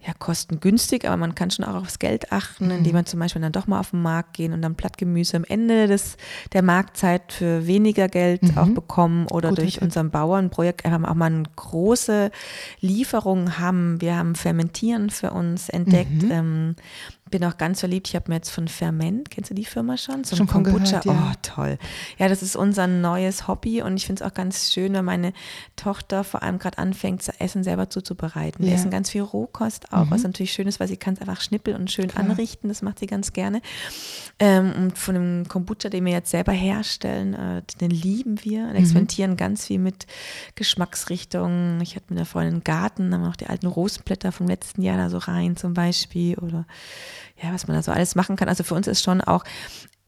ja, 0.00 0.12
kostengünstig, 0.16 1.06
aber 1.06 1.16
man 1.16 1.34
kann 1.34 1.50
schon 1.50 1.64
auch 1.64 1.74
aufs 1.74 1.98
Geld 1.98 2.30
achten, 2.30 2.66
mhm. 2.66 2.70
indem 2.70 2.92
man 2.92 3.06
zum 3.06 3.18
Beispiel 3.18 3.42
dann 3.42 3.50
doch 3.50 3.66
mal 3.66 3.80
auf 3.80 3.90
den 3.90 4.00
Markt 4.00 4.34
gehen 4.34 4.52
und 4.52 4.62
dann 4.62 4.74
Blattgemüse 4.74 5.36
am 5.36 5.44
Ende 5.44 5.88
des, 5.88 6.16
der 6.52 6.62
Marktzeit 6.62 7.32
für 7.32 7.66
weniger 7.66 8.08
Geld 8.08 8.42
mhm. 8.42 8.58
auch 8.58 8.68
bekommen 8.68 9.26
oder 9.26 9.48
Gut, 9.48 9.58
durch 9.58 9.82
unser 9.82 10.04
Bauernprojekt 10.04 10.86
haben 10.86 11.04
auch 11.04 11.14
mal 11.14 11.26
eine 11.26 11.42
große 11.56 12.30
Lieferung 12.80 13.58
haben. 13.58 14.00
Wir 14.00 14.16
haben 14.16 14.36
Fermentieren 14.36 15.10
für 15.10 15.32
uns 15.32 15.68
entdeckt. 15.68 16.22
Mhm. 16.22 16.30
Ähm, 16.30 16.76
bin 17.30 17.44
auch 17.44 17.56
ganz 17.56 17.80
verliebt. 17.80 18.08
Ich 18.08 18.14
habe 18.14 18.30
mir 18.30 18.36
jetzt 18.36 18.50
von 18.50 18.68
Ferment, 18.68 19.30
kennst 19.30 19.50
du 19.50 19.54
die 19.54 19.64
Firma 19.64 19.96
schon? 19.96 20.24
Zum 20.24 20.38
schon 20.38 20.46
Kombucha. 20.46 21.00
Gehört, 21.00 21.04
ja. 21.04 21.32
Oh, 21.32 21.34
toll. 21.42 21.78
Ja, 22.18 22.28
das 22.28 22.42
ist 22.42 22.56
unser 22.56 22.86
neues 22.86 23.48
Hobby 23.48 23.82
und 23.82 23.96
ich 23.96 24.06
finde 24.06 24.22
es 24.22 24.30
auch 24.30 24.34
ganz 24.34 24.72
schön, 24.72 24.94
wenn 24.94 25.04
meine 25.04 25.32
Tochter 25.76 26.24
vor 26.24 26.42
allem 26.42 26.58
gerade 26.58 26.78
anfängt, 26.78 27.22
zu 27.22 27.32
Essen 27.40 27.64
selber 27.64 27.90
zuzubereiten. 27.90 28.64
Wir 28.64 28.74
essen 28.74 28.90
ganz 28.90 29.10
viel 29.10 29.22
Rohkost 29.22 29.92
auch, 29.92 30.06
mhm. 30.06 30.10
was 30.10 30.22
natürlich 30.22 30.52
schön 30.52 30.68
ist, 30.68 30.80
weil 30.80 30.88
sie 30.88 30.96
kann 30.96 31.14
es 31.14 31.20
einfach 31.20 31.40
schnippeln 31.40 31.76
und 31.76 31.90
schön 31.90 32.08
Klar. 32.08 32.24
anrichten. 32.24 32.68
Das 32.68 32.82
macht 32.82 32.98
sie 32.98 33.06
ganz 33.06 33.32
gerne. 33.32 33.60
Ähm, 34.38 34.72
und 34.76 34.98
von 34.98 35.14
dem 35.14 35.48
Kombucha, 35.48 35.88
den 35.88 36.04
wir 36.04 36.12
jetzt 36.12 36.30
selber 36.30 36.52
herstellen, 36.52 37.34
äh, 37.34 37.62
den 37.80 37.90
lieben 37.90 38.44
wir 38.44 38.64
und 38.64 38.70
mhm. 38.70 38.76
experimentieren 38.76 39.32
mhm. 39.32 39.36
ganz 39.36 39.66
viel 39.66 39.78
mit 39.78 40.06
Geschmacksrichtungen. 40.54 41.80
Ich 41.80 41.96
hatte 41.96 42.06
mit 42.10 42.18
der 42.18 42.26
Freundin 42.26 42.54
einen 42.54 42.64
Garten, 42.64 43.12
haben 43.12 43.22
wir 43.22 43.28
auch 43.28 43.36
die 43.36 43.46
alten 43.46 43.66
Rosenblätter 43.66 44.32
vom 44.32 44.46
letzten 44.46 44.82
Jahr 44.82 44.96
da 44.96 45.10
so 45.10 45.18
rein 45.18 45.56
zum 45.56 45.74
Beispiel 45.74 46.36
oder 46.38 46.66
ja, 47.42 47.52
was 47.52 47.66
man 47.66 47.76
da 47.76 47.82
so 47.82 47.92
alles 47.92 48.14
machen 48.14 48.36
kann. 48.36 48.48
Also 48.48 48.64
für 48.64 48.74
uns 48.74 48.86
ist 48.86 49.02
schon 49.02 49.20
auch 49.20 49.44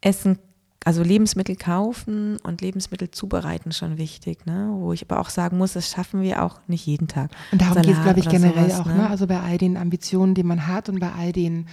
Essen 0.00 0.38
also 0.84 1.02
Lebensmittel 1.02 1.56
kaufen 1.56 2.38
und 2.38 2.62
Lebensmittel 2.62 3.10
zubereiten 3.10 3.72
schon 3.72 3.98
wichtig, 3.98 4.46
ne? 4.46 4.70
Wo 4.72 4.92
ich 4.94 5.04
aber 5.08 5.20
auch 5.20 5.28
sagen 5.28 5.58
muss, 5.58 5.74
das 5.74 5.90
schaffen 5.90 6.22
wir 6.22 6.42
auch 6.42 6.58
nicht 6.68 6.86
jeden 6.86 7.06
Tag. 7.06 7.30
Und 7.52 7.60
darum 7.60 7.82
geht 7.82 7.94
es, 7.94 8.02
glaube 8.02 8.20
ich, 8.20 8.28
generell 8.28 8.70
sowas, 8.70 8.80
auch, 8.80 8.86
ne? 8.86 8.94
ne? 8.94 9.10
Also 9.10 9.26
bei 9.26 9.40
all 9.40 9.58
den 9.58 9.76
Ambitionen, 9.76 10.34
die 10.34 10.42
man 10.42 10.66
hat 10.66 10.88
und 10.88 10.98
bei 10.98 11.12
all 11.12 11.32
den, 11.32 11.66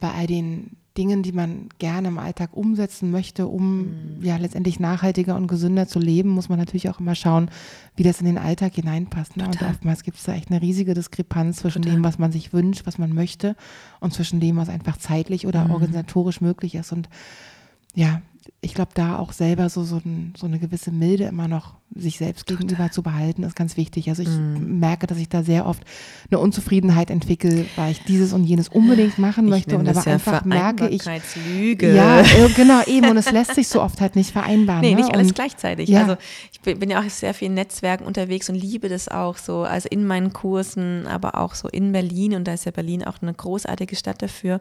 bei 0.00 0.10
all 0.12 0.26
den 0.26 0.76
Dingen, 0.96 1.22
die 1.22 1.32
man 1.32 1.68
gerne 1.78 2.08
im 2.08 2.18
Alltag 2.18 2.50
umsetzen 2.52 3.10
möchte, 3.10 3.46
um 3.48 3.78
mhm. 3.78 4.18
ja 4.22 4.36
letztendlich 4.36 4.78
nachhaltiger 4.78 5.36
und 5.36 5.48
gesünder 5.48 5.88
zu 5.88 5.98
leben, 5.98 6.30
muss 6.30 6.48
man 6.48 6.58
natürlich 6.58 6.88
auch 6.88 7.00
immer 7.00 7.14
schauen, 7.14 7.50
wie 7.96 8.04
das 8.04 8.20
in 8.20 8.26
den 8.26 8.38
Alltag 8.38 8.74
hineinpasst. 8.74 9.36
Ne? 9.36 9.46
Und 9.46 9.60
oftmals 9.62 10.04
gibt 10.04 10.18
es 10.18 10.24
da 10.24 10.34
echt 10.34 10.50
eine 10.50 10.62
riesige 10.62 10.94
Diskrepanz 10.94 11.58
zwischen 11.58 11.82
Total. 11.82 11.96
dem, 11.96 12.04
was 12.04 12.18
man 12.18 12.30
sich 12.30 12.52
wünscht, 12.52 12.86
was 12.86 12.98
man 12.98 13.12
möchte, 13.12 13.56
und 14.00 14.14
zwischen 14.14 14.38
dem, 14.38 14.56
was 14.56 14.68
einfach 14.68 14.96
zeitlich 14.96 15.46
oder 15.46 15.64
mhm. 15.64 15.72
organisatorisch 15.72 16.40
möglich 16.40 16.74
ist. 16.76 16.92
Und 16.92 17.08
ja, 17.94 18.22
ich 18.60 18.74
glaube, 18.74 18.92
da 18.94 19.18
auch 19.18 19.32
selber 19.32 19.68
so, 19.68 19.84
so, 19.84 19.96
ein, 19.96 20.34
so, 20.36 20.46
eine 20.46 20.58
gewisse 20.58 20.90
Milde 20.90 21.24
immer 21.24 21.48
noch 21.48 21.74
sich 21.94 22.18
selbst 22.18 22.46
Total. 22.46 22.66
gegenüber 22.66 22.90
zu 22.90 23.02
behalten, 23.02 23.42
ist 23.44 23.54
ganz 23.54 23.76
wichtig. 23.76 24.08
Also 24.08 24.22
ich 24.22 24.28
mm. 24.28 24.80
merke, 24.80 25.06
dass 25.06 25.18
ich 25.18 25.28
da 25.28 25.42
sehr 25.42 25.66
oft 25.66 25.82
eine 26.30 26.40
Unzufriedenheit 26.40 27.10
entwickle, 27.10 27.66
weil 27.76 27.92
ich 27.92 28.02
dieses 28.02 28.32
und 28.32 28.44
jenes 28.44 28.68
unbedingt 28.68 29.18
machen 29.18 29.48
möchte 29.48 29.72
ich 29.72 29.78
und 29.78 29.88
aber 29.88 30.02
ja 30.02 30.14
einfach 30.14 30.44
merke 30.44 30.88
ich. 30.88 31.04
Lüge. 31.46 31.94
Ja, 31.94 32.22
genau, 32.56 32.82
eben. 32.86 33.10
Und 33.10 33.16
es 33.16 33.30
lässt 33.30 33.54
sich 33.54 33.68
so 33.68 33.80
oft 33.80 34.00
halt 34.00 34.16
nicht 34.16 34.32
vereinbaren. 34.32 34.80
Nee, 34.80 34.94
ne? 34.94 35.02
nicht 35.02 35.14
alles 35.14 35.28
und, 35.28 35.34
gleichzeitig. 35.34 35.88
Ja. 35.88 36.00
Also 36.00 36.16
ich 36.52 36.60
bin, 36.60 36.78
bin, 36.78 36.90
ja 36.90 37.00
auch 37.00 37.08
sehr 37.08 37.32
viel 37.32 37.46
in 37.46 37.54
Netzwerken 37.54 38.04
unterwegs 38.04 38.48
und 38.48 38.56
liebe 38.56 38.88
das 38.88 39.08
auch 39.08 39.36
so. 39.36 39.62
Also 39.62 39.88
in 39.88 40.04
meinen 40.06 40.32
Kursen, 40.32 41.06
aber 41.06 41.38
auch 41.38 41.54
so 41.54 41.68
in 41.68 41.92
Berlin. 41.92 42.34
Und 42.34 42.48
da 42.48 42.54
ist 42.54 42.64
ja 42.64 42.72
Berlin 42.72 43.04
auch 43.04 43.22
eine 43.22 43.34
großartige 43.34 43.94
Stadt 43.94 44.20
dafür. 44.20 44.60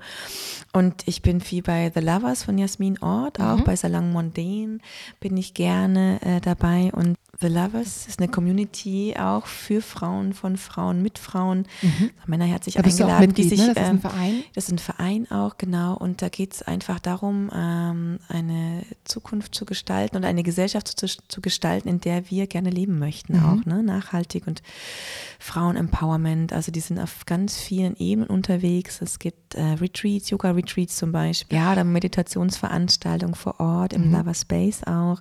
Und 0.71 1.03
ich 1.05 1.21
bin 1.21 1.41
viel 1.41 1.63
bei 1.63 1.91
The 1.93 2.01
Lovers 2.01 2.43
von 2.43 2.57
Jasmin 2.57 2.99
Ort, 3.01 3.39
auch 3.39 3.57
mhm. 3.57 3.63
bei 3.63 3.72
Salon 3.75 4.11
Mondane 4.11 4.79
bin 5.19 5.37
ich 5.37 5.53
gerne 5.53 6.19
äh, 6.21 6.41
dabei. 6.41 6.91
Und 6.93 7.17
The 7.41 7.47
Lovers 7.47 8.05
ist 8.05 8.19
eine 8.19 8.29
Community 8.29 9.15
auch 9.17 9.47
für 9.47 9.81
Frauen, 9.81 10.33
von 10.33 10.55
Frauen, 10.55 11.01
mit 11.01 11.17
Frauen. 11.17 11.65
Mhm. 11.81 12.11
Männer 12.27 12.45
herzlich 12.45 12.77
eingeladen. 12.77 13.27
Mitglied, 13.27 13.51
die 13.51 13.55
sich, 13.57 13.59
ne? 13.59 13.73
Das 13.73 13.83
ist 13.83 13.89
ein 13.89 13.95
ähm, 13.95 14.01
Verein. 14.01 14.43
Das 14.53 14.63
ist 14.65 14.71
ein 14.71 14.77
Verein 14.77 15.31
auch, 15.31 15.57
genau. 15.57 15.97
Und 15.97 16.21
da 16.21 16.29
geht 16.29 16.53
es 16.53 16.61
einfach 16.61 16.99
darum, 16.99 17.49
ähm, 17.53 18.19
eine 18.27 18.83
Zukunft 19.03 19.55
zu 19.55 19.65
gestalten 19.65 20.15
und 20.15 20.25
eine 20.25 20.43
Gesellschaft 20.43 20.87
zu, 20.87 21.07
zu 21.07 21.41
gestalten, 21.41 21.89
in 21.89 21.99
der 21.99 22.29
wir 22.29 22.45
gerne 22.45 22.69
leben 22.69 22.99
möchten, 22.99 23.39
mhm. 23.39 23.45
auch 23.45 23.65
ne? 23.65 23.81
nachhaltig 23.81 24.45
und 24.45 24.61
Frauen-Empowerment. 25.39 26.53
Also 26.53 26.71
die 26.71 26.81
sind 26.81 26.99
auf 26.99 27.25
ganz 27.25 27.57
vielen 27.57 27.97
Ebenen 27.97 28.29
unterwegs. 28.29 29.01
Es 29.01 29.17
gibt 29.17 29.55
äh, 29.55 29.61
Retreats, 29.61 30.29
Yoga-Retreats 30.29 30.97
zum 30.97 31.11
Beispiel, 31.11 31.57
ja, 31.57 31.71
oder 31.71 31.83
Meditationsveranstaltungen 31.83 33.35
vor 33.35 33.59
Ort 33.59 33.93
im 33.93 34.09
mhm. 34.09 34.13
Lover 34.13 34.35
Space 34.35 34.83
auch. 34.83 35.19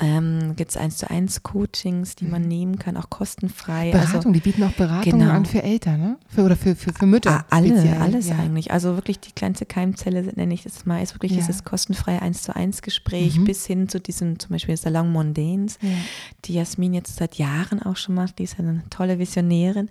Ähm, 0.00 0.54
gibt 0.54 0.70
es 0.70 0.76
eins 0.76 0.98
zu 0.98 1.10
eins 1.10 1.42
Coachings, 1.42 2.14
die 2.14 2.26
man 2.26 2.42
mhm. 2.42 2.48
nehmen 2.48 2.78
kann, 2.78 2.96
auch 2.96 3.10
kostenfrei. 3.10 3.90
Beratung, 3.90 4.14
also, 4.14 4.30
die 4.30 4.38
bieten 4.38 4.62
auch 4.62 4.72
Beratungen 4.72 5.18
genau. 5.18 5.32
an 5.32 5.44
für 5.44 5.60
Eltern, 5.60 6.00
ne? 6.00 6.18
Für, 6.28 6.44
oder 6.44 6.54
für, 6.54 6.76
für, 6.76 6.92
für 6.92 7.06
Mütter. 7.06 7.44
Alle, 7.50 7.70
speziell. 7.70 8.00
alles 8.00 8.28
ja. 8.28 8.36
eigentlich. 8.36 8.70
Also 8.70 8.94
wirklich 8.94 9.18
die 9.18 9.32
kleinste 9.32 9.66
Keimzelle 9.66 10.22
nenne 10.36 10.54
ich 10.54 10.62
das 10.62 10.86
mal, 10.86 11.02
ist 11.02 11.16
wirklich 11.16 11.32
ja. 11.32 11.38
dieses 11.38 11.64
kostenfreie 11.64 12.22
eins 12.22 12.42
zu 12.42 12.54
eins 12.54 12.80
Gespräch 12.82 13.38
mhm. 13.38 13.44
bis 13.44 13.66
hin 13.66 13.88
zu 13.88 13.98
diesem 13.98 14.38
zum 14.38 14.50
Beispiel 14.50 14.76
Salon 14.76 15.10
Mondains, 15.10 15.80
ja. 15.82 15.88
die 16.44 16.54
Jasmin 16.54 16.94
jetzt 16.94 17.16
seit 17.16 17.34
Jahren 17.34 17.82
auch 17.82 17.96
schon 17.96 18.14
macht. 18.14 18.38
Die 18.38 18.44
ist 18.44 18.56
eine 18.60 18.84
tolle 18.90 19.18
Visionärin. 19.18 19.88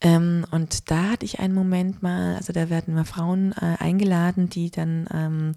Ähm, 0.00 0.46
und 0.52 0.88
da 0.88 1.10
hatte 1.10 1.24
ich 1.24 1.40
einen 1.40 1.54
Moment 1.54 2.00
mal, 2.00 2.36
also 2.36 2.52
da 2.52 2.70
werden 2.70 2.94
mal 2.94 3.04
Frauen 3.04 3.52
äh, 3.60 3.82
eingeladen, 3.82 4.48
die 4.48 4.70
dann 4.70 5.08
ähm, 5.12 5.52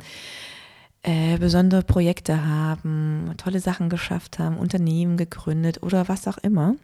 äh, 1.06 1.38
besondere 1.38 1.84
Projekte 1.84 2.46
haben, 2.46 3.32
tolle 3.38 3.60
Sachen 3.60 3.89
geschafft 3.89 4.39
haben, 4.39 4.58
Unternehmen 4.58 5.18
gegründet 5.18 5.84
oder 5.84 6.08
was 6.08 6.28
auch 6.28 6.39
immer. 6.39 6.76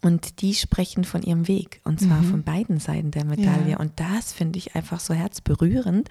Und 0.00 0.40
die 0.40 0.54
sprechen 0.54 1.04
von 1.04 1.22
ihrem 1.22 1.46
Weg 1.46 1.80
und 1.84 2.00
zwar 2.00 2.22
mhm. 2.22 2.30
von 2.30 2.42
beiden 2.42 2.78
Seiten 2.78 3.10
der 3.10 3.24
Medaille. 3.26 3.72
Ja. 3.72 3.76
Und 3.78 3.92
das 3.96 4.32
finde 4.32 4.58
ich 4.58 4.74
einfach 4.74 4.98
so 4.98 5.12
herzberührend, 5.12 6.08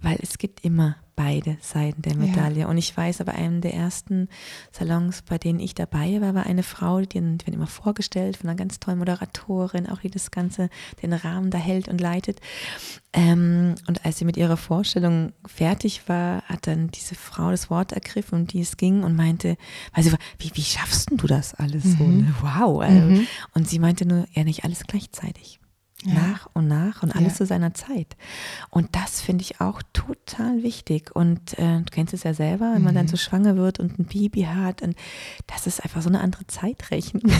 weil 0.00 0.18
es 0.22 0.38
gibt 0.38 0.64
immer 0.64 0.96
beide 1.16 1.56
Seiten 1.62 2.02
der 2.02 2.14
Medaille. 2.14 2.60
Ja. 2.60 2.68
Und 2.68 2.76
ich 2.76 2.94
weiß, 2.94 3.22
aber 3.22 3.32
einem 3.32 3.62
der 3.62 3.72
ersten 3.72 4.28
Salons, 4.70 5.22
bei 5.22 5.38
denen 5.38 5.58
ich 5.58 5.74
dabei 5.74 6.20
war, 6.20 6.34
war 6.34 6.44
eine 6.44 6.62
Frau, 6.62 7.00
die, 7.00 7.08
die 7.08 7.46
wird 7.46 7.54
immer 7.54 7.66
vorgestellt 7.66 8.36
von 8.36 8.50
einer 8.50 8.58
ganz 8.58 8.78
tollen 8.78 8.98
Moderatorin, 8.98 9.88
auch 9.88 10.00
die 10.00 10.10
das 10.10 10.30
Ganze, 10.30 10.68
den 11.02 11.14
Rahmen 11.14 11.50
da 11.50 11.56
hält 11.56 11.88
und 11.88 12.02
leitet. 12.02 12.40
Ähm, 13.14 13.76
und 13.88 14.04
als 14.04 14.18
sie 14.18 14.26
mit 14.26 14.36
ihrer 14.36 14.58
Vorstellung 14.58 15.32
fertig 15.46 16.06
war, 16.06 16.42
hat 16.42 16.66
dann 16.66 16.88
diese 16.88 17.14
Frau 17.14 17.50
das 17.50 17.70
Wort 17.70 17.92
ergriffen, 17.92 18.40
um 18.40 18.46
die 18.46 18.60
es 18.60 18.76
ging 18.76 19.02
und 19.02 19.16
meinte, 19.16 19.56
weil 19.94 20.04
sie 20.04 20.12
war, 20.12 20.18
wie, 20.38 20.50
wie 20.52 20.62
schaffst 20.62 21.10
du 21.10 21.26
das 21.26 21.54
alles 21.54 21.84
mhm. 21.84 21.96
so? 21.96 22.04
Ne? 22.04 22.34
Wow. 22.42 22.82
Also, 22.82 23.00
mhm. 23.00 23.26
Und 23.54 23.68
sie 23.68 23.78
meinte 23.78 24.06
nur, 24.06 24.26
ja, 24.34 24.44
nicht 24.44 24.64
alles 24.64 24.82
gleichzeitig 24.86 25.60
ja. 26.06 26.14
nach 26.14 26.48
und 26.52 26.68
nach 26.68 27.02
und 27.02 27.14
alles 27.14 27.34
ja. 27.34 27.38
zu 27.38 27.46
seiner 27.46 27.74
Zeit. 27.74 28.16
Und 28.70 28.94
das 28.94 29.20
finde 29.20 29.42
ich 29.42 29.60
auch 29.60 29.82
total 29.92 30.62
wichtig. 30.62 31.14
Und 31.14 31.58
äh, 31.58 31.78
du 31.78 31.90
kennst 31.90 32.14
es 32.14 32.22
ja 32.22 32.34
selber, 32.34 32.72
wenn 32.74 32.82
man 32.82 32.94
dann 32.94 33.06
mhm. 33.06 33.10
so 33.10 33.16
schwanger 33.16 33.56
wird 33.56 33.80
und 33.80 33.98
ein 33.98 34.04
Baby 34.04 34.42
hat. 34.42 34.82
Und 34.82 34.96
das 35.46 35.66
ist 35.66 35.82
einfach 35.82 36.02
so 36.02 36.08
eine 36.08 36.20
andere 36.20 36.46
Zeitrechnung. 36.46 37.22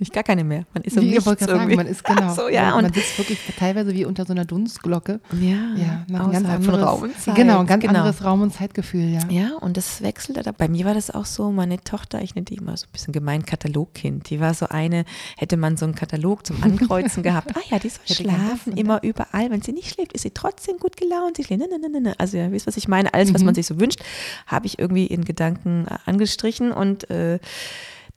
Nicht 0.00 0.12
gar 0.12 0.22
keine 0.22 0.44
mehr. 0.44 0.64
Man 0.74 0.82
ist 0.84 0.94
so 0.94 1.00
Wie 1.00 1.10
nichts 1.10 1.26
ich 1.26 1.38
sagen, 1.40 1.74
man 1.74 1.86
ist 1.86 2.04
genau. 2.04 2.34
So, 2.38 2.48
ja, 2.48 2.70
man 2.74 2.84
und 2.86 2.94
sitzt 2.94 3.18
wirklich 3.18 3.38
teilweise 3.58 3.92
wie 3.94 4.04
unter 4.04 4.24
so 4.24 4.32
einer 4.32 4.44
Dunstglocke. 4.44 5.20
ja, 5.40 5.56
Ja, 5.76 6.04
nach 6.08 6.26
ein 6.26 6.32
ganz 6.32 6.48
anderes, 6.48 6.82
Raum 6.86 7.02
und 7.02 7.20
Zeit. 7.20 7.34
Genau, 7.34 7.60
ein 7.60 7.66
ganz 7.66 7.82
genau. 7.82 7.98
anderes 7.98 8.24
Raum- 8.24 8.42
und 8.42 8.54
Zeitgefühl, 8.54 9.08
ja. 9.08 9.20
Ja, 9.28 9.56
und 9.60 9.76
das 9.76 10.02
wechselte. 10.02 10.52
Bei 10.52 10.68
mir 10.68 10.84
war 10.84 10.94
das 10.94 11.10
auch 11.10 11.24
so, 11.26 11.50
meine 11.50 11.80
Tochter, 11.82 12.22
ich 12.22 12.34
nenne 12.34 12.44
die 12.44 12.54
immer 12.54 12.76
so 12.76 12.86
ein 12.86 12.92
bisschen 12.92 13.12
gemein 13.12 13.44
Katalogkind. 13.44 14.30
Die 14.30 14.40
war 14.40 14.54
so 14.54 14.66
eine, 14.66 15.04
hätte 15.36 15.56
man 15.56 15.76
so 15.76 15.84
einen 15.84 15.94
Katalog 15.94 16.46
zum 16.46 16.62
Ankreuzen 16.62 17.22
gehabt. 17.22 17.56
Ah 17.56 17.60
ja, 17.70 17.78
die 17.78 17.88
soll 17.88 18.06
schlafen, 18.16 18.76
immer 18.76 19.02
überall. 19.02 19.50
Wenn 19.50 19.62
sie 19.62 19.72
nicht 19.72 19.92
schläft, 19.94 20.12
ist 20.12 20.22
sie 20.22 20.30
trotzdem 20.30 20.78
gut 20.78 20.96
gelaunt. 20.96 21.36
Sie 21.36 21.44
schläft, 21.44 21.60
ne, 21.62 21.78
ne, 21.78 21.88
ne, 21.88 22.00
ne. 22.00 22.14
Also 22.18 22.36
ihr 22.36 22.52
wisst, 22.52 22.66
was 22.66 22.76
ich 22.76 22.88
meine. 22.88 23.12
Alles, 23.14 23.34
was 23.34 23.40
Mhm. 23.42 23.46
man 23.46 23.54
sich 23.54 23.66
so 23.66 23.80
wünscht, 23.80 24.00
habe 24.46 24.66
ich 24.66 24.78
irgendwie 24.78 25.06
in 25.06 25.24
Gedanken 25.24 25.86
äh, 25.88 25.96
angestrichen 26.06 26.72
und 26.72 27.08
äh, 27.10 27.38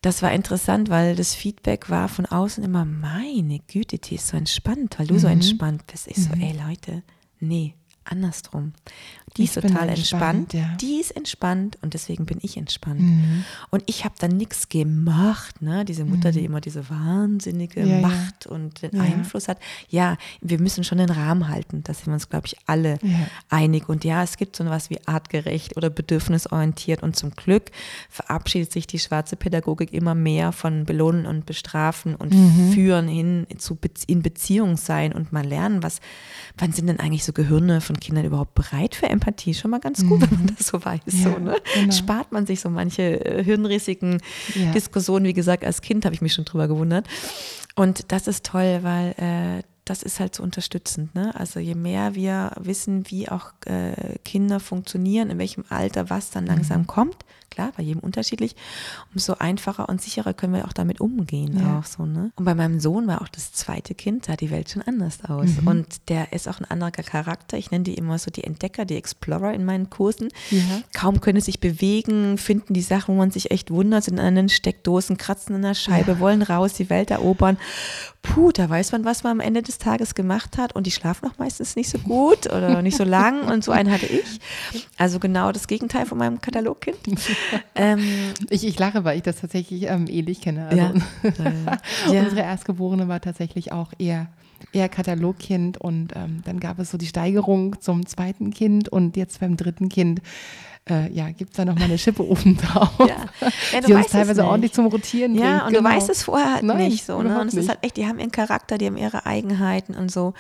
das 0.01 0.21
war 0.21 0.31
interessant, 0.31 0.89
weil 0.89 1.15
das 1.15 1.35
Feedback 1.35 1.89
war 1.89 2.07
von 2.09 2.25
außen 2.25 2.63
immer, 2.63 2.85
meine 2.85 3.59
Güte, 3.59 3.99
die 3.99 4.15
ist 4.15 4.27
so 4.27 4.37
entspannt, 4.37 4.97
weil 4.99 5.07
du 5.07 5.19
so 5.19 5.27
Mhm. 5.27 5.33
entspannt 5.33 5.85
bist. 5.87 6.07
Ich 6.07 6.17
so, 6.23 6.29
ey 6.39 6.53
Leute, 6.67 7.03
nee, 7.39 7.75
andersrum. 8.05 8.73
Die 9.37 9.43
Ich 9.43 9.55
ist 9.55 9.61
total 9.63 9.87
entspannt, 9.87 10.51
entspannt, 10.51 10.53
ja. 10.53 10.75
die 10.81 10.99
ist 10.99 11.11
entspannt 11.11 11.77
und 11.81 11.93
deswegen 11.93 12.25
bin 12.25 12.39
ich 12.41 12.57
entspannt. 12.57 12.99
Mhm. 12.99 13.45
Und 13.69 13.81
ich 13.85 14.03
habe 14.03 14.15
dann 14.19 14.35
nichts 14.35 14.67
gemacht, 14.67 15.61
ne? 15.61 15.85
Diese 15.85 16.03
Mutter, 16.03 16.33
die 16.33 16.43
immer 16.43 16.59
diese 16.59 16.89
wahnsinnige 16.89 17.81
Mhm. 17.81 17.87
Ja, 17.87 17.95
ja. 17.99 18.07
Macht 18.07 18.45
und 18.47 18.81
den 18.81 18.93
Ja. 18.95 19.03
Einfluss 19.03 19.47
hat. 19.47 19.57
Ja, 19.89 20.17
wir 20.41 20.59
müssen 20.59 20.83
schon 20.83 20.97
den 20.97 21.09
Rahmen 21.09 21.47
halten. 21.47 21.81
Da 21.85 21.93
sind 21.93 22.07
wir 22.07 22.13
uns, 22.15 22.27
glaube 22.29 22.47
ich, 22.47 22.57
alle 22.65 22.99
Ja. 23.03 23.27
einig. 23.49 23.87
Und 23.87 24.03
ja, 24.03 24.21
es 24.21 24.35
gibt 24.35 24.57
so 24.57 24.65
was 24.65 24.89
wie 24.89 24.99
artgerecht 25.07 25.77
oder 25.77 25.89
bedürfnisorientiert. 25.89 27.01
Und 27.01 27.15
zum 27.15 27.31
Glück 27.31 27.71
verabschiedet 28.09 28.71
sich 28.73 28.85
die 28.85 28.99
schwarze 28.99 29.37
Pädagogik 29.37 29.93
immer 29.93 30.13
mehr 30.15 30.51
von 30.51 30.83
Belohnen 30.85 31.25
und 31.25 31.45
Bestrafen 31.45 32.15
und 32.15 32.33
Mhm. 32.33 32.73
Führen 32.73 33.07
hin 33.07 33.47
zu 33.59 33.75
Be 33.75 33.89
in 34.07 34.21
Beziehung 34.21 34.75
sein 34.77 35.13
und 35.13 35.31
mal 35.31 35.45
lernen, 35.45 35.83
was, 35.83 35.99
wann 36.57 36.71
sind 36.73 36.87
denn 36.87 36.99
eigentlich 36.99 37.23
so 37.23 37.31
Gehirne 37.33 37.79
von 37.81 37.90
Kindern 37.99 38.25
überhaupt 38.25 38.55
bereit 38.55 38.95
für 38.95 39.07
Empathie? 39.09 39.53
Schon 39.53 39.71
mal 39.71 39.79
ganz 39.79 40.05
gut, 40.07 40.21
wenn 40.21 40.37
man 40.45 40.55
das 40.57 40.67
so 40.67 40.83
weiß. 40.83 41.01
Mhm. 41.05 41.19
Ja, 41.19 41.23
so, 41.33 41.39
ne? 41.39 41.55
genau. 41.73 41.93
Spart 41.93 42.31
man 42.31 42.45
sich 42.45 42.61
so 42.61 42.69
manche 42.69 43.23
äh, 43.25 43.43
hirnrissigen 43.43 44.21
Ja. 44.55 44.71
Diskussionen. 44.71 45.25
Wie 45.25 45.33
gesagt, 45.33 45.63
als 45.63 45.81
Kind 45.81 46.05
habe 46.05 46.15
ich 46.15 46.21
mich 46.21 46.33
schon 46.33 46.45
drüber 46.45 46.67
gewundert. 46.67 47.07
Und 47.75 48.11
das 48.11 48.27
ist 48.27 48.45
toll, 48.45 48.79
weil 48.81 49.11
äh, 49.17 49.63
das 49.91 50.03
ist 50.03 50.21
halt 50.21 50.33
so 50.33 50.41
unterstützend. 50.41 51.13
Ne? 51.15 51.35
Also 51.35 51.59
je 51.59 51.75
mehr 51.75 52.15
wir 52.15 52.53
wissen, 52.57 53.09
wie 53.09 53.27
auch 53.27 53.51
äh, 53.65 54.17
Kinder 54.23 54.61
funktionieren, 54.61 55.29
in 55.29 55.37
welchem 55.37 55.65
Alter 55.67 56.09
was 56.09 56.31
dann 56.31 56.45
langsam 56.45 56.87
kommt, 56.87 57.17
klar, 57.51 57.71
bei 57.75 57.83
jedem 57.83 57.99
unterschiedlich, 57.99 58.55
umso 59.13 59.33
einfacher 59.33 59.89
und 59.89 60.01
sicherer 60.01 60.33
können 60.33 60.53
wir 60.53 60.65
auch 60.65 60.73
damit 60.73 61.01
umgehen. 61.01 61.59
Ja. 61.59 61.79
Auch 61.79 61.85
so, 61.85 62.05
ne? 62.05 62.31
Und 62.35 62.45
bei 62.45 62.55
meinem 62.55 62.79
Sohn 62.79 63.05
war 63.07 63.21
auch 63.21 63.27
das 63.27 63.51
zweite 63.51 63.93
Kind, 63.93 64.25
sah 64.25 64.35
die 64.35 64.49
Welt 64.49 64.69
schon 64.69 64.81
anders 64.81 65.23
aus. 65.25 65.61
Mhm. 65.61 65.67
Und 65.67 66.09
der 66.09 66.31
ist 66.33 66.47
auch 66.47 66.59
ein 66.59 66.65
anderer 66.65 66.91
Charakter. 66.91 67.57
Ich 67.57 67.69
nenne 67.69 67.83
die 67.83 67.95
immer 67.95 68.17
so 68.17 68.31
die 68.31 68.45
Entdecker, 68.45 68.85
die 68.85 68.95
Explorer 68.95 69.53
in 69.53 69.65
meinen 69.65 69.89
Kursen. 69.89 70.29
Ja. 70.49 70.81
Kaum 70.93 71.19
können 71.19 71.41
sich 71.41 71.59
bewegen, 71.59 72.37
finden 72.37 72.73
die 72.73 72.81
Sachen, 72.81 73.15
wo 73.15 73.17
man 73.17 73.31
sich 73.31 73.51
echt 73.51 73.69
wundert, 73.69 74.05
sind 74.05 74.19
an 74.19 74.35
den 74.35 74.49
Steckdosen, 74.49 75.17
kratzen 75.17 75.57
in 75.57 75.61
der 75.61 75.75
Scheibe, 75.75 76.19
wollen 76.19 76.41
raus, 76.41 76.73
die 76.73 76.89
Welt 76.89 77.11
erobern. 77.11 77.57
Puh, 78.21 78.51
da 78.51 78.69
weiß 78.69 78.93
man, 78.93 79.03
was 79.03 79.23
man 79.23 79.33
am 79.33 79.39
Ende 79.39 79.61
des 79.61 79.77
Tages 79.81 80.15
gemacht 80.15 80.57
hat 80.57 80.73
und 80.73 80.87
die 80.87 80.91
schlafen 80.91 81.29
auch 81.29 81.37
meistens 81.37 81.75
nicht 81.75 81.89
so 81.89 81.97
gut 81.97 82.47
oder 82.47 82.81
nicht 82.81 82.97
so 82.97 83.03
lang 83.03 83.43
und 83.43 83.63
so 83.63 83.71
einen 83.71 83.91
hatte 83.91 84.05
ich. 84.05 84.39
Also 84.97 85.19
genau 85.19 85.51
das 85.51 85.67
Gegenteil 85.67 86.05
von 86.05 86.17
meinem 86.17 86.39
Katalogkind. 86.39 86.97
ähm, 87.75 87.99
Ich, 88.49 88.65
ich 88.65 88.79
lache, 88.79 89.03
weil 89.03 89.17
ich 89.17 89.23
das 89.23 89.41
tatsächlich 89.41 89.83
ähm, 89.83 90.05
ähnlich 90.07 90.41
kenne. 90.41 90.67
Also, 90.67 90.77
ja. 90.77 90.93
ja. 92.13 92.21
Unsere 92.21 92.41
Erstgeborene 92.41 93.07
war 93.07 93.19
tatsächlich 93.19 93.71
auch 93.71 93.91
eher, 93.97 94.27
eher 94.71 94.89
Katalogkind 94.89 95.77
und 95.77 96.13
ähm, 96.15 96.41
dann 96.45 96.59
gab 96.59 96.79
es 96.79 96.91
so 96.91 96.97
die 96.97 97.07
Steigerung 97.07 97.81
zum 97.81 98.05
zweiten 98.05 98.51
Kind 98.51 98.89
und 98.89 99.17
jetzt 99.17 99.39
beim 99.39 99.57
dritten 99.57 99.89
Kind. 99.89 100.21
Äh, 100.89 101.11
ja, 101.13 101.29
gibt 101.29 101.51
es 101.51 101.57
da 101.57 101.63
nochmal 101.65 101.83
eine 101.83 101.97
Schippe 101.99 102.23
oben 102.27 102.57
drauf, 102.57 102.89
Ja. 102.99 103.05
Ja, 103.71 103.81
du 103.81 103.87
die 103.87 103.93
uns 103.93 104.07
teilweise 104.07 104.41
nicht. 104.41 104.49
ordentlich 104.49 104.73
zum 104.73 104.87
Rotieren 104.87 105.33
bringt. 105.33 105.45
Ja, 105.45 105.67
und 105.67 105.73
genau. 105.73 105.87
du 105.87 105.95
weißt 105.95 106.09
es 106.09 106.23
vorher 106.23 106.53
halt 106.55 106.63
Nein, 106.63 106.77
nicht 106.89 107.05
so. 107.05 107.21
Ne? 107.21 107.39
Und 107.39 107.47
es 107.49 107.53
ist 107.53 107.59
nicht. 107.59 107.69
halt 107.69 107.79
echt, 107.83 107.97
die 107.97 108.07
haben 108.07 108.17
ihren 108.17 108.31
Charakter, 108.31 108.79
die 108.79 108.87
haben 108.87 108.97
ihre 108.97 109.27
Eigenheiten 109.27 109.93
und 109.93 110.11
so. 110.11 110.33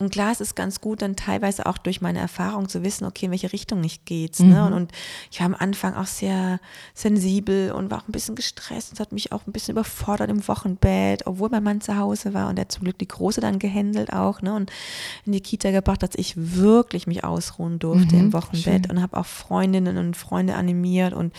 Und 0.00 0.10
klar, 0.10 0.32
es 0.32 0.40
ist 0.40 0.56
ganz 0.56 0.80
gut, 0.80 1.00
dann 1.00 1.14
teilweise 1.14 1.66
auch 1.66 1.78
durch 1.78 2.00
meine 2.00 2.18
Erfahrung 2.18 2.68
zu 2.68 2.82
wissen, 2.82 3.04
okay, 3.04 3.26
in 3.26 3.30
welche 3.30 3.52
Richtung 3.52 3.84
ich 3.84 4.04
geht's. 4.04 4.40
Ne? 4.40 4.46
Mhm. 4.60 4.66
Und, 4.66 4.72
und 4.72 4.92
ich 5.30 5.38
war 5.38 5.46
am 5.46 5.54
Anfang 5.54 5.94
auch 5.94 6.06
sehr 6.06 6.58
sensibel 6.92 7.70
und 7.72 7.90
war 7.90 7.98
auch 7.98 8.08
ein 8.08 8.12
bisschen 8.12 8.34
gestresst 8.34 8.90
und 8.92 9.00
hat 9.00 9.12
mich 9.12 9.32
auch 9.32 9.46
ein 9.46 9.52
bisschen 9.52 9.72
überfordert 9.72 10.28
im 10.28 10.46
Wochenbett, 10.48 11.26
obwohl 11.26 11.50
mein 11.50 11.62
Mann 11.62 11.80
zu 11.80 11.96
Hause 11.96 12.34
war 12.34 12.48
und 12.48 12.58
er 12.58 12.62
hat 12.62 12.72
zum 12.72 12.82
Glück 12.82 12.98
die 12.98 13.08
Große 13.08 13.40
dann 13.40 13.58
gehändelt 13.58 14.12
auch 14.12 14.42
ne? 14.42 14.54
und 14.54 14.72
in 15.24 15.32
die 15.32 15.40
Kita 15.40 15.70
gebracht, 15.70 16.02
dass 16.02 16.10
ich 16.16 16.34
wirklich 16.36 17.06
mich 17.06 17.22
ausruhen 17.24 17.78
durfte 17.78 18.16
Mhm, 18.16 18.20
im 18.20 18.32
Wochenbett 18.32 18.86
schön. 18.86 18.90
und 18.96 19.02
habe 19.02 19.16
auch 19.16 19.26
Freundinnen 19.26 19.83
und 19.88 20.16
Freunde 20.16 20.54
animiert 20.54 21.12
und 21.12 21.32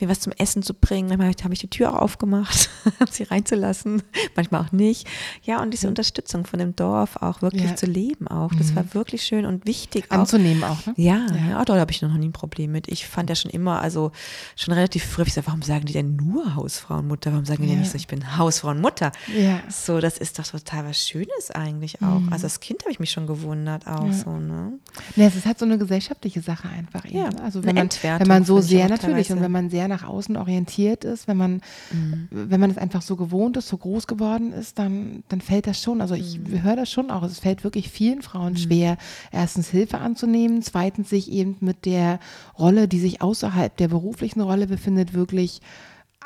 mir 0.00 0.08
was 0.08 0.20
zum 0.20 0.32
Essen 0.38 0.62
zu 0.62 0.74
bringen. 0.74 1.08
Dann 1.08 1.20
habe 1.20 1.52
ich, 1.52 1.58
die 1.60 1.68
Tür 1.68 1.94
auch 1.94 2.00
aufgemacht, 2.02 2.68
sie 3.10 3.24
reinzulassen, 3.24 4.02
manchmal 4.36 4.62
auch 4.62 4.72
nicht. 4.72 5.06
Ja, 5.42 5.62
und 5.62 5.70
diese 5.72 5.88
Unterstützung 5.88 6.46
von 6.46 6.58
dem 6.58 6.74
Dorf 6.76 7.16
auch 7.16 7.42
wirklich 7.42 7.64
Ja. 7.64 7.70
Mhm. 7.72 7.76
zu 7.76 7.86
leben 7.86 8.28
auch. 8.28 8.52
Das 8.56 8.74
war 8.74 8.94
wirklich 8.94 9.22
schön 9.22 9.44
und 9.46 9.66
wichtig 9.66 10.06
auch. 10.10 10.18
Anzunehmen 10.18 10.64
auch, 10.64 10.84
ne? 10.86 10.94
Ja, 10.96 11.26
Ja. 11.30 11.50
ja. 11.50 11.64
da 11.64 11.78
habe 11.78 11.90
ich 11.92 12.02
noch 12.02 12.12
nie 12.14 12.28
ein 12.28 12.32
Problem 12.32 12.72
mit. 12.72 12.88
Ich 12.88 13.06
fand 13.06 13.28
ja 13.30 13.36
schon 13.36 13.50
immer, 13.50 13.80
also 13.80 14.12
schon 14.56 14.74
relativ 14.74 15.04
früh, 15.04 15.22
ich 15.22 15.28
gesagt, 15.28 15.46
warum 15.46 15.62
sagen 15.62 15.84
die 15.86 15.92
denn 15.92 16.16
nur 16.16 16.54
Hausfrauenmutter? 16.54 17.30
Warum 17.32 17.44
sagen 17.44 17.62
die 17.62 17.68
Ja. 17.68 17.74
denn 17.74 17.80
nicht 17.80 17.90
so, 17.92 17.96
ich 17.96 18.06
bin 18.06 18.36
Hausfrauenmutter? 18.38 19.12
Ja. 19.38 19.60
So, 19.68 20.00
das 20.00 20.18
ist 20.18 20.38
doch 20.38 20.46
total 20.46 20.86
was 20.86 21.06
Schönes 21.06 21.50
eigentlich 21.54 22.02
auch. 22.02 22.22
Also 22.30 22.44
als 22.46 22.60
Kind 22.60 22.82
habe 22.82 22.92
ich 22.92 23.00
mich 23.00 23.10
schon 23.10 23.26
gewundert 23.26 23.86
auch 23.86 24.06
Ja. 24.06 24.12
so, 24.12 24.30
ne? 24.38 24.72
Ne, 25.16 25.26
es 25.26 25.36
ist 25.36 25.46
halt 25.46 25.58
so 25.58 25.64
eine 25.64 25.78
gesellschaftliche 25.78 26.40
Sache 26.40 26.68
einfach. 26.68 27.04
Eben, 27.04 27.16
Ja, 27.18 27.30
ne? 27.30 27.42
also 27.42 27.62
wenn 27.64 27.74
man, 27.74 27.89
Entwertung 27.94 28.20
wenn 28.20 28.28
man 28.28 28.44
so 28.44 28.60
sehr 28.60 28.88
natürlich 28.88 29.30
und 29.32 29.40
wenn 29.40 29.52
man 29.52 29.70
sehr 29.70 29.88
nach 29.88 30.04
außen 30.04 30.36
orientiert 30.36 31.04
ist, 31.04 31.28
wenn 31.28 31.36
man, 31.36 31.60
Mhm. 31.92 32.28
wenn 32.30 32.60
man 32.60 32.70
es 32.70 32.78
einfach 32.78 33.02
so 33.02 33.16
gewohnt 33.16 33.56
ist, 33.56 33.68
so 33.68 33.76
groß 33.76 34.06
geworden 34.06 34.52
ist, 34.52 34.78
dann, 34.78 35.22
dann 35.28 35.40
fällt 35.40 35.66
das 35.66 35.82
schon. 35.82 36.00
Also 36.00 36.14
ich 36.14 36.38
Mhm. 36.38 36.62
höre 36.62 36.76
das 36.76 36.90
schon 36.90 37.10
auch. 37.10 37.22
Es 37.22 37.40
fällt 37.40 37.64
wirklich 37.64 37.88
vielen 37.90 38.22
Frauen 38.22 38.56
schwer, 38.56 38.96
erstens 39.32 39.68
Hilfe 39.68 39.98
anzunehmen, 39.98 40.62
zweitens 40.62 41.10
sich 41.10 41.30
eben 41.30 41.56
mit 41.60 41.84
der 41.84 42.20
Rolle, 42.58 42.88
die 42.88 43.00
sich 43.00 43.22
außerhalb 43.22 43.76
der 43.76 43.88
beruflichen 43.88 44.40
Rolle 44.40 44.66
befindet, 44.66 45.14
wirklich 45.14 45.60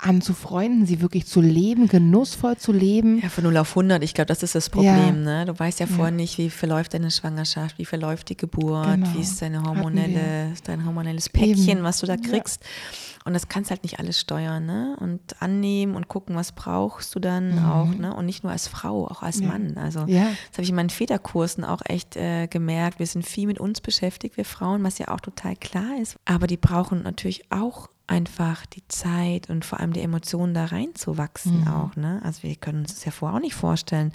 anzufreunden, 0.01 0.87
sie 0.87 1.01
wirklich 1.01 1.27
zu 1.27 1.41
leben, 1.41 1.89
genussvoll 1.89 2.57
zu 2.57 2.73
leben. 2.73 3.21
Ja, 3.23 3.29
von 3.29 3.45
0 3.45 3.57
auf 3.59 3.71
100, 3.71 4.03
ich 4.03 4.13
glaube, 4.15 4.27
das 4.27 4.43
ist 4.43 4.55
das 4.55 4.69
Problem. 4.69 5.23
Ne? 5.23 5.45
Du 5.47 5.59
weißt 5.59 5.81
ja 5.81 5.87
vorher 5.87 6.11
nicht, 6.13 6.37
wie 6.39 6.51
verläuft 6.51 6.95
deine 6.95 7.11
Schwangerschaft, 7.11 7.79
wie 7.79 7.85
verläuft 7.85 8.29
die 8.29 8.37
Geburt, 8.37 8.87
Genau. 8.87 9.09
wie 9.15 9.21
ist 9.21 9.41
deine 9.41 9.63
hormonelle, 9.63 10.53
dein 10.65 10.85
hormonelles 10.85 11.29
Päckchen, 11.29 11.69
Eben. 11.69 11.83
was 11.85 12.01
du 12.01 12.07
da 12.07 12.15
Ja. 12.15 12.21
kriegst. 12.21 12.63
Und 13.25 13.33
das 13.33 13.49
kannst 13.49 13.71
halt 13.71 13.83
nicht 13.85 13.99
alles 14.01 14.21
steuern, 14.21 14.67
ne? 14.67 14.97
Und 15.01 15.21
annehmen 15.41 15.95
und 15.97 16.09
gucken, 16.09 16.37
was 16.37 16.53
brauchst 16.53 17.15
du 17.15 17.21
dann 17.21 17.59
auch, 17.65 17.87
ne? 17.95 18.15
Und 18.15 18.27
nicht 18.27 18.43
nur 18.43 18.53
als 18.53 18.69
Frau, 18.69 19.07
auch 19.07 19.23
als 19.23 19.39
Mhm. 19.39 19.43
Ja. 19.45 19.49
Mann. 19.49 19.77
Also 19.79 20.01
Ja. 20.07 20.25
das 20.25 20.55
habe 20.59 20.63
ich 20.65 20.69
in 20.69 20.75
meinen 20.75 20.91
Väterkursen 20.91 21.65
auch 21.65 21.81
echt 21.87 22.17
äh, 22.17 22.49
gemerkt. 22.49 22.99
Wir 22.99 23.07
sind 23.07 23.25
viel 23.25 23.47
mit 23.47 23.59
uns 23.59 23.81
beschäftigt, 23.81 24.37
wir 24.37 24.45
Frauen, 24.45 24.83
was 24.85 24.99
ja 24.99 25.09
auch 25.09 25.21
total 25.21 25.57
klar 25.57 25.99
ist. 26.03 26.17
Aber 26.27 26.47
die 26.47 26.59
brauchen 26.59 27.03
natürlich 27.03 27.51
auch 27.51 27.89
einfach 28.07 28.67
die 28.67 28.87
Zeit 28.89 29.49
und 29.49 29.65
vor 29.65 29.81
allem 29.81 29.95
die 29.95 30.03
Emotionen 30.03 30.53
da 30.53 30.67
reinzuwachsen 30.67 31.63
Mhm. 31.63 31.69
auch. 31.69 31.97
Ne? 31.97 32.21
Also 32.23 32.43
wir 32.43 32.55
können 32.57 32.81
uns 32.81 32.95
das 32.95 33.05
ja 33.07 33.11
vorher 33.11 33.37
auch 33.39 33.41
nicht 33.43 33.55
vorstellen. 33.55 34.13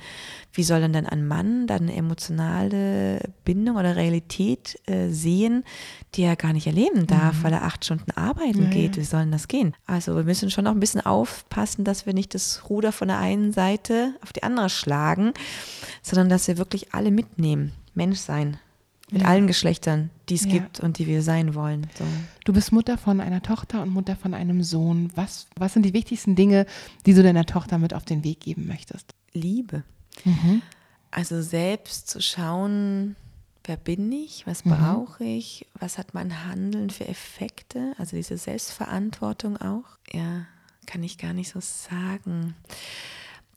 Wie 0.53 0.61
soll 0.63 0.81
denn 0.81 0.93
dann 0.93 1.07
ein 1.07 1.25
Mann 1.27 1.65
dann 1.65 1.83
eine 1.83 1.95
emotionale 1.95 3.19
Bindung 3.45 3.77
oder 3.77 3.95
Realität 3.95 4.79
äh, 4.87 5.09
sehen, 5.09 5.63
die 6.15 6.21
er 6.23 6.35
gar 6.35 6.53
nicht 6.53 6.67
erleben 6.67 7.07
darf, 7.07 7.43
weil 7.43 7.53
er 7.53 7.63
acht 7.63 7.83
Stunden 7.85 8.11
arbeiten 8.11 8.59
Mhm. 8.59 8.63
Ja, 8.65 8.69
geht? 8.69 8.95
ja. 8.95 9.01
Wie 9.01 9.05
soll 9.05 9.21
denn 9.21 9.31
das 9.31 9.47
gehen? 9.47 9.73
Also 9.87 10.15
wir 10.15 10.23
müssen 10.23 10.51
schon 10.51 10.67
auch 10.67 10.71
ein 10.71 10.79
bisschen 10.79 11.05
aufpassen, 11.05 11.83
dass 11.83 12.05
wir 12.05 12.13
nicht 12.13 12.35
das 12.35 12.69
Ruder 12.69 12.91
von 12.91 13.07
der 13.07 13.17
einen 13.19 13.51
Seite 13.53 14.13
auf 14.21 14.33
die 14.33 14.43
andere 14.43 14.69
schlagen, 14.69 15.33
sondern 16.03 16.29
dass 16.29 16.47
wir 16.47 16.57
wirklich 16.57 16.93
alle 16.93 17.11
mitnehmen. 17.11 17.71
Mensch 17.95 18.19
sein. 18.19 18.57
Mit 19.11 19.23
Ja. 19.23 19.27
allen 19.29 19.47
Geschlechtern, 19.47 20.09
die 20.29 20.35
es 20.35 20.45
Ja. 20.45 20.51
gibt 20.51 20.79
und 20.79 20.99
die 20.99 21.07
wir 21.07 21.21
sein 21.23 21.55
wollen. 21.55 21.87
So. 21.97 22.03
Du 22.45 22.53
bist 22.53 22.71
Mutter 22.71 22.97
von 22.97 23.19
einer 23.21 23.41
Tochter 23.41 23.81
und 23.81 23.89
Mutter 23.89 24.15
von 24.15 24.33
einem 24.33 24.61
Sohn. 24.63 25.11
Was, 25.15 25.47
was 25.55 25.73
sind 25.73 25.83
die 25.83 25.93
wichtigsten 25.93 26.35
Dinge, 26.35 26.65
die 27.05 27.13
du 27.13 27.23
deiner 27.23 27.45
Tochter 27.45 27.77
mit 27.79 27.93
auf 27.93 28.05
den 28.05 28.23
Weg 28.23 28.39
geben 28.41 28.67
möchtest? 28.67 29.13
Liebe. 29.33 29.83
Mhm. 30.25 30.61
Also 31.11 31.41
selbst 31.41 32.07
zu 32.07 32.21
schauen, 32.21 33.15
wer 33.63 33.77
bin 33.77 34.11
ich, 34.11 34.45
was 34.45 34.63
Mhm. 34.65 34.71
brauche 34.71 35.23
ich, 35.23 35.65
was 35.79 35.97
hat 35.97 36.13
mein 36.13 36.45
Handeln 36.45 36.89
für 36.91 37.07
Effekte, 37.07 37.93
also 37.97 38.15
diese 38.15 38.37
Selbstverantwortung 38.37 39.57
auch. 39.57 39.85
Ja, 40.13 40.45
kann 40.85 41.01
ich 41.03 41.17
gar 41.17 41.33
nicht 41.33 41.49
so 41.51 41.59
sagen. 41.61 42.53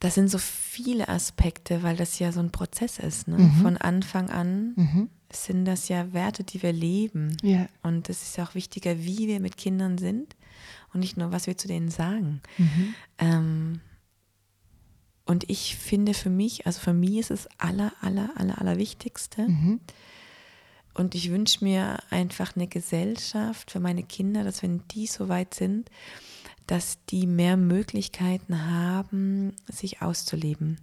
Das 0.03 0.17
sind 0.17 0.27
so 0.29 0.39
viele 0.39 1.09
Aspekte, 1.09 1.85
weil 1.85 1.95
das 1.97 2.19
ja 2.19 2.33
so 2.33 2.41
ein 2.41 2.51
Prozess 2.51 2.99
ist. 2.99 3.29
Ne? 3.29 3.39
Mhm. 3.39 3.53
Von 3.63 3.77
Anfang 3.77 4.31
an 4.31 4.73
Mhm. 4.75 5.09
sind 5.33 5.65
das 5.65 5.89
ja 5.89 6.13
Werte, 6.13 6.43
die 6.43 6.61
wir 6.61 6.73
leben. 6.73 7.37
Ja. 7.43 7.69
Und 7.85 8.11
es 8.11 8.23
ist 8.23 8.37
ja 8.37 8.45
auch 8.45 8.57
wichtiger, 8.57 8.99
wie 8.99 9.29
wir 9.29 9.39
mit 9.39 9.57
Kindern 9.57 9.99
sind 9.99 10.35
und 10.93 10.99
nicht 11.01 11.17
nur, 11.17 11.31
was 11.31 11.47
wir 11.47 11.57
zu 11.57 11.69
denen 11.69 11.89
sagen. 11.89 12.41
Mhm. 12.59 12.95
Ähm, 13.19 13.81
und 15.25 15.49
ich 15.49 15.77
finde 15.77 16.15
für 16.15 16.31
mich, 16.31 16.67
also 16.67 16.81
für 16.81 16.93
mich 16.93 17.19
ist 17.19 17.31
es 17.31 17.49
aller, 17.59 17.93
aller, 18.01 18.31
aller, 18.37 18.61
aller 18.61 18.79
Wichtigste. 18.79 19.43
Mhm. 19.49 19.79
Und 20.95 21.15
ich 21.15 21.31
wünsche 21.31 21.65
mir 21.65 22.01
einfach 22.11 22.57
eine 22.57 22.67
Gesellschaft 22.67 23.71
für 23.71 23.79
meine 23.79 24.03
Kinder, 24.03 24.43
dass 24.43 24.65
wenn 24.65 24.83
die 24.89 25.07
so 25.07 25.29
weit 25.29 25.55
sind, 25.55 25.89
dass 26.67 26.99
die 27.07 27.27
mehr 27.27 27.57
Möglichkeiten 27.57 28.71
haben, 28.71 29.55
sich 29.71 30.03
auszuleben. 30.03 30.79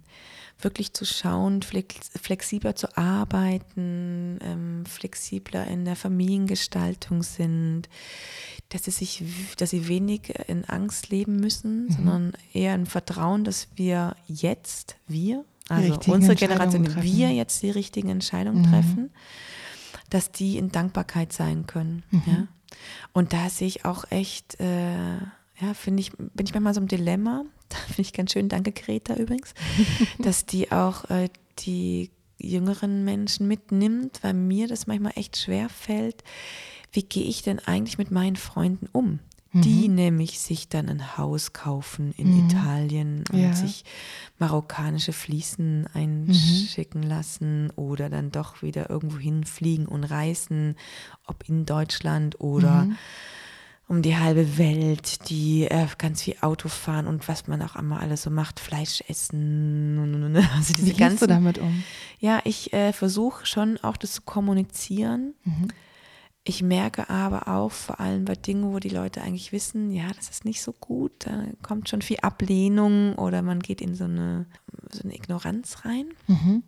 Wirklich 0.60 0.92
zu 0.92 1.06
schauen, 1.06 1.62
flex 1.62 2.10
flexibler 2.20 2.76
zu 2.76 2.94
arbeiten, 2.96 4.38
ähm, 4.42 4.84
flexibler 4.84 5.66
in 5.66 5.86
der 5.86 5.96
Familiengestaltung 5.96 7.22
sind, 7.22 7.88
dass 8.68 8.84
sie 8.84 8.90
sich, 8.90 9.24
dass 9.56 9.70
sie 9.70 9.88
wenig 9.88 10.34
in 10.48 10.64
Angst 10.66 11.08
leben 11.08 11.36
müssen, 11.36 11.86
mhm. 11.86 11.92
sondern 11.92 12.32
eher 12.52 12.74
ein 12.74 12.86
Vertrauen, 12.86 13.44
dass 13.44 13.68
wir 13.76 14.16
jetzt, 14.26 14.96
wir, 15.06 15.44
also 15.68 15.98
unsere 16.12 16.34
Generation, 16.34 16.84
treffen. 16.84 17.02
wir 17.02 17.30
jetzt 17.32 17.62
die 17.62 17.70
richtigen 17.70 18.10
Entscheidungen 18.10 18.62
mhm. 18.62 18.70
treffen, 18.70 19.10
dass 20.10 20.30
die 20.30 20.58
in 20.58 20.70
Dankbarkeit 20.70 21.32
sein 21.32 21.66
können. 21.66 22.02
Mhm. 22.10 22.22
Ja? 22.26 22.46
Und 23.12 23.32
da 23.32 23.48
sehe 23.48 23.68
ich 23.68 23.84
auch 23.84 24.04
echt, 24.10 24.60
äh, 24.60 25.18
ja, 25.60 25.74
finde 25.74 26.00
ich, 26.00 26.12
bin 26.12 26.46
ich 26.46 26.54
manchmal 26.54 26.74
so 26.74 26.80
im 26.80 26.88
Dilemma, 26.88 27.44
da 27.68 27.76
finde 27.76 28.02
ich 28.02 28.12
ganz 28.12 28.32
schön, 28.32 28.48
danke 28.48 28.72
Greta 28.72 29.14
übrigens, 29.14 29.54
dass 30.18 30.46
die 30.46 30.72
auch 30.72 31.08
äh, 31.10 31.28
die 31.60 32.10
jüngeren 32.38 33.04
Menschen 33.04 33.46
mitnimmt, 33.48 34.20
weil 34.22 34.34
mir 34.34 34.66
das 34.66 34.86
manchmal 34.86 35.12
echt 35.16 35.36
schwer 35.36 35.68
fällt. 35.68 36.24
Wie 36.92 37.02
gehe 37.02 37.24
ich 37.24 37.42
denn 37.42 37.58
eigentlich 37.58 37.98
mit 37.98 38.10
meinen 38.10 38.36
Freunden 38.36 38.88
um? 38.92 39.20
Die 39.52 39.88
mhm. 39.88 39.96
nämlich 39.96 40.38
sich 40.38 40.68
dann 40.68 40.88
ein 40.88 41.18
Haus 41.18 41.52
kaufen 41.52 42.12
in 42.16 42.32
mhm. 42.32 42.48
Italien 42.48 43.24
und 43.32 43.40
ja. 43.40 43.52
sich 43.52 43.84
marokkanische 44.38 45.12
Fliesen 45.12 45.88
einschicken 45.92 47.00
mhm. 47.00 47.08
lassen 47.08 47.70
oder 47.74 48.08
dann 48.08 48.30
doch 48.30 48.62
wieder 48.62 48.88
irgendwo 48.88 49.18
hinfliegen 49.18 49.86
und 49.86 50.04
reisen, 50.04 50.76
ob 51.26 51.48
in 51.48 51.66
Deutschland 51.66 52.40
oder 52.40 52.84
mhm 52.84 52.96
um 53.90 54.02
die 54.02 54.16
halbe 54.16 54.56
Welt, 54.56 55.28
die 55.30 55.64
äh, 55.64 55.88
ganz 55.98 56.22
viel 56.22 56.36
Auto 56.42 56.68
fahren 56.68 57.08
und 57.08 57.26
was 57.26 57.48
man 57.48 57.60
auch 57.60 57.74
immer 57.74 57.98
alles 57.98 58.22
so 58.22 58.30
macht, 58.30 58.60
Fleisch 58.60 59.02
essen. 59.08 60.38
Also 60.56 60.74
diese 60.74 60.86
Wie 60.86 60.90
gehst 60.90 61.00
ganzen, 61.00 61.26
du 61.26 61.26
damit 61.26 61.58
um? 61.58 61.82
Ja, 62.20 62.40
ich 62.44 62.72
äh, 62.72 62.92
versuche 62.92 63.46
schon 63.46 63.78
auch 63.78 63.96
das 63.96 64.12
zu 64.12 64.22
kommunizieren. 64.22 65.34
Mhm. 65.42 65.68
Ich 66.44 66.62
merke 66.62 67.10
aber 67.10 67.48
auch 67.48 67.72
vor 67.72 67.98
allem 67.98 68.26
bei 68.26 68.36
Dingen, 68.36 68.72
wo 68.72 68.78
die 68.78 68.90
Leute 68.90 69.22
eigentlich 69.22 69.50
wissen, 69.50 69.90
ja, 69.90 70.06
das 70.14 70.30
ist 70.30 70.44
nicht 70.44 70.62
so 70.62 70.72
gut, 70.72 71.10
da 71.26 71.46
kommt 71.60 71.88
schon 71.88 72.00
viel 72.00 72.18
Ablehnung 72.22 73.16
oder 73.16 73.42
man 73.42 73.58
geht 73.58 73.80
in 73.80 73.96
so 73.96 74.04
eine, 74.04 74.46
so 74.92 75.02
eine 75.02 75.16
Ignoranz 75.16 75.84
rein. 75.84 76.06
Mhm. 76.28 76.62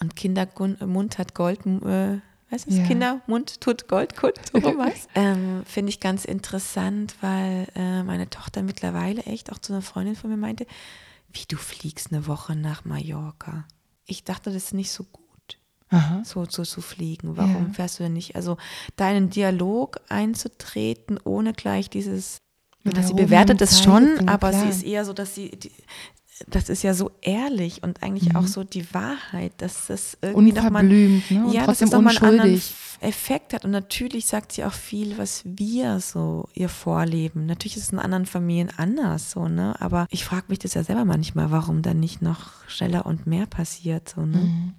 Und 0.00 0.14
Kindermund 0.14 1.18
hat 1.18 1.34
Gold, 1.34 1.66
äh, 1.66 2.20
heißt 2.54 2.68
es? 2.68 2.78
Ja. 2.78 2.86
Kindermund 2.86 3.60
tut 3.60 3.88
Gold 3.88 4.16
kund, 4.16 4.34
so 4.52 4.62
was. 4.62 5.08
ähm, 5.14 5.62
Finde 5.66 5.90
ich 5.90 6.00
ganz 6.00 6.24
interessant, 6.24 7.16
weil 7.20 7.66
äh, 7.74 8.02
meine 8.02 8.30
Tochter 8.30 8.62
mittlerweile 8.62 9.22
echt 9.24 9.52
auch 9.52 9.58
zu 9.58 9.72
einer 9.72 9.82
Freundin 9.82 10.16
von 10.16 10.30
mir 10.30 10.36
meinte, 10.36 10.66
wie 11.32 11.44
du 11.48 11.56
fliegst 11.56 12.12
eine 12.12 12.26
Woche 12.26 12.56
nach 12.56 12.84
Mallorca. 12.84 13.66
Ich 14.06 14.24
dachte, 14.24 14.52
das 14.52 14.64
ist 14.64 14.74
nicht 14.74 14.92
so 14.92 15.04
gut. 15.04 15.24
Aha. 15.90 16.22
So, 16.24 16.44
so 16.48 16.64
zu 16.64 16.80
fliegen. 16.80 17.36
Warum 17.36 17.68
ja. 17.68 17.72
fährst 17.72 17.98
du 17.98 18.04
denn 18.04 18.14
nicht? 18.14 18.36
Also 18.36 18.56
deinen 18.96 19.30
Dialog 19.30 20.00
einzutreten, 20.08 21.18
ohne 21.22 21.52
gleich 21.52 21.90
dieses 21.90 22.38
dass 22.84 23.08
sie 23.08 23.14
bewertet 23.14 23.62
es 23.62 23.82
schon, 23.82 24.28
aber 24.28 24.50
klar. 24.50 24.62
sie 24.62 24.68
ist 24.68 24.82
eher 24.82 25.06
so, 25.06 25.14
dass 25.14 25.34
sie, 25.34 25.52
die, 25.52 25.72
das 26.48 26.68
ist 26.68 26.82
ja 26.82 26.94
so 26.94 27.12
ehrlich 27.20 27.82
und 27.82 28.02
eigentlich 28.02 28.30
mhm. 28.30 28.36
auch 28.36 28.46
so 28.46 28.64
die 28.64 28.92
Wahrheit, 28.92 29.52
dass 29.58 29.86
das 29.86 30.18
irgendwie 30.20 30.52
nochmal 30.52 30.82
ne? 30.82 31.22
ja, 31.52 31.66
dass 31.66 31.80
es 31.80 31.92
nochmal 31.92 32.16
einen 32.16 32.40
anderen 32.40 32.62
Effekt 33.00 33.52
hat. 33.52 33.64
Und 33.64 33.70
natürlich 33.70 34.26
sagt 34.26 34.52
sie 34.52 34.64
auch 34.64 34.72
viel, 34.72 35.16
was 35.16 35.42
wir 35.44 36.00
so 36.00 36.48
ihr 36.54 36.68
vorleben. 36.68 37.46
Natürlich 37.46 37.76
ist 37.76 37.84
es 37.84 37.92
in 37.92 38.00
anderen 38.00 38.26
Familien 38.26 38.70
anders 38.76 39.30
so, 39.30 39.46
ne? 39.46 39.80
Aber 39.80 40.06
ich 40.10 40.24
frage 40.24 40.46
mich 40.48 40.58
das 40.58 40.74
ja 40.74 40.82
selber 40.82 41.04
manchmal, 41.04 41.52
warum 41.52 41.82
dann 41.82 42.00
nicht 42.00 42.20
noch 42.20 42.68
schneller 42.68 43.06
und 43.06 43.26
mehr 43.26 43.46
passiert, 43.46 44.08
so, 44.08 44.26
ne? 44.26 44.38
Mhm. 44.38 44.74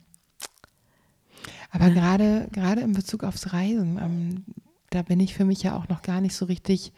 Aber 1.71 1.87
ja. 1.87 1.93
gerade, 1.93 2.47
gerade 2.51 2.81
in 2.81 2.93
Bezug 2.93 3.23
aufs 3.23 3.53
Reisen, 3.53 3.97
ähm, 4.01 4.45
da 4.89 5.03
bin 5.03 5.19
ich 5.19 5.33
für 5.33 5.45
mich 5.45 5.63
ja 5.63 5.77
auch 5.77 5.87
noch 5.87 6.01
gar 6.01 6.21
nicht 6.21 6.35
so 6.35 6.45
richtig 6.45 6.91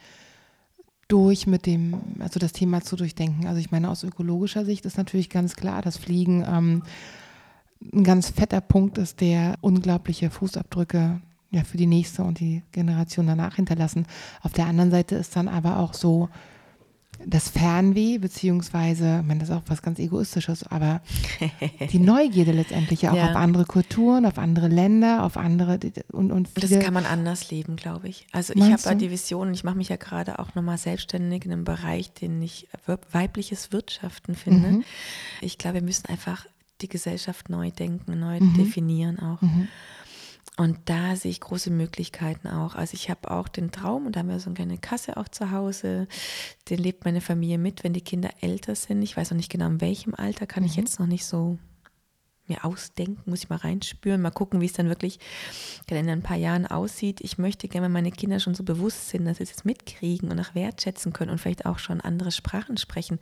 durch 1.08 1.48
mit 1.48 1.66
dem, 1.66 1.96
also 2.20 2.40
das 2.40 2.52
Thema 2.54 2.82
zu 2.82 2.96
durchdenken. 2.96 3.48
Also 3.48 3.60
ich 3.60 3.72
meine, 3.72 3.90
aus 3.90 4.04
ökologischer 4.04 4.66
Sicht 4.66 4.86
ist 4.86 4.98
natürlich 4.98 5.30
ganz 5.30 5.56
klar, 5.56 5.82
dass 5.82 5.98
Fliegen 5.98 6.46
ähm, 6.48 6.84
ein 7.94 8.04
ganz 8.04 8.30
fetter 8.30 8.62
Punkt 8.62 8.98
ist, 8.98 9.22
der 9.22 9.56
unglaubliche 9.62 10.30
Fußabdrücke 10.30 11.22
ja 11.52 11.64
für 11.64 11.78
die 11.78 11.88
nächste 11.88 12.24
und 12.24 12.40
die 12.40 12.64
Generation 12.72 13.28
danach 13.28 13.56
hinterlassen. 13.56 14.06
Auf 14.42 14.54
der 14.54 14.66
anderen 14.66 14.92
Seite 14.92 15.16
ist 15.16 15.36
dann 15.36 15.48
aber 15.48 15.80
auch 15.80 15.94
so, 15.94 16.30
das 17.26 17.50
Fernweh, 17.50 18.18
beziehungsweise, 18.18 19.20
ich 19.22 19.28
meine, 19.28 19.40
das 19.40 19.50
ist 19.50 19.56
auch 19.56 19.64
was 19.68 19.82
ganz 19.82 20.00
Egoistisches, 20.00 20.64
aber 20.64 21.02
die 21.92 22.00
Neugierde 22.00 22.52
letztendlich 22.52 23.08
auch 23.10 23.16
ja. 23.16 23.30
auf 23.30 23.36
andere 23.36 23.66
Kulturen, 23.66 24.26
auf 24.26 24.38
andere 24.38 24.68
Länder, 24.68 25.24
auf 25.24 25.38
andere 25.38 25.80
und, 26.12 26.32
und 26.32 26.50
Das 26.56 26.80
kann 26.80 26.94
man 26.94 27.06
anders 27.06 27.52
leben, 27.52 27.76
glaube 27.76 28.08
ich. 28.08 28.28
Also 28.32 28.54
ich 28.54 28.64
habe 28.64 28.82
ja 28.82 28.96
die 28.96 29.12
Vision, 29.12 29.54
ich 29.54 29.64
mache 29.64 29.78
mich 29.78 29.90
ja 29.90 29.96
gerade 29.96 30.40
auch 30.40 30.56
nochmal 30.56 30.78
selbstständig 30.78 31.46
in 31.46 31.52
einem 31.52 31.64
Bereich, 31.64 32.14
den 32.14 32.42
ich 32.42 32.68
weibliches 33.12 33.72
Wirtschaften 33.72 34.36
finde. 34.36 34.70
Mhm. 34.70 34.84
Ich 35.42 35.58
glaube, 35.58 35.76
wir 35.76 35.84
müssen 35.84 36.08
einfach 36.08 36.46
die 36.82 36.88
Gesellschaft 36.88 37.50
neu 37.50 37.72
denken, 37.72 38.20
neu 38.20 38.40
mhm. 38.40 38.54
definieren 38.54 39.20
auch. 39.20 39.42
Mhm. 39.42 39.68
Und 40.58 40.80
da 40.86 41.16
sehe 41.16 41.30
ich 41.30 41.40
große 41.40 41.70
Möglichkeiten 41.70 42.48
auch. 42.48 42.74
Also 42.74 42.96
ich 42.96 43.12
habe 43.12 43.30
auch 43.30 43.48
den 43.48 43.72
Traum 43.72 44.08
und 44.08 44.16
da 44.16 44.22
haben 44.22 44.30
wir 44.30 44.40
so 44.40 44.48
eine 44.48 44.56
kleine 44.56 44.78
Kasse 44.80 45.16
auch 45.16 45.28
zu 45.28 45.52
Hause. 45.52 46.08
Den 46.70 46.80
lebt 46.80 47.06
meine 47.06 47.22
Familie 47.22 47.60
mit, 47.60 47.84
wenn 47.84 47.94
die 47.94 48.02
Kinder 48.02 48.32
älter 48.42 48.74
sind. 48.74 49.04
Ich 49.04 49.16
weiß 49.16 49.30
noch 49.30 49.38
nicht 49.38 49.52
genau, 49.52 49.68
in 49.68 49.82
welchem 49.82 50.16
Alter 50.16 50.48
kann 50.48 50.64
mhm. 50.64 50.70
ich 50.70 50.76
jetzt 50.76 51.00
noch 51.00 51.06
nicht 51.06 51.26
so 51.26 51.60
mir 52.48 52.64
ausdenken, 52.66 53.30
muss 53.30 53.44
ich 53.44 53.50
mal 53.50 53.58
reinspüren, 53.58 54.22
mal 54.22 54.32
gucken, 54.32 54.62
wie 54.62 54.66
es 54.66 54.74
dann 54.74 54.90
wirklich 54.90 55.20
in 55.90 56.10
ein 56.10 56.22
paar 56.22 56.38
Jahren 56.38 56.66
aussieht. 56.66 57.22
Ich 57.22 57.38
möchte 57.38 57.68
gerne, 57.68 57.86
wenn 57.86 57.92
meine 57.92 58.12
Kinder 58.12 58.40
schon 58.40 58.56
so 58.56 58.64
bewusst 58.64 59.10
sind, 59.10 59.26
dass 59.26 59.38
sie 59.38 59.44
es 59.44 59.50
jetzt 59.50 59.66
mitkriegen 59.66 60.32
und 60.32 60.40
auch 60.40 60.56
wertschätzen 60.56 61.14
können 61.14 61.32
und 61.32 61.40
vielleicht 61.40 61.66
auch 61.66 61.78
schon 61.78 62.02
andere 62.02 62.32
Sprachen 62.32 62.78
sprechen, 62.78 63.20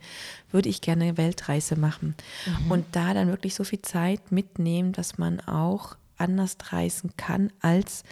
würde 0.50 0.68
ich 0.68 0.80
gerne 0.80 1.04
eine 1.04 1.16
Weltreise 1.16 1.76
machen. 1.76 2.14
Mhm. 2.46 2.70
Und 2.70 2.86
da 2.92 3.14
dann 3.14 3.28
wirklich 3.28 3.54
so 3.54 3.64
viel 3.64 3.82
Zeit 3.82 4.32
mitnehmen, 4.32 4.92
dass 4.92 5.18
man 5.18 5.40
auch 5.40 5.96
anders 6.16 6.56
reisen 6.70 7.10
kann, 7.16 7.52
als 7.60 8.04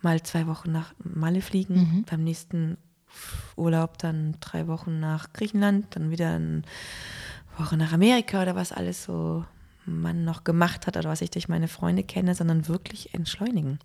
mal 0.00 0.22
zwei 0.22 0.46
Wochen 0.46 0.72
nach 0.72 0.94
Malle 0.98 1.42
fliegen, 1.42 1.74
mhm. 1.74 2.04
beim 2.08 2.24
nächsten 2.24 2.76
Urlaub 3.56 3.98
dann 3.98 4.36
drei 4.40 4.66
Wochen 4.66 5.00
nach 5.00 5.32
Griechenland, 5.32 5.86
dann 5.90 6.10
wieder 6.10 6.34
eine 6.34 6.62
Woche 7.58 7.76
nach 7.76 7.92
Amerika 7.92 8.42
oder 8.42 8.54
was 8.54 8.72
alles 8.72 9.04
so 9.04 9.44
man 9.84 10.24
noch 10.24 10.44
gemacht 10.44 10.86
hat 10.86 10.96
oder 10.96 11.08
was 11.08 11.22
ich 11.22 11.30
durch 11.30 11.48
meine 11.48 11.68
Freunde 11.68 12.04
kenne, 12.04 12.34
sondern 12.34 12.68
wirklich 12.68 13.14
entschleunigen. 13.14 13.78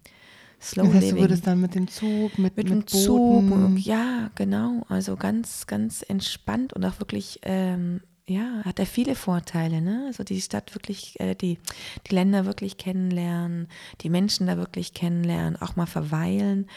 Slow 0.61 0.85
das 0.85 0.93
heißt, 0.93 1.01
living. 1.01 1.15
du 1.15 1.21
würdest 1.21 1.47
dann 1.47 1.61
mit 1.61 1.75
dem 1.75 1.87
Zug, 1.87 2.37
mit, 2.37 2.57
mit, 2.57 2.69
mit 2.69 2.69
dem 2.69 2.87
Zug, 2.87 3.77
ja, 3.77 4.31
genau, 4.35 4.85
also 4.89 5.15
ganz, 5.15 5.67
ganz 5.67 6.03
entspannt 6.07 6.73
und 6.73 6.83
auch 6.85 6.99
wirklich 6.99 7.39
ähm, 7.43 8.01
ja, 8.29 8.61
hat 8.65 8.77
er 8.79 8.85
viele 8.85 9.15
Vorteile, 9.15 9.81
ne? 9.81 10.03
Also 10.07 10.23
die 10.25 10.41
Stadt 10.41 10.75
wirklich, 10.75 11.17
äh, 11.19 11.33
die, 11.33 11.59
die 12.07 12.13
Länder 12.13 12.45
wirklich 12.45 12.77
kennenlernen, 12.77 13.69
die 14.01 14.09
Menschen 14.09 14.47
da 14.47 14.57
wirklich 14.57 14.93
kennenlernen, 14.93 15.55
auch 15.61 15.77
mal 15.77 15.85
verweilen, 15.85 16.69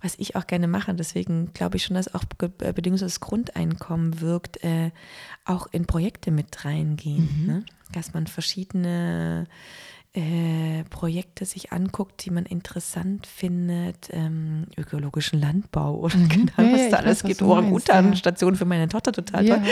was 0.00 0.14
ich 0.18 0.36
auch 0.36 0.46
gerne 0.46 0.68
mache. 0.68 0.94
Deswegen 0.94 1.52
glaube 1.52 1.76
ich 1.76 1.84
schon, 1.84 1.96
dass 1.96 2.14
auch 2.14 2.24
äh, 2.40 2.72
bedingungsloses 2.72 3.20
Grundeinkommen 3.20 4.22
wirkt, 4.22 4.64
äh, 4.64 4.90
auch 5.44 5.66
in 5.70 5.84
Projekte 5.84 6.30
mit 6.30 6.64
reingehen, 6.64 7.28
mhm. 7.40 7.46
ne? 7.46 7.64
Dass 7.92 8.14
man 8.14 8.26
verschiedene 8.26 9.46
äh, 10.16 10.82
Projekte 10.84 11.44
sich 11.44 11.72
anguckt, 11.72 12.24
die 12.24 12.30
man 12.30 12.46
interessant 12.46 13.26
findet, 13.26 14.08
ähm, 14.12 14.66
ökologischen 14.78 15.38
Landbau 15.38 15.94
oder 15.96 16.16
mhm. 16.16 16.28
genau, 16.30 16.52
ja, 16.56 16.72
was 16.72 16.90
da 16.90 16.96
alles 16.96 17.22
gibt, 17.22 17.42
Orang-Utan-Station 17.42 18.54
ja. 18.54 18.58
für 18.58 18.64
meine 18.64 18.88
Tochter 18.88 19.12
total 19.12 19.46
toll. 19.46 19.62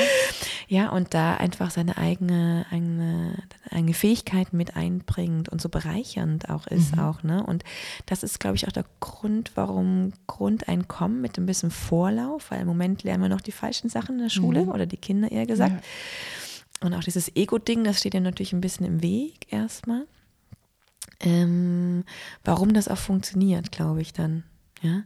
Ja. 0.69 0.91
und 0.91 1.15
da 1.15 1.37
einfach 1.37 1.71
seine 1.71 1.97
eigene, 1.97 2.67
eigene, 2.71 3.43
eigene 3.71 3.95
Fähigkeiten 3.95 4.59
mit 4.59 4.77
einbringt 4.77 5.49
und 5.49 5.63
so 5.63 5.71
bereichernd 5.71 6.51
auch 6.51 6.67
ist 6.67 6.95
mhm. 6.95 7.03
auch, 7.03 7.23
ne? 7.23 7.43
Und 7.43 7.65
das 8.05 8.23
ist, 8.23 8.39
glaube 8.39 8.57
ich, 8.57 8.69
auch 8.69 8.73
der 8.73 8.85
Grund, 9.01 9.53
warum 9.55 10.13
Grundeinkommen 10.27 11.23
mit 11.23 11.39
ein 11.39 11.47
bisschen 11.47 11.71
Vorlauf, 11.71 12.51
weil 12.51 12.61
im 12.61 12.67
Moment 12.67 13.03
lernen 13.03 13.23
wir 13.23 13.31
noch 13.31 13.41
die 13.41 13.53
falschen 13.53 13.89
Sachen 13.89 14.17
in 14.17 14.25
der 14.25 14.31
Schule 14.31 14.65
mhm. 14.65 14.69
oder 14.69 14.85
die 14.85 14.99
Kinder 14.99 15.33
eher 15.33 15.47
gesagt. 15.47 15.83
Und 16.83 16.93
auch 16.93 17.03
dieses 17.03 17.35
Ego-Ding, 17.35 17.83
das 17.85 17.99
steht 18.01 18.13
ja 18.13 18.21
natürlich 18.21 18.53
ein 18.53 18.61
bisschen 18.61 18.85
im 18.85 19.01
Weg 19.01 19.47
erstmal 19.51 20.07
ähm, 21.25 22.05
warum 22.45 22.75
das 22.75 22.89
auch 22.89 22.99
funktioniert, 22.99 23.73
glaube 23.73 24.03
ich 24.03 24.13
dann. 24.13 24.45
Ja? 24.85 25.03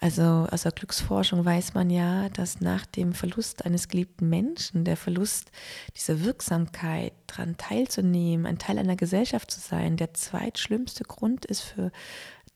Also 0.00 0.22
aus 0.50 0.62
der 0.62 0.72
Glücksforschung 0.72 1.44
weiß 1.44 1.74
man 1.74 1.90
ja, 1.90 2.30
dass 2.30 2.60
nach 2.60 2.86
dem 2.86 3.12
Verlust 3.12 3.64
eines 3.66 3.88
geliebten 3.88 4.28
Menschen, 4.28 4.84
der 4.84 4.96
Verlust 4.96 5.50
dieser 5.94 6.24
Wirksamkeit, 6.24 7.12
daran 7.26 7.58
teilzunehmen, 7.58 8.46
ein 8.46 8.58
Teil 8.58 8.78
einer 8.78 8.96
Gesellschaft 8.96 9.50
zu 9.50 9.60
sein, 9.60 9.98
der 9.98 10.14
zweitschlimmste 10.14 11.04
Grund 11.04 11.44
ist 11.44 11.60
für 11.60 11.92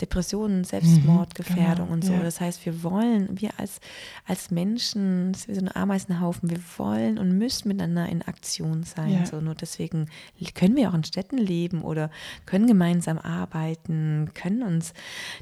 Depressionen, 0.01 0.65
Selbstmordgefährdung 0.65 1.89
mhm, 1.89 1.91
genau, 1.91 1.93
und 1.93 2.05
so. 2.05 2.13
Ja. 2.13 2.23
Das 2.23 2.41
heißt, 2.41 2.65
wir 2.67 2.83
wollen, 2.83 3.29
wir 3.41 3.51
als, 3.59 3.81
als 4.27 4.51
Menschen, 4.51 5.33
das 5.33 5.43
ist 5.43 5.49
wie 5.49 5.55
so 5.55 5.61
ein 5.61 5.75
Ameisenhaufen, 5.75 6.51
wir 6.51 6.61
wollen 6.77 7.19
und 7.19 7.37
müssen 7.37 7.69
miteinander 7.69 8.09
in 8.09 8.23
Aktion 8.23 8.83
sein. 8.83 9.13
Ja. 9.13 9.27
So. 9.27 9.41
Nur 9.41 9.55
deswegen 9.55 10.09
können 10.55 10.77
wir 10.77 10.91
auch 10.91 10.95
in 10.95 11.05
Städten 11.05 11.39
leben 11.39 11.83
oder 11.83 12.11
können 12.47 12.67
gemeinsam 12.67 13.19
arbeiten, 13.19 14.31
können 14.35 14.63
uns 14.63 14.95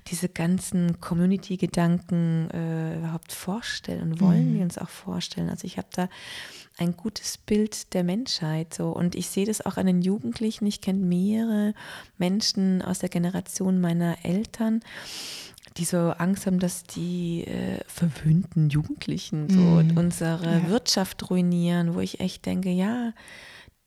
diese 0.09 0.29
ganzen 0.29 1.01
Community-Gedanken 1.01 2.51
äh, 2.51 2.99
überhaupt 2.99 3.33
vorstellen 3.33 4.03
und 4.03 4.21
wollen 4.21 4.53
mhm. 4.53 4.57
wir 4.57 4.63
uns 4.63 4.79
auch 4.79 4.89
vorstellen. 4.89 5.49
Also 5.49 5.67
ich 5.67 5.79
habe 5.79 5.89
da 5.93 6.09
ein 6.81 6.97
gutes 6.97 7.37
Bild 7.37 7.93
der 7.95 8.05
Menschheit. 8.05 8.75
So. 8.75 8.89
Und 8.91 9.15
ich 9.15 9.29
sehe 9.29 9.47
das 9.47 9.65
auch 9.65 9.77
an 9.77 9.87
den 9.87 10.03
Jugendlichen. 10.03 10.67
Ich 10.67 10.81
kenne 10.81 10.99
mehrere 10.99 11.75
Menschen 12.19 12.83
aus 12.83 13.01
der 13.01 13.11
Generation 13.11 13.81
meiner 13.81 14.25
Eltern, 14.25 14.81
die 15.77 15.85
so 15.85 15.99
Angst 15.99 16.47
haben, 16.47 16.59
dass 16.59 16.85
die 16.85 17.45
äh, 17.45 17.81
verwöhnten 17.87 18.71
Jugendlichen 18.71 19.51
so 19.51 19.61
mm. 19.61 19.99
unsere 19.99 20.61
ja. 20.61 20.69
Wirtschaft 20.69 21.31
ruinieren, 21.31 21.95
wo 21.95 22.01
ich 22.01 22.21
echt 22.21 22.47
denke, 22.47 22.71
ja, 22.71 23.13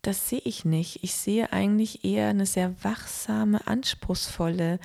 das 0.04 0.30
sehe 0.30 0.42
ich 0.44 0.64
nicht. 0.64 1.04
Ich 1.04 1.16
sehe 1.16 1.52
eigentlich 1.52 2.06
eher 2.06 2.30
eine 2.30 2.46
sehr 2.46 2.76
wachsame, 2.84 3.66
anspruchsvolle 3.66 4.80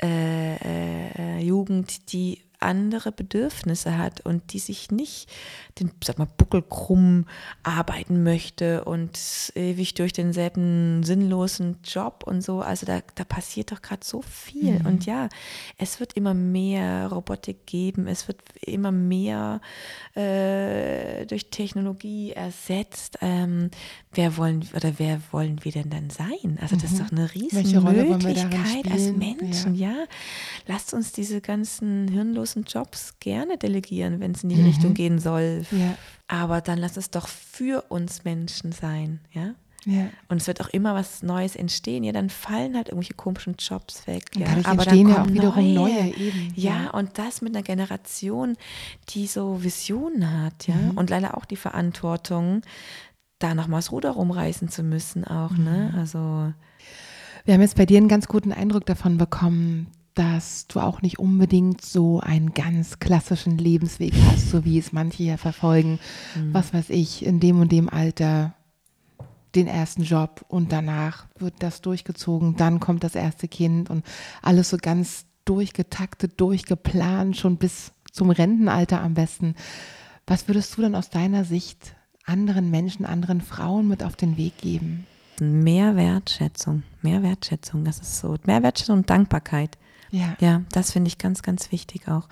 äh, 0.00 0.56
äh, 0.56 1.38
Jugend, 1.40 2.12
die 2.12 2.42
andere 2.62 3.12
Bedürfnisse 3.12 3.98
hat 3.98 4.20
und 4.20 4.52
die 4.52 4.58
sich 4.58 4.90
nicht 4.90 5.30
den, 5.78 5.90
sag 6.04 6.18
mal, 6.18 6.28
Buckel 6.36 6.62
krumm 6.62 7.26
arbeiten 7.62 8.22
möchte 8.22 8.84
und 8.84 9.18
ewig 9.54 9.94
durch 9.94 10.12
denselben 10.12 11.02
sinnlosen 11.02 11.78
Job 11.84 12.24
und 12.26 12.42
so. 12.42 12.60
Also 12.60 12.86
da, 12.86 13.00
da 13.14 13.24
passiert 13.24 13.72
doch 13.72 13.80
gerade 13.80 14.04
so 14.04 14.22
viel. 14.22 14.80
Mhm. 14.80 14.86
Und 14.86 15.06
ja, 15.06 15.28
es 15.78 16.00
wird 16.00 16.14
immer 16.14 16.34
mehr 16.34 17.08
Robotik 17.08 17.66
geben, 17.66 18.06
es 18.06 18.28
wird 18.28 18.40
immer 18.60 18.92
mehr 18.92 19.60
äh, 20.14 21.24
durch 21.26 21.50
Technologie 21.50 22.32
ersetzt. 22.32 23.18
Ähm, 23.22 23.70
wer 24.12 24.36
wollen 24.36 24.68
oder 24.74 24.98
wer 24.98 25.20
wollen 25.30 25.64
wir 25.64 25.72
denn 25.72 25.90
dann 25.90 26.10
sein? 26.10 26.58
Also 26.60 26.76
das 26.76 26.92
ist 26.92 26.98
mhm. 26.98 27.04
doch 27.04 27.12
eine 27.12 27.34
riesen 27.34 27.82
Möglichkeit 27.82 28.90
als 28.90 29.10
Menschen, 29.12 29.74
ja. 29.74 29.90
ja. 29.90 30.04
Lasst 30.66 30.92
uns 30.92 31.12
diese 31.12 31.40
ganzen 31.40 32.08
hirnlosen 32.08 32.51
Jobs 32.60 33.18
gerne 33.20 33.58
delegieren, 33.58 34.20
wenn 34.20 34.32
es 34.32 34.42
in 34.42 34.50
die 34.50 34.56
mhm. 34.56 34.66
Richtung 34.66 34.94
gehen 34.94 35.18
soll. 35.18 35.64
Ja. 35.70 35.96
Aber 36.28 36.60
dann 36.60 36.78
lass 36.78 36.96
es 36.96 37.10
doch 37.10 37.28
für 37.28 37.84
uns 37.88 38.24
Menschen 38.24 38.72
sein, 38.72 39.20
ja. 39.32 39.54
Ja. 39.84 40.10
Und 40.28 40.40
es 40.40 40.46
wird 40.46 40.60
auch 40.60 40.68
immer 40.68 40.94
was 40.94 41.22
Neues 41.22 41.56
entstehen. 41.56 42.04
Ja, 42.04 42.12
dann 42.12 42.30
fallen 42.30 42.76
halt 42.76 42.88
irgendwelche 42.88 43.14
komischen 43.14 43.56
Jobs 43.58 44.06
weg. 44.06 44.24
Ja. 44.36 44.46
Und 44.54 44.66
Aber 44.66 44.82
entstehen 44.82 45.08
dann 45.08 45.16
ja 45.16 45.22
auch 45.22 45.28
wiederum 45.28 45.74
neue. 45.74 45.94
neue 45.94 46.16
eben. 46.16 46.52
Ja, 46.54 46.84
ja, 46.84 46.90
und 46.90 47.18
das 47.18 47.42
mit 47.42 47.54
einer 47.54 47.64
Generation, 47.64 48.56
die 49.10 49.26
so 49.26 49.62
Visionen 49.62 50.42
hat, 50.42 50.66
ja, 50.66 50.76
mhm. 50.76 50.92
und 50.92 51.10
leider 51.10 51.36
auch 51.36 51.44
die 51.44 51.56
Verantwortung, 51.56 52.62
da 53.38 53.54
nochmals 53.54 53.90
Ruder 53.90 54.10
rumreißen 54.10 54.68
zu 54.68 54.82
müssen, 54.82 55.24
auch, 55.24 55.50
ne? 55.50 55.56
mhm. 55.58 55.64
ne? 55.64 55.94
Also. 55.98 56.52
Wir 57.44 57.54
haben 57.54 57.60
jetzt 57.60 57.76
bei 57.76 57.86
dir 57.86 57.98
einen 57.98 58.08
ganz 58.08 58.28
guten 58.28 58.52
Eindruck 58.52 58.86
davon 58.86 59.18
bekommen, 59.18 59.88
dass 60.14 60.66
du 60.66 60.80
auch 60.80 61.02
nicht 61.02 61.18
unbedingt 61.18 61.82
so 61.82 62.20
einen 62.20 62.52
ganz 62.52 62.98
klassischen 62.98 63.58
Lebensweg 63.58 64.12
hast, 64.26 64.50
so 64.50 64.64
wie 64.64 64.78
es 64.78 64.92
manche 64.92 65.22
ja 65.22 65.36
verfolgen. 65.36 65.98
Mhm. 66.34 66.54
Was 66.54 66.74
weiß 66.74 66.90
ich, 66.90 67.24
in 67.24 67.40
dem 67.40 67.60
und 67.60 67.72
dem 67.72 67.88
Alter 67.88 68.54
den 69.54 69.66
ersten 69.66 70.02
Job 70.02 70.44
und 70.48 70.72
danach 70.72 71.26
wird 71.38 71.54
das 71.58 71.80
durchgezogen, 71.80 72.56
dann 72.56 72.80
kommt 72.80 73.04
das 73.04 73.14
erste 73.14 73.48
Kind 73.48 73.90
und 73.90 74.04
alles 74.40 74.70
so 74.70 74.76
ganz 74.76 75.26
durchgetaktet, 75.44 76.40
durchgeplant, 76.40 77.36
schon 77.36 77.56
bis 77.56 77.92
zum 78.12 78.30
Rentenalter 78.30 79.02
am 79.02 79.14
besten. 79.14 79.54
Was 80.26 80.48
würdest 80.48 80.76
du 80.76 80.82
denn 80.82 80.94
aus 80.94 81.10
deiner 81.10 81.44
Sicht 81.44 81.94
anderen 82.24 82.70
Menschen, 82.70 83.04
anderen 83.04 83.40
Frauen 83.40 83.88
mit 83.88 84.02
auf 84.02 84.16
den 84.16 84.36
Weg 84.36 84.58
geben? 84.58 85.06
Mehr 85.40 85.96
Wertschätzung, 85.96 86.84
mehr 87.00 87.22
Wertschätzung, 87.22 87.84
das 87.84 87.98
ist 87.98 88.18
so. 88.18 88.36
Mehr 88.44 88.62
Wertschätzung 88.62 88.98
und 88.98 89.10
Dankbarkeit. 89.10 89.76
Ja. 90.12 90.36
Ja, 90.40 90.62
das 90.72 90.92
finde 90.92 91.08
ich 91.08 91.16
ganz, 91.16 91.42
ganz 91.42 91.72
wichtig 91.72 92.06
auch. 92.06 92.28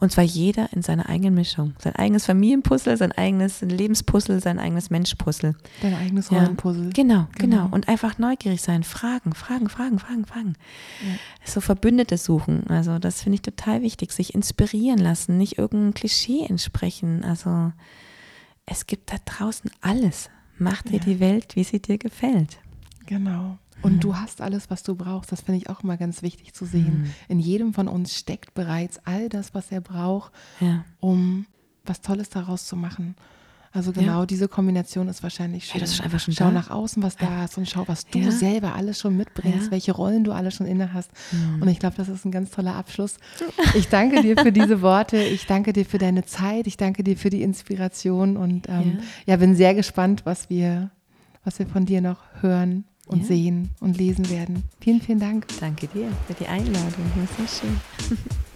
Und 0.00 0.10
zwar 0.10 0.24
jeder 0.24 0.72
in 0.72 0.82
seiner 0.82 1.08
eigenen 1.08 1.34
Mischung. 1.34 1.74
Sein 1.78 1.94
eigenes 1.94 2.26
Familienpuzzle, 2.26 2.96
sein 2.96 3.12
eigenes 3.12 3.60
Lebenspuzzle, 3.60 4.40
sein 4.40 4.58
eigenes 4.58 4.90
Menschpuzzle. 4.90 5.54
Dein 5.80 5.94
eigenes 5.94 6.32
Rollenpuzzle. 6.32 6.86
Ja. 6.86 6.90
Genau, 6.90 7.28
genau, 7.38 7.56
genau, 7.62 7.68
Und 7.70 7.88
einfach 7.88 8.18
neugierig 8.18 8.60
sein. 8.62 8.82
Fragen, 8.82 9.32
fragen, 9.32 9.68
fragen, 9.68 10.00
fragen, 10.00 10.26
fragen. 10.26 10.54
Ja. 11.06 11.14
So 11.44 11.60
Verbündete 11.60 12.18
suchen. 12.18 12.66
Also, 12.68 12.98
das 12.98 13.22
finde 13.22 13.36
ich 13.36 13.42
total 13.42 13.80
wichtig. 13.80 14.10
Sich 14.10 14.34
inspirieren 14.34 14.98
lassen, 14.98 15.38
nicht 15.38 15.56
irgendein 15.56 15.94
Klischee 15.94 16.44
entsprechen. 16.44 17.24
Also, 17.24 17.72
es 18.66 18.86
gibt 18.86 19.12
da 19.12 19.18
draußen 19.24 19.70
alles. 19.80 20.30
Mach 20.58 20.82
dir 20.82 20.98
ja. 20.98 21.04
die 21.04 21.20
Welt, 21.20 21.54
wie 21.54 21.62
sie 21.62 21.80
dir 21.80 21.96
gefällt. 21.96 22.58
Genau. 23.06 23.56
Und 23.82 23.94
mhm. 23.94 24.00
du 24.00 24.16
hast 24.16 24.40
alles, 24.40 24.70
was 24.70 24.82
du 24.82 24.94
brauchst. 24.94 25.32
Das 25.32 25.42
finde 25.42 25.58
ich 25.58 25.70
auch 25.70 25.82
immer 25.82 25.96
ganz 25.96 26.22
wichtig 26.22 26.54
zu 26.54 26.64
sehen. 26.64 27.02
Mhm. 27.02 27.14
In 27.28 27.38
jedem 27.38 27.74
von 27.74 27.88
uns 27.88 28.14
steckt 28.14 28.54
bereits 28.54 29.00
all 29.04 29.28
das, 29.28 29.54
was 29.54 29.70
er 29.72 29.80
braucht, 29.80 30.32
ja. 30.60 30.84
um 31.00 31.46
was 31.84 32.00
Tolles 32.00 32.28
daraus 32.28 32.66
zu 32.66 32.76
machen. 32.76 33.16
Also 33.72 33.92
genau 33.92 34.20
ja. 34.20 34.26
diese 34.26 34.48
Kombination 34.48 35.06
ist 35.06 35.22
wahrscheinlich 35.22 35.66
schön. 35.66 35.76
Ja, 35.76 35.82
das 35.82 35.92
ist 35.92 36.00
einfach 36.00 36.18
schon 36.18 36.34
schau 36.34 36.46
da. 36.46 36.50
nach 36.50 36.70
außen, 36.70 37.00
was 37.04 37.16
da 37.16 37.44
ist 37.44 37.56
und 37.56 37.68
schau, 37.68 37.86
was 37.86 38.04
du 38.04 38.18
ja. 38.18 38.32
selber 38.32 38.74
alles 38.74 38.98
schon 38.98 39.16
mitbringst, 39.16 39.70
welche 39.70 39.92
Rollen 39.92 40.24
du 40.24 40.32
alle 40.32 40.50
schon 40.50 40.66
inne 40.66 40.92
hast. 40.92 41.12
Mhm. 41.30 41.62
Und 41.62 41.68
ich 41.68 41.78
glaube, 41.78 41.94
das 41.96 42.08
ist 42.08 42.24
ein 42.24 42.32
ganz 42.32 42.50
toller 42.50 42.74
Abschluss. 42.74 43.16
Ich 43.74 43.88
danke 43.88 44.22
dir 44.22 44.36
für 44.36 44.50
diese 44.50 44.82
Worte. 44.82 45.22
Ich 45.22 45.46
danke 45.46 45.72
dir 45.72 45.84
für 45.84 45.98
deine 45.98 46.24
Zeit. 46.24 46.66
Ich 46.66 46.76
danke 46.76 47.04
dir 47.04 47.16
für 47.16 47.30
die 47.30 47.42
Inspiration 47.42 48.36
und 48.36 48.68
ähm, 48.68 48.98
ja, 49.26 49.36
bin 49.36 49.54
sehr 49.54 49.74
gespannt, 49.74 50.22
was 50.24 50.50
wir, 50.50 50.90
was 51.44 51.60
wir 51.60 51.66
von 51.66 51.86
dir 51.86 52.00
noch 52.00 52.18
hören 52.40 52.84
und 53.10 53.20
ja. 53.20 53.26
sehen 53.26 53.70
und 53.80 53.98
lesen 53.98 54.30
werden. 54.30 54.64
Vielen, 54.80 55.00
vielen 55.00 55.20
Dank. 55.20 55.46
Danke 55.58 55.88
dir 55.88 56.08
für 56.26 56.34
die 56.34 56.46
Einladung. 56.46 57.04
Das 57.16 57.46
ist 57.46 57.60
so 57.60 57.66
schön. 57.66 58.16